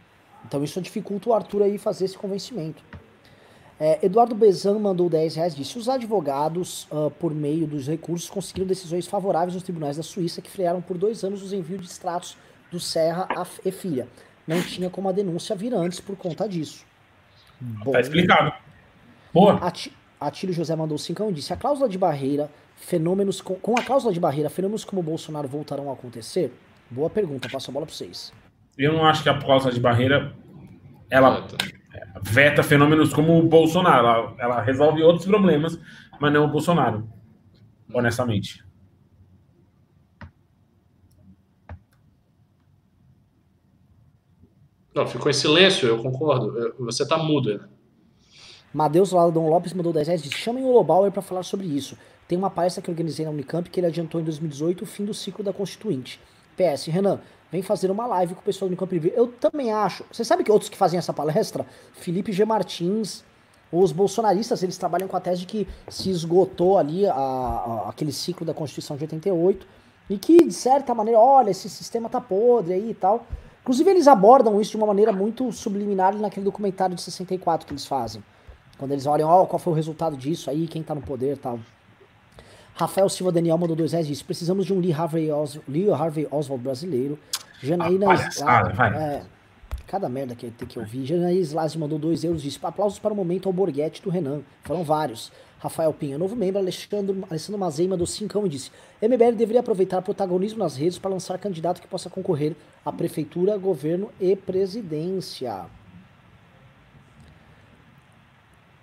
[0.46, 2.82] Então, isso dificulta o Arthur aí fazer esse convencimento.
[3.80, 8.68] É, Eduardo Bezan mandou 10 reais disse: Os advogados, ah, por meio dos recursos, conseguiram
[8.68, 12.36] decisões favoráveis nos tribunais da Suíça que frearam por dois anos os envios de extratos
[12.72, 13.28] do Serra
[13.64, 14.08] e filha.
[14.48, 16.86] Não tinha como a denúncia vir antes por conta disso.
[17.62, 18.52] Bom, Tá explicado.
[19.34, 19.56] Boa.
[19.56, 23.84] Ati- Atílio José mandou 5 e disse: A cláusula de barreira, fenômenos com, com a
[23.84, 26.52] cláusula de barreira, fenômenos como o Bolsonaro voltarão a acontecer?
[26.90, 28.34] Boa pergunta, passo a bola para vocês.
[28.76, 30.34] Eu não acho que a cláusula de barreira
[31.10, 31.46] ela
[32.24, 34.08] veta fenômenos como o Bolsonaro.
[34.08, 35.80] Ela, ela resolve outros problemas,
[36.20, 37.08] mas não o Bolsonaro.
[37.94, 38.66] Honestamente.
[44.94, 46.74] Não, ficou em silêncio, eu concordo.
[46.80, 47.56] Você está mudo.
[47.56, 47.68] né?
[48.74, 51.98] Madeus Ladon Lopes mandou 10 reais e chamem o Lobauer para falar sobre isso.
[52.28, 55.14] Tem uma palestra que organizei na Unicamp que ele adiantou em 2018 o fim do
[55.14, 56.20] ciclo da Constituinte.
[56.58, 57.20] PS, Renan,
[57.52, 59.14] vem fazer uma live com o pessoal do Unicamp Livre.
[59.16, 60.04] Eu também acho.
[60.12, 61.66] Você sabe que outros que fazem essa palestra?
[61.94, 62.44] Felipe G.
[62.46, 63.24] Martins,
[63.72, 68.12] os bolsonaristas, eles trabalham com a tese de que se esgotou ali a- a- aquele
[68.12, 69.68] ciclo da Constituição de 88
[70.10, 73.26] e que, de certa maneira, olha, esse sistema tá podre aí e tal.
[73.62, 77.86] Inclusive, eles abordam isso de uma maneira muito subliminar naquele documentário de 64 que eles
[77.86, 78.24] fazem.
[78.78, 81.38] Quando eles olham, ó, qual foi o resultado disso aí, quem tá no poder e
[81.38, 81.60] tal.
[82.78, 85.90] Rafael Silva Daniel mandou dois reais e disse: precisamos de um Lee Harvey, Os Lee
[85.90, 87.18] Harvey Oswald brasileiro.
[87.62, 88.06] Janaína.
[88.44, 88.96] Ah, vai.
[88.96, 89.24] é,
[89.88, 91.04] cada merda que tem que ouvir.
[91.04, 94.42] Janaína Slazzi mandou dois euros e disse: aplausos para o momento ao Borghetti do Renan.
[94.62, 95.32] Foram vários.
[95.60, 98.70] Rafael Pinha, novo membro, Alexandre, Alessandro Mazei mandou cincão e disse:
[99.02, 102.56] MBL deveria aproveitar protagonismo nas redes para lançar candidato que possa concorrer
[102.86, 105.66] à prefeitura, governo e presidência.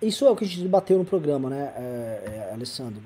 [0.01, 3.01] Isso é o que a gente debateu no programa, né, é, é, Alessandro?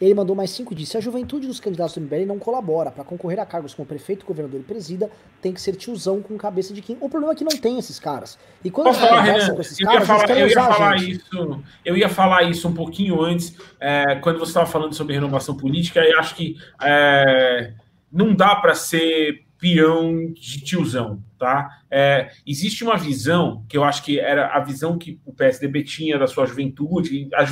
[0.00, 2.90] Ele mandou mais cinco e disse: a juventude dos candidatos do MBL não colabora.
[2.90, 5.10] Para concorrer a cargos como prefeito, governador e presida,
[5.42, 6.96] tem que ser tiozão com cabeça de quem.
[7.00, 8.38] O problema é que não tem esses caras.
[8.64, 9.54] E quando Posso falar, Renan?
[9.54, 11.64] com esses Eu ia caras, eles falar, eu ia falar isso.
[11.84, 16.00] Eu ia falar isso um pouquinho antes, é, quando você estava falando sobre renovação política.
[16.00, 17.72] E acho que é,
[18.12, 21.82] não dá para ser peão de tiozão, tá?
[21.90, 26.16] É, existe uma visão que eu acho que era a visão que o PSDB tinha
[26.18, 27.28] da sua juventude.
[27.34, 27.50] As,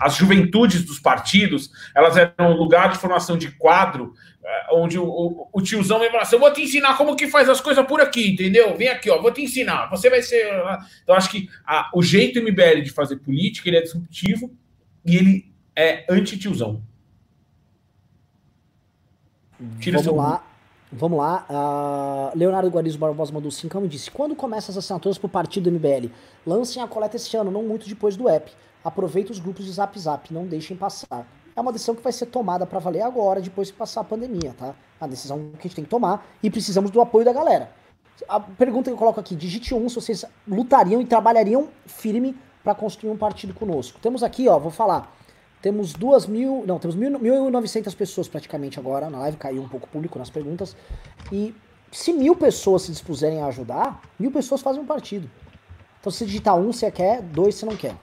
[0.00, 4.14] as juventudes dos partidos, elas eram um lugar de formação de quadro
[4.44, 7.26] é, onde o, o, o tiozão vai falar assim, eu vou te ensinar como que
[7.26, 8.76] faz as coisas por aqui, entendeu?
[8.76, 9.88] Vem aqui, ó, vou te ensinar.
[9.90, 10.46] Você vai ser...
[11.02, 14.56] Então, acho que a- o jeito MBL de fazer política, ele é disruptivo
[15.04, 16.82] e ele é anti-tiozão.
[19.80, 20.47] Tira Vamos lá.
[20.90, 21.44] Vamos lá.
[21.48, 26.10] Ah, Leonardo Guarizo Barbosa mandou 5 e disse: Quando começam as assinaturas pro partido MBL?
[26.46, 28.50] Lancem a coleta este ano, não muito depois do app.
[28.82, 31.26] Aproveita os grupos de zap zap, não deixem passar.
[31.54, 34.54] É uma decisão que vai ser tomada para valer agora, depois que passar a pandemia,
[34.56, 34.74] tá?
[35.00, 37.70] A decisão que a gente tem que tomar e precisamos do apoio da galera.
[38.28, 42.34] A pergunta que eu coloco aqui: digite um se vocês lutariam e trabalhariam firme
[42.64, 43.98] para construir um partido conosco.
[44.00, 45.14] Temos aqui, ó, vou falar,
[45.60, 49.62] temos duas mil, não, temos mil, mil e novecentas pessoas praticamente agora na live, caiu
[49.62, 50.76] um pouco o público nas perguntas,
[51.32, 51.54] e
[51.90, 55.28] se mil pessoas se dispuserem a ajudar, mil pessoas fazem um partido.
[56.00, 57.96] Então se digitar um você quer, dois você não quer.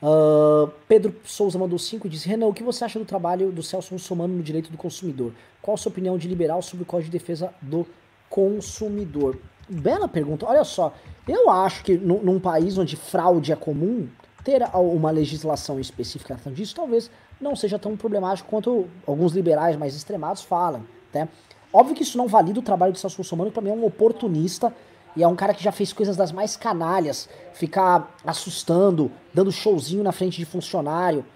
[0.00, 3.62] Uh, Pedro Souza mandou 5 e disse: Renan, o que você acha do trabalho do
[3.62, 5.32] Celso Russomano no direito do consumidor?
[5.60, 7.84] Qual a sua opinião de liberal sobre o Código de Defesa do
[8.30, 9.38] Consumidor?
[9.68, 10.46] Bela pergunta.
[10.46, 10.94] Olha só,
[11.26, 14.08] eu acho que num país onde fraude é comum,
[14.48, 20.42] ter uma legislação específica disso talvez não seja tão problemático quanto alguns liberais mais extremados
[20.42, 20.86] falam.
[21.12, 21.28] Né?
[21.70, 23.84] Óbvio que isso não valida o trabalho do Celso Russomano, que para mim é um
[23.84, 24.72] oportunista
[25.14, 30.02] e é um cara que já fez coisas das mais canalhas, ficar assustando, dando showzinho
[30.02, 31.26] na frente de funcionário,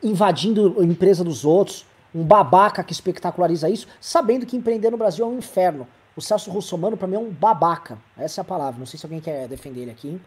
[0.00, 1.84] invadindo a empresa dos outros,
[2.14, 5.88] um babaca que espetaculariza isso, sabendo que empreender no Brasil é um inferno.
[6.14, 7.98] O Celso Russomano, para mim, é um babaca.
[8.16, 8.78] Essa é a palavra.
[8.78, 10.20] Não sei se alguém quer defender ele aqui.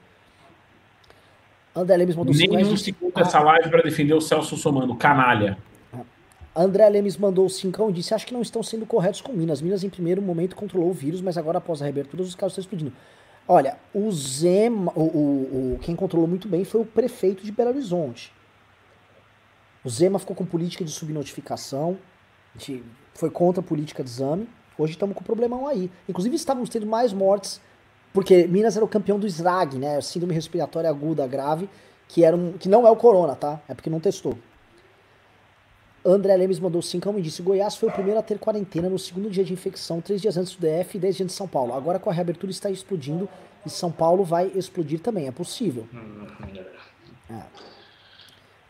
[1.75, 5.57] André Lemes mandou Nenhum segundo essa live para defender o Celso Russomano, canalha.
[6.55, 9.61] André Lemes mandou o cincão e disse: Acho que não estão sendo corretos com Minas.
[9.61, 12.61] Minas, em primeiro momento, controlou o vírus, mas agora, após a reabertura, os casos estão
[12.61, 12.93] explodindo.
[13.47, 17.69] Olha, o Zema, o, o, o, quem controlou muito bem foi o prefeito de Belo
[17.69, 18.31] Horizonte.
[19.83, 21.97] O Zema ficou com política de subnotificação,
[23.13, 24.47] foi contra a política de exame.
[24.77, 25.89] Hoje estamos com um problemão aí.
[26.07, 27.61] Inclusive, estávamos tendo mais mortes,
[28.13, 30.01] porque Minas era o campeão do SRAG, né?
[30.01, 31.69] Síndrome respiratória aguda grave,
[32.07, 33.59] que, era um, que não é o corona, tá?
[33.67, 34.37] É porque não testou.
[36.03, 39.29] André Lemes mandou 5 e disse: Goiás foi o primeiro a ter quarentena no segundo
[39.29, 41.73] dia de infecção, três dias antes do DF e dez dias de São Paulo.
[41.73, 43.27] Agora com a reabertura está explodindo
[43.65, 45.27] e São Paulo vai explodir também.
[45.27, 45.85] É possível.
[47.29, 47.41] É.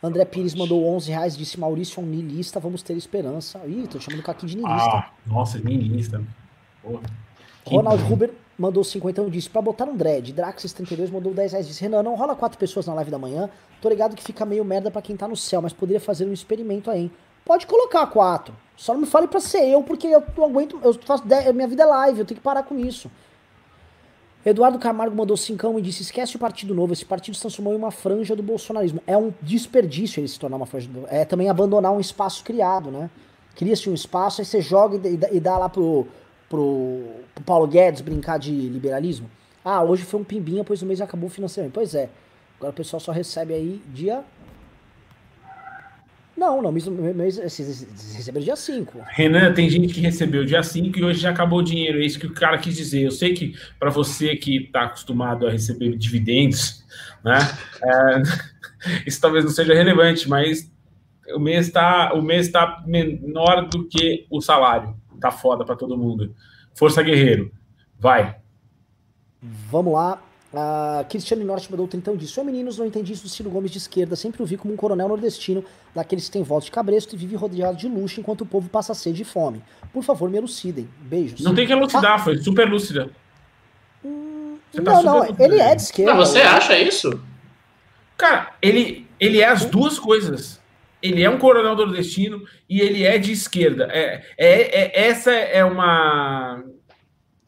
[0.02, 3.60] André Pires mandou 11 reais, disse Maurício é um nilista, vamos ter esperança.
[3.68, 4.90] Ih, tô chamando o Caqui de nilista.
[4.90, 6.24] Ah, nossa, nilista.
[6.82, 7.02] Porra.
[7.66, 10.34] Ronald Huber mandou 50 e disse, pra botar um dread.
[10.34, 13.50] Draxis32 mandou 10 reais, disse, Renan, não rola quatro pessoas na live da manhã.
[13.82, 16.34] Tô ligado que fica meio merda pra quem tá no céu, mas poderia fazer um
[16.34, 17.12] experimento aí, hein?
[17.46, 18.54] Pode colocar quatro.
[18.76, 21.24] Só não me fale pra ser eu, porque eu não aguento, eu faço,
[21.54, 23.10] minha vida é live, eu tenho que parar com isso.
[24.46, 27.78] Eduardo Camargo mandou cincão e disse: esquece o Partido Novo, esse partido se transformou em
[27.78, 29.02] uma franja do bolsonarismo.
[29.06, 32.90] É um desperdício ele se tornar uma franja do É também abandonar um espaço criado,
[32.90, 33.10] né?
[33.56, 36.08] Cria-se um espaço, aí você joga e dá lá pro,
[36.50, 37.04] pro,
[37.36, 39.30] pro, Paulo Guedes brincar de liberalismo.
[39.64, 41.74] Ah, hoje foi um pimbinha, pois o mês acabou financeiramente.
[41.74, 42.10] Pois é.
[42.58, 44.24] Agora o pessoal só recebe aí dia
[46.40, 47.86] não, não, mês, vocês
[48.16, 49.04] receberam dia 5.
[49.10, 52.02] Renan, tem gente que recebeu dia 5 e hoje já acabou o dinheiro.
[52.02, 53.02] É isso que o cara quis dizer.
[53.02, 56.86] Eu sei que para você que está acostumado a receber dividendos,
[57.26, 57.40] né?
[57.84, 58.22] É,
[59.06, 60.72] isso talvez não seja relevante, mas
[61.36, 64.96] o mês está o tá menor do que o salário.
[65.20, 66.34] Tá foda para todo mundo.
[66.74, 67.52] Força guerreiro.
[67.98, 68.38] Vai.
[69.42, 70.22] Vamos lá.
[70.52, 73.78] Uh, Cristiano Norte mandou então disse: Ô meninos, não entendi isso do Ciro Gomes de
[73.78, 74.16] esquerda.
[74.16, 75.64] Sempre o vi como um coronel nordestino,
[75.94, 78.96] daqueles que tem voto de cabresto e vive rodeado de luxo enquanto o povo passa
[78.96, 79.62] sede e fome.
[79.94, 80.90] Por favor, me elucidem.
[81.02, 81.42] Beijos.
[81.42, 82.20] Não tem que elucidar, ah.
[82.20, 83.12] foi super lúcida.
[84.04, 85.44] Hum, tá não, não, lúcida.
[85.44, 86.14] ele é de esquerda.
[86.14, 87.22] Não, você acha isso?
[88.18, 90.59] Cara, ele, ele é as duas coisas.
[91.02, 93.88] Ele é um coronel nordestino e ele é de esquerda.
[93.92, 96.64] É, é, é essa é uma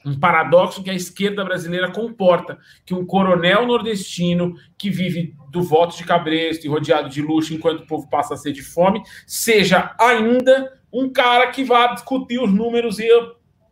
[0.05, 5.95] um paradoxo que a esquerda brasileira comporta, que um coronel nordestino que vive do voto
[5.95, 9.95] de cabresto e rodeado de luxo enquanto o povo passa a ser de fome, seja
[9.99, 13.07] ainda um cara que vá discutir os números e,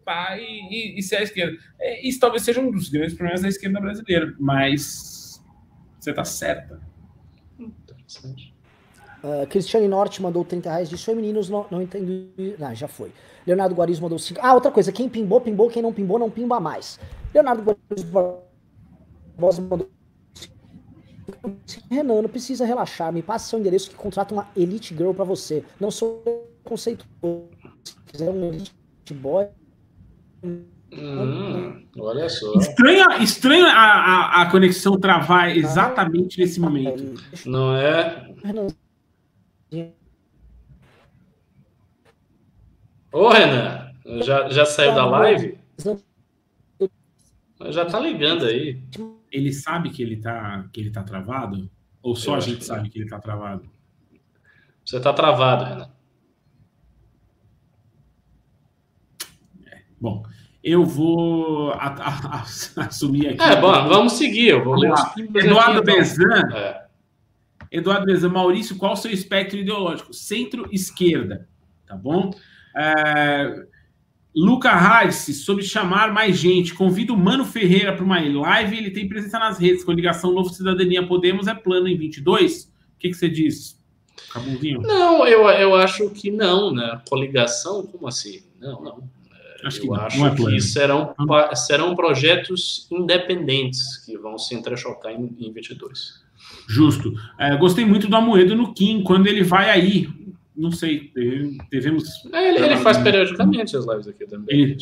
[0.06, 1.57] pá, e, e, e ser a esquerda.
[1.80, 5.43] É, isso talvez seja um dos grandes problemas da esquerda brasileira, mas
[5.99, 6.80] você está certa.
[7.60, 8.53] Interessante.
[9.24, 12.30] Uh, Cristiane Norte mandou 30 reais, disse: Oi meninos, não, não entendo.
[12.62, 13.12] Ah, já foi.
[13.46, 14.40] Leonardo Guariz mandou 5.
[14.44, 17.00] Ah, outra coisa, quem pimbou, pimbou, quem não pimbou, não pimba mais.
[17.34, 19.90] Leonardo Guariz mandou
[21.90, 25.64] Renan, não precisa relaxar, me passe seu endereço que contrata uma Elite Girl pra você.
[25.80, 26.24] Não sou
[26.64, 27.50] conceituoso.
[27.84, 28.74] Se quiser um Elite
[29.14, 29.48] Boy.
[30.44, 32.54] Hum, olha só.
[32.56, 37.14] Estranho, estranho a, a, a conexão travar exatamente nesse momento.
[37.46, 38.28] Não é?
[43.12, 43.91] Ô, Renan,
[44.24, 45.58] já, já saiu da live?
[47.70, 48.82] Já tá ligando aí.
[49.32, 51.70] Ele sabe que ele tá, que ele tá travado?
[52.02, 53.70] Ou só Eu a gente sabe que ele tá travado?
[54.86, 55.90] Você tá travado, Renan.
[59.68, 60.24] É, bom,
[60.64, 62.41] eu vou a, a, a,
[62.88, 63.41] assumir aqui.
[63.41, 64.50] É, bom, vamos seguir.
[64.50, 64.91] Eu vou ler
[65.36, 66.50] Eduardo Bezan.
[66.54, 66.89] É.
[67.72, 70.14] Eduardo Bezan, Maurício, qual o seu espectro ideológico?
[70.14, 71.48] Centro-esquerda,
[71.86, 72.32] tá bom?
[72.76, 73.66] É,
[74.36, 78.78] Luca Rice, sobre chamar mais gente, convido o Mano Ferreira para uma live.
[78.78, 79.84] Ele tem presença nas redes.
[79.84, 82.64] Coligação Novo Cidadania Podemos é plano em 22.
[82.64, 83.80] O que, que você diz,
[84.32, 84.82] Cabunzinho?
[84.82, 87.02] Não, eu, eu acho que não, né?
[87.10, 88.44] Coligação, como assim?
[88.60, 89.10] Não, não.
[89.64, 91.14] Acho que eu não, acho não é que serão,
[91.54, 96.22] serão projetos independentes que vão se entrechocar em, em 22.
[96.72, 97.12] Justo.
[97.40, 100.08] É, gostei muito do Amoedo no Kim, quando ele vai aí.
[100.56, 102.08] Não sei, deve- devemos.
[102.32, 104.56] É, ele, ele faz periodicamente as lives aqui também.
[104.56, 104.78] Ele-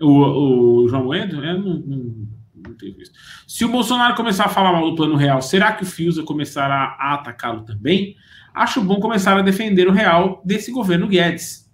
[0.00, 1.44] O, o João Amoedo?
[1.44, 2.26] É, não, não,
[2.66, 3.16] não tenho visto.
[3.46, 6.96] Se o Bolsonaro começar a falar mal do plano real, será que o Fiuza começará
[6.98, 8.16] a atacá-lo também?
[8.52, 11.70] Acho bom começar a defender o real desse governo Guedes.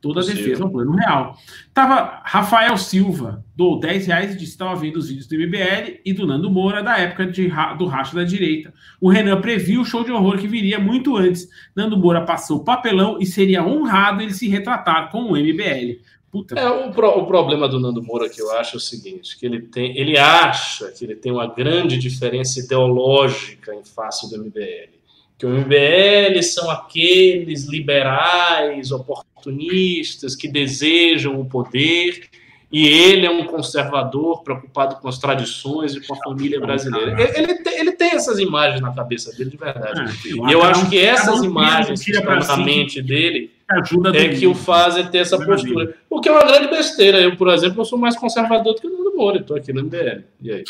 [0.00, 1.36] Toda a defesa ao plano real.
[1.72, 6.12] Tava Rafael Silva, doou 10 reais e disse estava vendo os vídeos do MBL e
[6.12, 8.72] do Nando Moura da época de, do racha da direita.
[9.00, 11.48] O Renan previu o show de horror que viria muito antes.
[11.74, 16.00] Nando Moura passou o papelão e seria honrado ele se retratar com o MBL.
[16.30, 19.38] Puta, É, o, pro- o problema do Nando Moura que eu acho é o seguinte,
[19.38, 24.44] que ele tem, ele acha que ele tem uma grande diferença ideológica em face do
[24.44, 24.96] MBL.
[25.38, 32.28] Que o MBL são aqueles liberais, oportunistas que desejam o poder,
[32.76, 37.18] e ele é um conservador preocupado com as tradições e com a família brasileira.
[37.18, 40.02] Ele, ele tem, ele tem essas imagens na cabeça dele, de verdade.
[40.02, 44.28] é, sei E eu acho que essas imagens que estão na mente dele ajuda é
[44.28, 45.96] que o fazem ter essa postura.
[46.10, 47.18] O que é uma grande besteira.
[47.18, 49.38] Eu, por exemplo, eu sou mais conservador do que o Nando Moura.
[49.38, 50.24] Estou aqui no MBL.
[50.42, 50.64] E aí?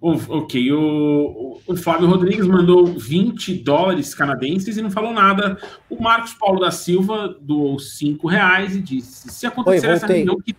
[0.00, 5.58] O- Ok, o, o, o Fábio Rodrigues mandou 20 dólares canadenses e não falou nada.
[5.88, 10.36] O Marcos Paulo da Silva doou 5 reais e disse: se acontecer Oi, essa reunião
[10.40, 10.54] que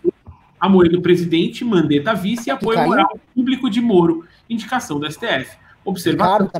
[0.60, 5.56] apoio do presidente, Mandetta vice e apoio moral público de Moro, indicação do STF.
[5.84, 6.46] Observação.
[6.48, 6.50] Ricardo,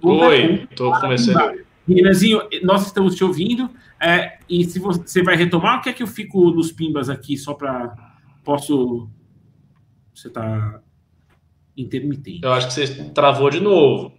[0.00, 0.06] tá?
[0.08, 1.60] Oi, estou começando.
[1.88, 3.70] Renanzinho, nós estamos te ouvindo.
[3.98, 7.36] é, e se você vai retomar, o que é que eu fico nos pimbas aqui,
[7.36, 7.94] só para.
[8.44, 9.08] Posso.
[10.14, 10.80] Você tá
[11.76, 12.40] intermitente.
[12.42, 14.12] Eu acho que você travou de novo.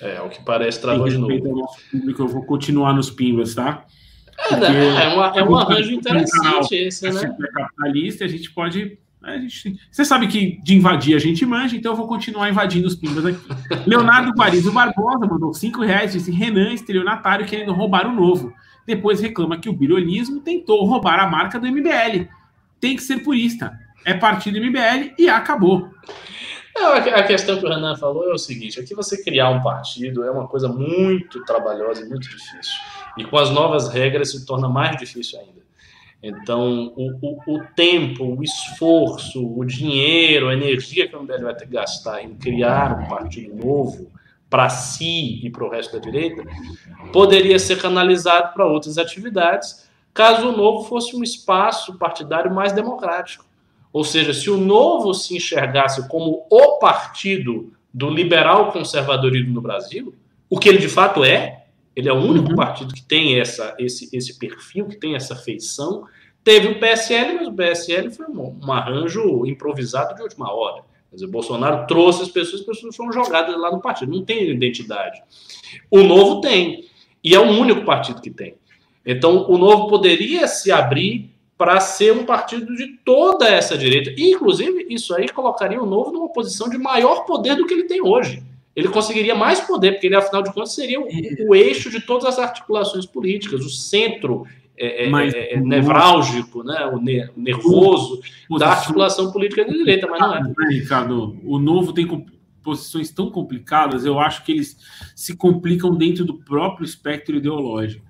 [0.00, 1.32] É, ao que parece, travou de novo.
[1.46, 3.84] ao nosso público, eu vou continuar nos pimbas, tá?
[4.50, 5.04] É, né?
[5.04, 7.20] é, uma- é um arranjo interessante esse, A né?
[7.22, 8.98] é capitalista, a gente pode.
[9.22, 12.88] a gente- você sabe que de invadir a gente manja, então eu vou continuar invadindo
[12.88, 13.38] os pimbas aqui.
[13.86, 18.50] Leonardo Guarizo Barbosa mandou 5 reais, disse Renan, estelionatário, querendo roubar o novo.
[18.86, 22.26] Depois reclama que o birolismo tentou roubar a marca do MBL.
[22.80, 23.78] Tem que ser purista.
[24.04, 25.90] É partido MBL e acabou.
[26.74, 29.60] Não, a a questão que o Renan falou é o seguinte: aqui você criar um
[29.60, 32.80] partido é uma coisa muito trabalhosa e muito difícil.
[33.18, 35.60] E com as novas regras se torna mais difícil ainda.
[36.22, 41.54] Então, o, o, o tempo, o esforço, o dinheiro, a energia que o MBL vai
[41.54, 44.10] ter que gastar em criar um partido novo
[44.50, 46.42] para si e para o resto da direita,
[47.12, 53.44] poderia ser canalizado para outras atividades, caso o novo fosse um espaço partidário mais democrático.
[53.92, 60.14] Ou seja, se o Novo se enxergasse como o partido do liberal conservadorismo no Brasil,
[60.48, 61.64] o que ele de fato é,
[61.94, 62.56] ele é o único Uhum.
[62.56, 66.04] partido que tem essa, esse, esse perfil, que tem essa feição.
[66.42, 70.82] Teve o PSL, mas o PSL foi um, um arranjo improvisado de última hora.
[71.10, 74.12] Quer dizer, o Bolsonaro trouxe as pessoas, as pessoas foram jogadas lá no partido.
[74.12, 75.20] Não tem identidade.
[75.90, 76.88] O Novo tem.
[77.22, 78.54] E é o único partido que tem.
[79.04, 81.29] Então, o Novo poderia se abrir
[81.60, 84.14] para ser um partido de toda essa direita.
[84.16, 87.84] E, inclusive, isso aí colocaria o Novo numa posição de maior poder do que ele
[87.84, 88.42] tem hoje.
[88.74, 91.06] Ele conseguiria mais poder, porque ele, afinal de contas, seria o,
[91.48, 95.66] o eixo de todas as articulações políticas, o centro é, é, Mas é, é, o
[95.66, 100.42] nevrálgico, né, o, ne- o nervoso da Posição- articulação política da direita, mas não é.
[100.42, 101.36] né, Ricardo?
[101.44, 102.06] O novo tem
[102.62, 104.78] posições tão complicadas, eu acho que eles
[105.14, 108.09] se complicam dentro do próprio espectro ideológico.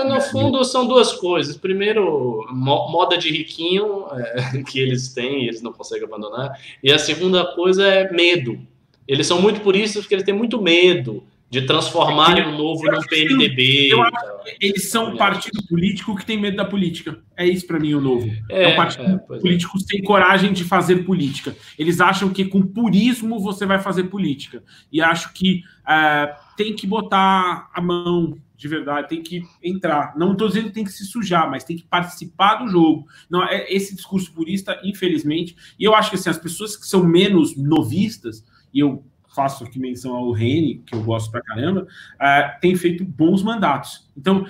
[0.00, 1.56] É, mas no fundo são duas coisas.
[1.56, 6.52] Primeiro, mo- moda de riquinho é, que eles têm, eles não conseguem abandonar.
[6.82, 8.58] E a segunda coisa é medo.
[9.06, 13.88] Eles são muito puristas porque eles têm muito medo de transformarem o novo num PMDB.
[13.90, 14.44] Eu acho tal.
[14.60, 17.18] Eles são um partido político que tem medo da política.
[17.34, 18.30] É isso para mim o novo.
[18.50, 19.38] É, É, um partido é, é.
[19.40, 21.56] político sem coragem de fazer política.
[21.78, 24.62] Eles acham que com purismo você vai fazer política.
[24.92, 30.18] E acho que é, tem que botar a mão de verdade, tem que entrar.
[30.18, 33.06] Não estou dizendo que tem que se sujar, mas tem que participar do jogo.
[33.30, 35.56] Não é esse discurso purista, infelizmente.
[35.78, 38.44] E eu acho que assim, as pessoas que são menos novistas,
[38.74, 43.04] e eu faço aqui menção ao Rene, que eu gosto pra caramba, uh, tem feito
[43.04, 44.10] bons mandatos.
[44.16, 44.44] Então,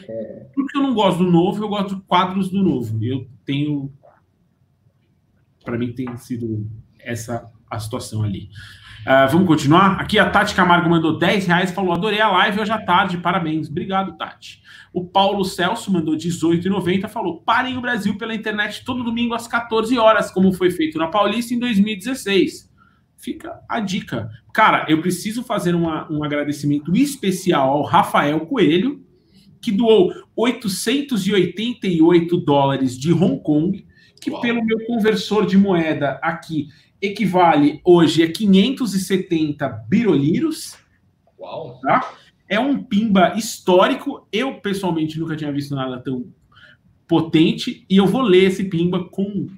[0.55, 3.05] tudo que eu não gosto do novo, eu gosto de quadros do novo.
[3.05, 3.93] Eu tenho.
[5.62, 6.66] Para mim, tem sido
[6.98, 8.48] essa a situação ali.
[9.02, 10.00] Uh, vamos continuar?
[10.00, 13.68] Aqui a Tati Camargo mandou 10 reais falou: adorei a live hoje à tarde, parabéns.
[13.68, 14.60] Obrigado, Tati.
[14.92, 19.96] O Paulo Celso mandou 18,90 falou: parem o Brasil pela internet todo domingo às 14
[19.98, 22.68] horas, como foi feito na Paulista em 2016.
[23.16, 24.30] Fica a dica.
[24.52, 29.02] Cara, eu preciso fazer uma, um agradecimento especial ao Rafael Coelho,
[29.60, 33.86] que doou 888 dólares de Hong Kong,
[34.20, 34.40] que Uau.
[34.40, 36.68] pelo meu conversor de moeda aqui
[37.00, 40.76] equivale hoje a 570 biroliros.
[41.38, 41.80] Uau!
[41.80, 42.14] Tá?
[42.48, 44.26] É um pimba histórico.
[44.32, 46.26] Eu, pessoalmente, nunca tinha visto nada tão
[47.06, 47.84] potente.
[47.88, 49.48] E eu vou ler esse pimba com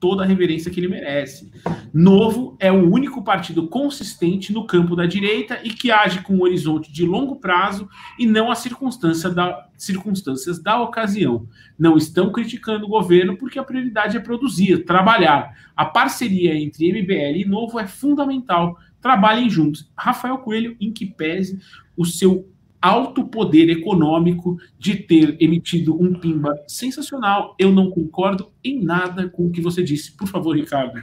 [0.00, 1.52] toda a reverência que ele merece.
[1.92, 6.42] Novo é o único partido consistente no campo da direita e que age com um
[6.42, 11.46] horizonte de longo prazo e não as circunstância da, circunstâncias da ocasião.
[11.78, 15.54] Não estão criticando o governo porque a prioridade é produzir, trabalhar.
[15.76, 18.78] A parceria entre MBL e Novo é fundamental.
[19.00, 19.90] Trabalhem juntos.
[19.96, 21.60] Rafael Coelho, em que pese
[21.96, 22.48] o seu
[22.80, 27.54] alto poder econômico de ter emitido um pimba sensacional.
[27.58, 30.16] Eu não concordo em nada com o que você disse.
[30.16, 31.02] Por favor, Ricardo.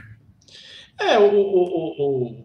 [0.98, 2.44] É, o, o, o,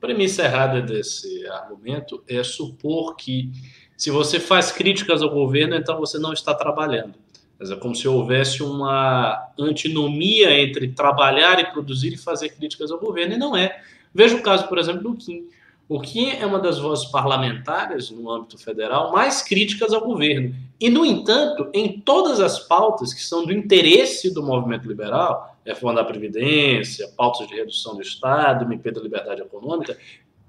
[0.00, 3.50] premissa errada desse argumento é supor que
[3.96, 7.14] se você faz críticas ao governo, então você não está trabalhando.
[7.58, 12.98] Mas é como se houvesse uma antinomia entre trabalhar e produzir e fazer críticas ao
[12.98, 13.80] governo, e não é.
[14.12, 15.48] Veja o caso, por exemplo, do Kim.
[15.88, 20.52] O Kim é uma das vozes parlamentares no âmbito federal mais críticas ao governo.
[20.80, 25.94] E, no entanto, em todas as pautas que são do interesse do movimento liberal, reforma
[25.94, 29.96] da Previdência, pautas de redução do Estado, MP da Liberdade Econômica,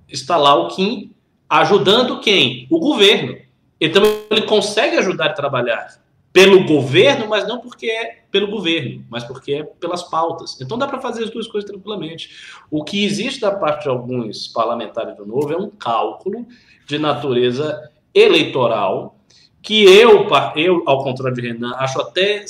[0.10, 1.12] está lá o Kim
[1.48, 2.68] ajudando quem?
[2.72, 3.38] O governo.
[3.80, 4.02] Então,
[4.32, 6.02] ele consegue ajudar a trabalhar
[6.38, 10.62] pelo governo, mas não porque é pelo governo, mas porque é pelas pautas.
[10.62, 12.30] Então dá para fazer as duas coisas tranquilamente.
[12.70, 16.46] O que existe da parte de alguns parlamentares do Novo é um cálculo
[16.86, 19.18] de natureza eleitoral
[19.64, 22.46] que eu, eu ao contrário de Renan, acho até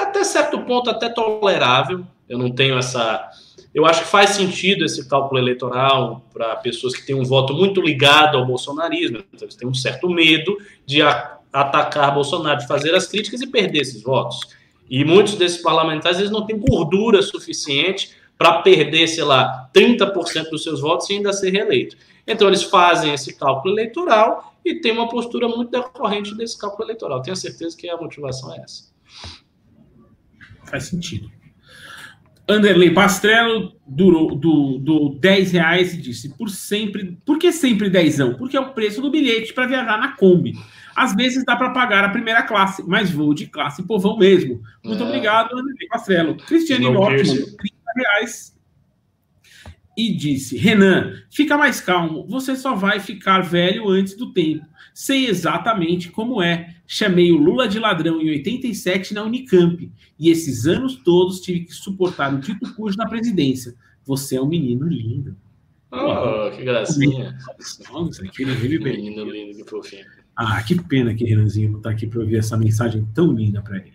[0.00, 2.02] até certo ponto até tolerável.
[2.26, 3.28] Eu não tenho essa
[3.74, 7.82] eu acho que faz sentido esse cálculo eleitoral para pessoas que têm um voto muito
[7.82, 9.18] ligado ao bolsonarismo.
[9.18, 10.56] Então, eles têm um certo medo
[10.86, 11.02] de
[11.52, 14.40] atacar Bolsonaro, de fazer as críticas e perder esses votos.
[14.88, 20.62] E muitos desses parlamentares eles não têm gordura suficiente para perder, sei lá, 30% dos
[20.62, 21.96] seus votos e ainda ser reeleito.
[22.26, 27.22] Então eles fazem esse cálculo eleitoral e tem uma postura muito decorrente desse cálculo eleitoral.
[27.22, 28.90] Tenho certeza que a motivação é essa.
[30.64, 31.30] Faz sentido.
[32.48, 37.16] Anderley Pastrello do, do 10 reais e disse: por sempre.
[37.24, 38.36] Por que sempre 10?
[38.38, 40.54] Porque é o preço do bilhete para viajar na Kombi.
[41.00, 44.60] Às vezes dá para pagar a primeira classe, mas vou de classe povão mesmo.
[44.84, 45.06] Muito é.
[45.06, 46.36] obrigado, André Pastrello.
[46.36, 47.56] Cristiane Ótimo, 30
[47.96, 48.54] reais.
[49.96, 54.66] E disse: Renan, fica mais calmo, você só vai ficar velho antes do tempo.
[54.92, 56.74] Sei exatamente como é.
[56.86, 59.90] Chamei o Lula de ladrão em 87 na Unicamp.
[60.18, 63.74] E esses anos todos tive que suportar o Tito Cujo na presidência.
[64.04, 65.34] Você é um menino lindo.
[65.90, 67.38] Oh, que gracinha.
[67.90, 70.19] Nossa, que menino lindo, que fofinho.
[70.42, 73.76] Ah, que pena que Renanzinho não está aqui para ouvir essa mensagem tão linda para
[73.76, 73.92] ele.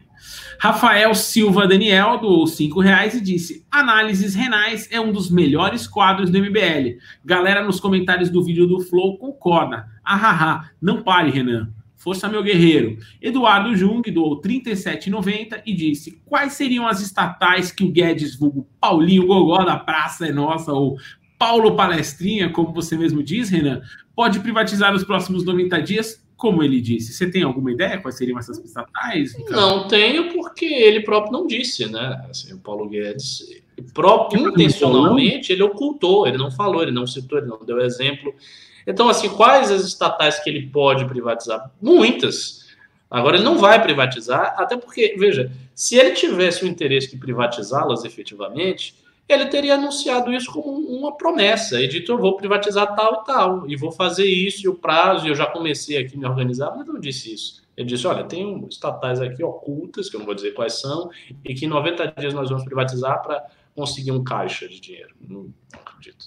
[0.60, 6.30] Rafael Silva Daniel doou cinco reais e disse: Análises renais é um dos melhores quadros
[6.30, 7.00] do MBL.
[7.26, 9.88] Galera nos comentários do vídeo do Flow concorda.
[10.04, 11.74] Ahaha, não pare, Renan.
[11.96, 13.00] Força, meu guerreiro.
[13.20, 19.26] Eduardo Jung doou 37,90 e disse: Quais seriam as estatais que o Guedes, vulgo Paulinho
[19.26, 20.96] Gogó da Praça é Nossa, ou
[21.40, 23.82] Paulo Palestrinha, como você mesmo diz, Renan,
[24.16, 28.38] pode privatizar nos próximos 90 dias como ele disse, você tem alguma ideia quais seriam
[28.38, 29.36] essas estatais?
[29.36, 29.56] Ricardo?
[29.56, 32.26] Não tenho, porque ele próprio não disse, né?
[32.30, 33.62] Assim, o Paulo Guedes,
[33.94, 38.34] próprio, intencionalmente, ele ocultou, ele não falou, ele não citou, ele não deu exemplo.
[38.86, 41.72] Então, assim, quais as estatais que ele pode privatizar?
[41.82, 42.66] Muitas.
[43.10, 48.04] Agora, ele não vai privatizar, até porque, veja, se ele tivesse o interesse de privatizá-las
[48.04, 48.96] efetivamente,
[49.28, 51.80] ele teria anunciado isso como uma promessa.
[51.80, 55.26] Ele disse, eu vou privatizar tal e tal, e vou fazer isso, e o prazo,
[55.26, 57.64] e eu já comecei aqui a me organizar, mas não disse isso.
[57.76, 61.10] Ele disse, olha, tem estatais aqui ocultas, que eu não vou dizer quais são,
[61.44, 63.44] e que em 90 dias nós vamos privatizar para
[63.76, 65.14] conseguir um caixa de dinheiro.
[65.20, 66.26] Não, não acredito.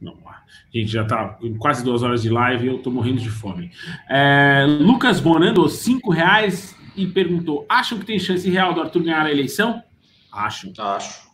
[0.00, 0.18] Não,
[0.74, 3.70] gente, já está quase duas horas de live e eu estou morrendo de fome.
[4.10, 9.24] É, Lucas Bonando, cinco reais e perguntou: acham que tem chance real do Arthur ganhar
[9.24, 9.80] a eleição?
[10.32, 10.72] Acho.
[10.76, 11.31] Acho.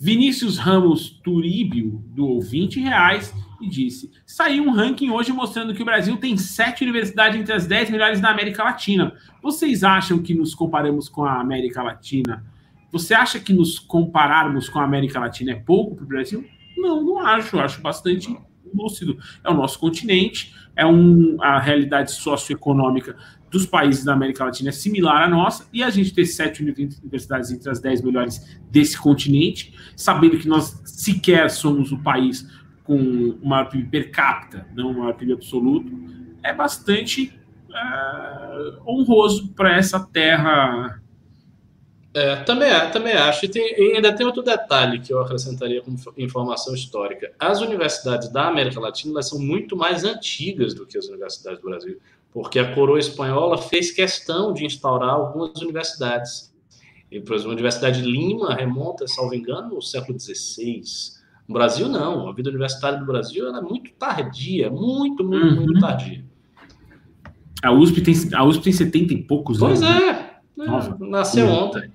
[0.00, 5.84] Vinícius Ramos Turíbio doou 20 reais e disse: saiu um ranking hoje mostrando que o
[5.84, 9.12] Brasil tem sete universidades entre as 10 melhores da América Latina.
[9.42, 12.42] Vocês acham que nos comparamos com a América Latina
[12.90, 16.46] Você acha que nos compararmos com a América Latina é pouco para o Brasil?
[16.78, 17.60] Não, não acho.
[17.60, 18.34] Acho bastante
[18.72, 19.18] lúcido.
[19.44, 23.16] É o nosso continente, é um, a realidade socioeconômica
[23.50, 27.50] dos países da América Latina é similar à nossa, e a gente ter sete universidades
[27.50, 32.46] entre as dez melhores desse continente, sabendo que nós sequer somos o país
[32.84, 35.92] com o maior PIB per capita, não o maior PIB absoluto,
[36.42, 37.38] é bastante
[37.74, 41.00] é, honroso para essa terra.
[42.14, 43.44] É, também, também acho.
[43.44, 47.32] E, tem, e ainda tem outro detalhe que eu acrescentaria como informação histórica.
[47.38, 52.00] As universidades da América Latina são muito mais antigas do que as universidades do Brasil
[52.32, 56.54] porque a coroa espanhola fez questão de instaurar algumas universidades.
[57.10, 60.82] E, por exemplo, a Universidade de Lima remonta, salvo engano, no século XVI.
[61.48, 62.28] No Brasil, não.
[62.28, 65.56] A vida universitária do Brasil é muito tardia, muito, muito, uhum.
[65.56, 66.24] muito tardia.
[67.62, 69.94] A USP, tem, a USP tem 70 e poucos pois anos.
[69.94, 70.12] Pois é.
[70.56, 70.96] Né?
[71.00, 71.90] é nasceu ontem.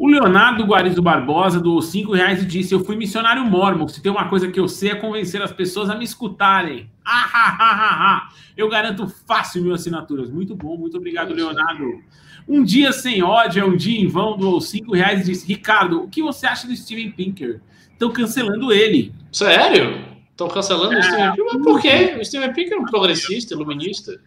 [0.00, 3.86] O Leonardo Guarizo Barbosa doou 5 reais e disse: Eu fui missionário mormon.
[3.86, 6.88] Se tem uma coisa que eu sei é convencer as pessoas a me escutarem.
[7.04, 10.30] Ah, ah, ah, ah, Eu garanto fácil mil assinaturas.
[10.30, 12.00] Muito bom, muito obrigado, Leonardo.
[12.48, 16.02] Um dia sem ódio é um dia em vão, doou 5 reais e disse: Ricardo,
[16.04, 17.60] o que você acha do Steven Pinker?
[17.92, 19.12] Estão cancelando ele.
[19.30, 20.02] Sério?
[20.30, 21.62] Estão cancelando é, o Steven Pinker?
[21.62, 22.16] Por quê?
[22.18, 24.18] O Steven Pinker é um progressista, iluminista.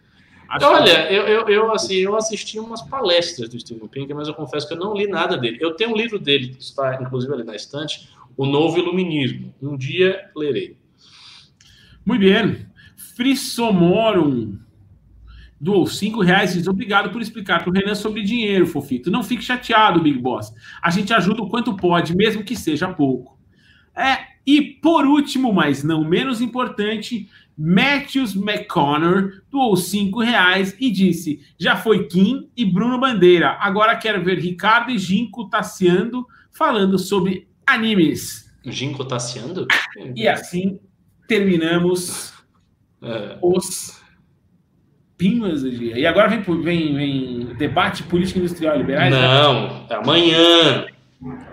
[0.54, 4.34] Acho Olha, eu, eu, eu, assim, eu assisti umas palestras do Steven Pinker, mas eu
[4.34, 5.58] confesso que eu não li nada dele.
[5.60, 9.52] Eu tenho um livro dele, que está inclusive ali na estante, O Novo Iluminismo.
[9.60, 10.76] Um dia lerei.
[12.06, 12.66] Muito bem.
[13.16, 14.56] Frissomorum
[15.60, 19.10] doou 5 reais e diz obrigado por explicar para o Renan sobre dinheiro, Fofito.
[19.10, 20.54] Não fique chateado, Big Boss.
[20.80, 23.36] A gente ajuda o quanto pode, mesmo que seja pouco.
[23.96, 31.40] É, e por último, mas não menos importante, Matthews McConnor doou cinco reais e disse:
[31.58, 33.56] já foi Kim e Bruno Bandeira.
[33.60, 38.52] Agora quero ver Ricardo e Ginko taciando falando sobre animes.
[38.64, 39.66] Ginko taciando?
[40.16, 40.80] E assim
[41.28, 42.32] terminamos
[43.02, 43.38] é.
[43.40, 44.02] os
[45.16, 45.98] pinhos do dia.
[45.98, 49.12] E agora vem, vem, vem debate político industrial liberais?
[49.12, 50.86] Não, é amanhã.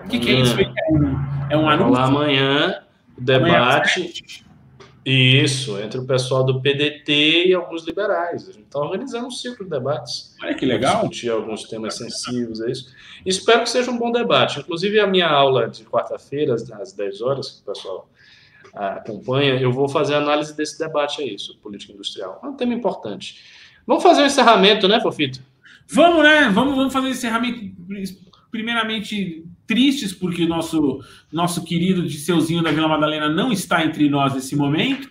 [0.04, 0.56] O que, que, é isso?
[0.60, 2.02] É um, é um anúncio?
[2.02, 2.82] Amanhã,
[3.16, 4.00] o debate.
[4.00, 4.51] Amanhã,
[5.04, 8.48] isso, entre o pessoal do PDT e alguns liberais.
[8.48, 10.36] A gente está organizando um ciclo de debates.
[10.42, 11.00] Olha que legal.
[11.00, 12.94] Discutir alguns temas sensíveis, é isso.
[13.26, 14.60] Espero que seja um bom debate.
[14.60, 18.08] Inclusive, a minha aula de quarta-feira, às 10 horas, que o pessoal
[18.74, 22.40] ah, acompanha, eu vou fazer análise desse debate aí, sobre política industrial.
[22.42, 23.42] É um tema importante.
[23.86, 25.40] Vamos fazer um encerramento, né, Fofito?
[25.88, 26.48] Vamos, né?
[26.48, 27.74] Vamos, vamos fazer um encerramento
[28.52, 31.00] primeiramente tristes porque o nosso,
[31.32, 35.10] nosso querido Disseuzinho da Vila Madalena não está entre nós nesse momento.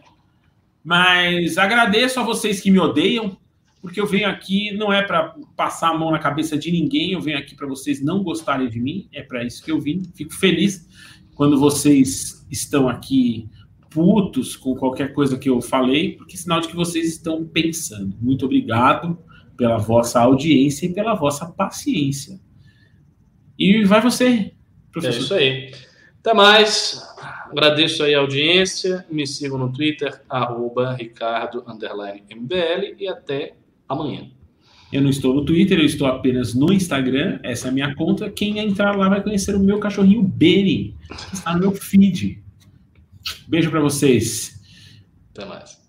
[0.84, 3.36] Mas agradeço a vocês que me odeiam,
[3.82, 7.22] porque eu venho aqui não é para passar a mão na cabeça de ninguém, eu
[7.22, 10.04] venho aqui para vocês não gostarem de mim, é para isso que eu vim.
[10.14, 10.88] Fico feliz
[11.34, 13.50] quando vocês estão aqui
[13.90, 18.16] putos com qualquer coisa que eu falei, porque é sinal de que vocês estão pensando.
[18.22, 19.18] Muito obrigado
[19.58, 22.40] pela vossa audiência e pela vossa paciência.
[23.62, 24.52] E vai você,
[24.92, 25.20] professor.
[25.20, 25.72] É isso aí.
[26.20, 27.00] Até mais.
[27.52, 29.06] Agradeço aí a audiência.
[29.08, 33.54] Me sigam no Twitter, arroba Ricardo MBL e até
[33.88, 34.32] amanhã.
[34.92, 37.40] Eu não estou no Twitter, eu estou apenas no Instagram.
[37.44, 38.32] Essa é a minha conta.
[38.32, 40.98] Quem entrar lá vai conhecer o meu cachorrinho Benny,
[41.30, 42.44] que está no meu feed.
[43.48, 44.60] Beijo para vocês.
[45.36, 45.81] Até mais.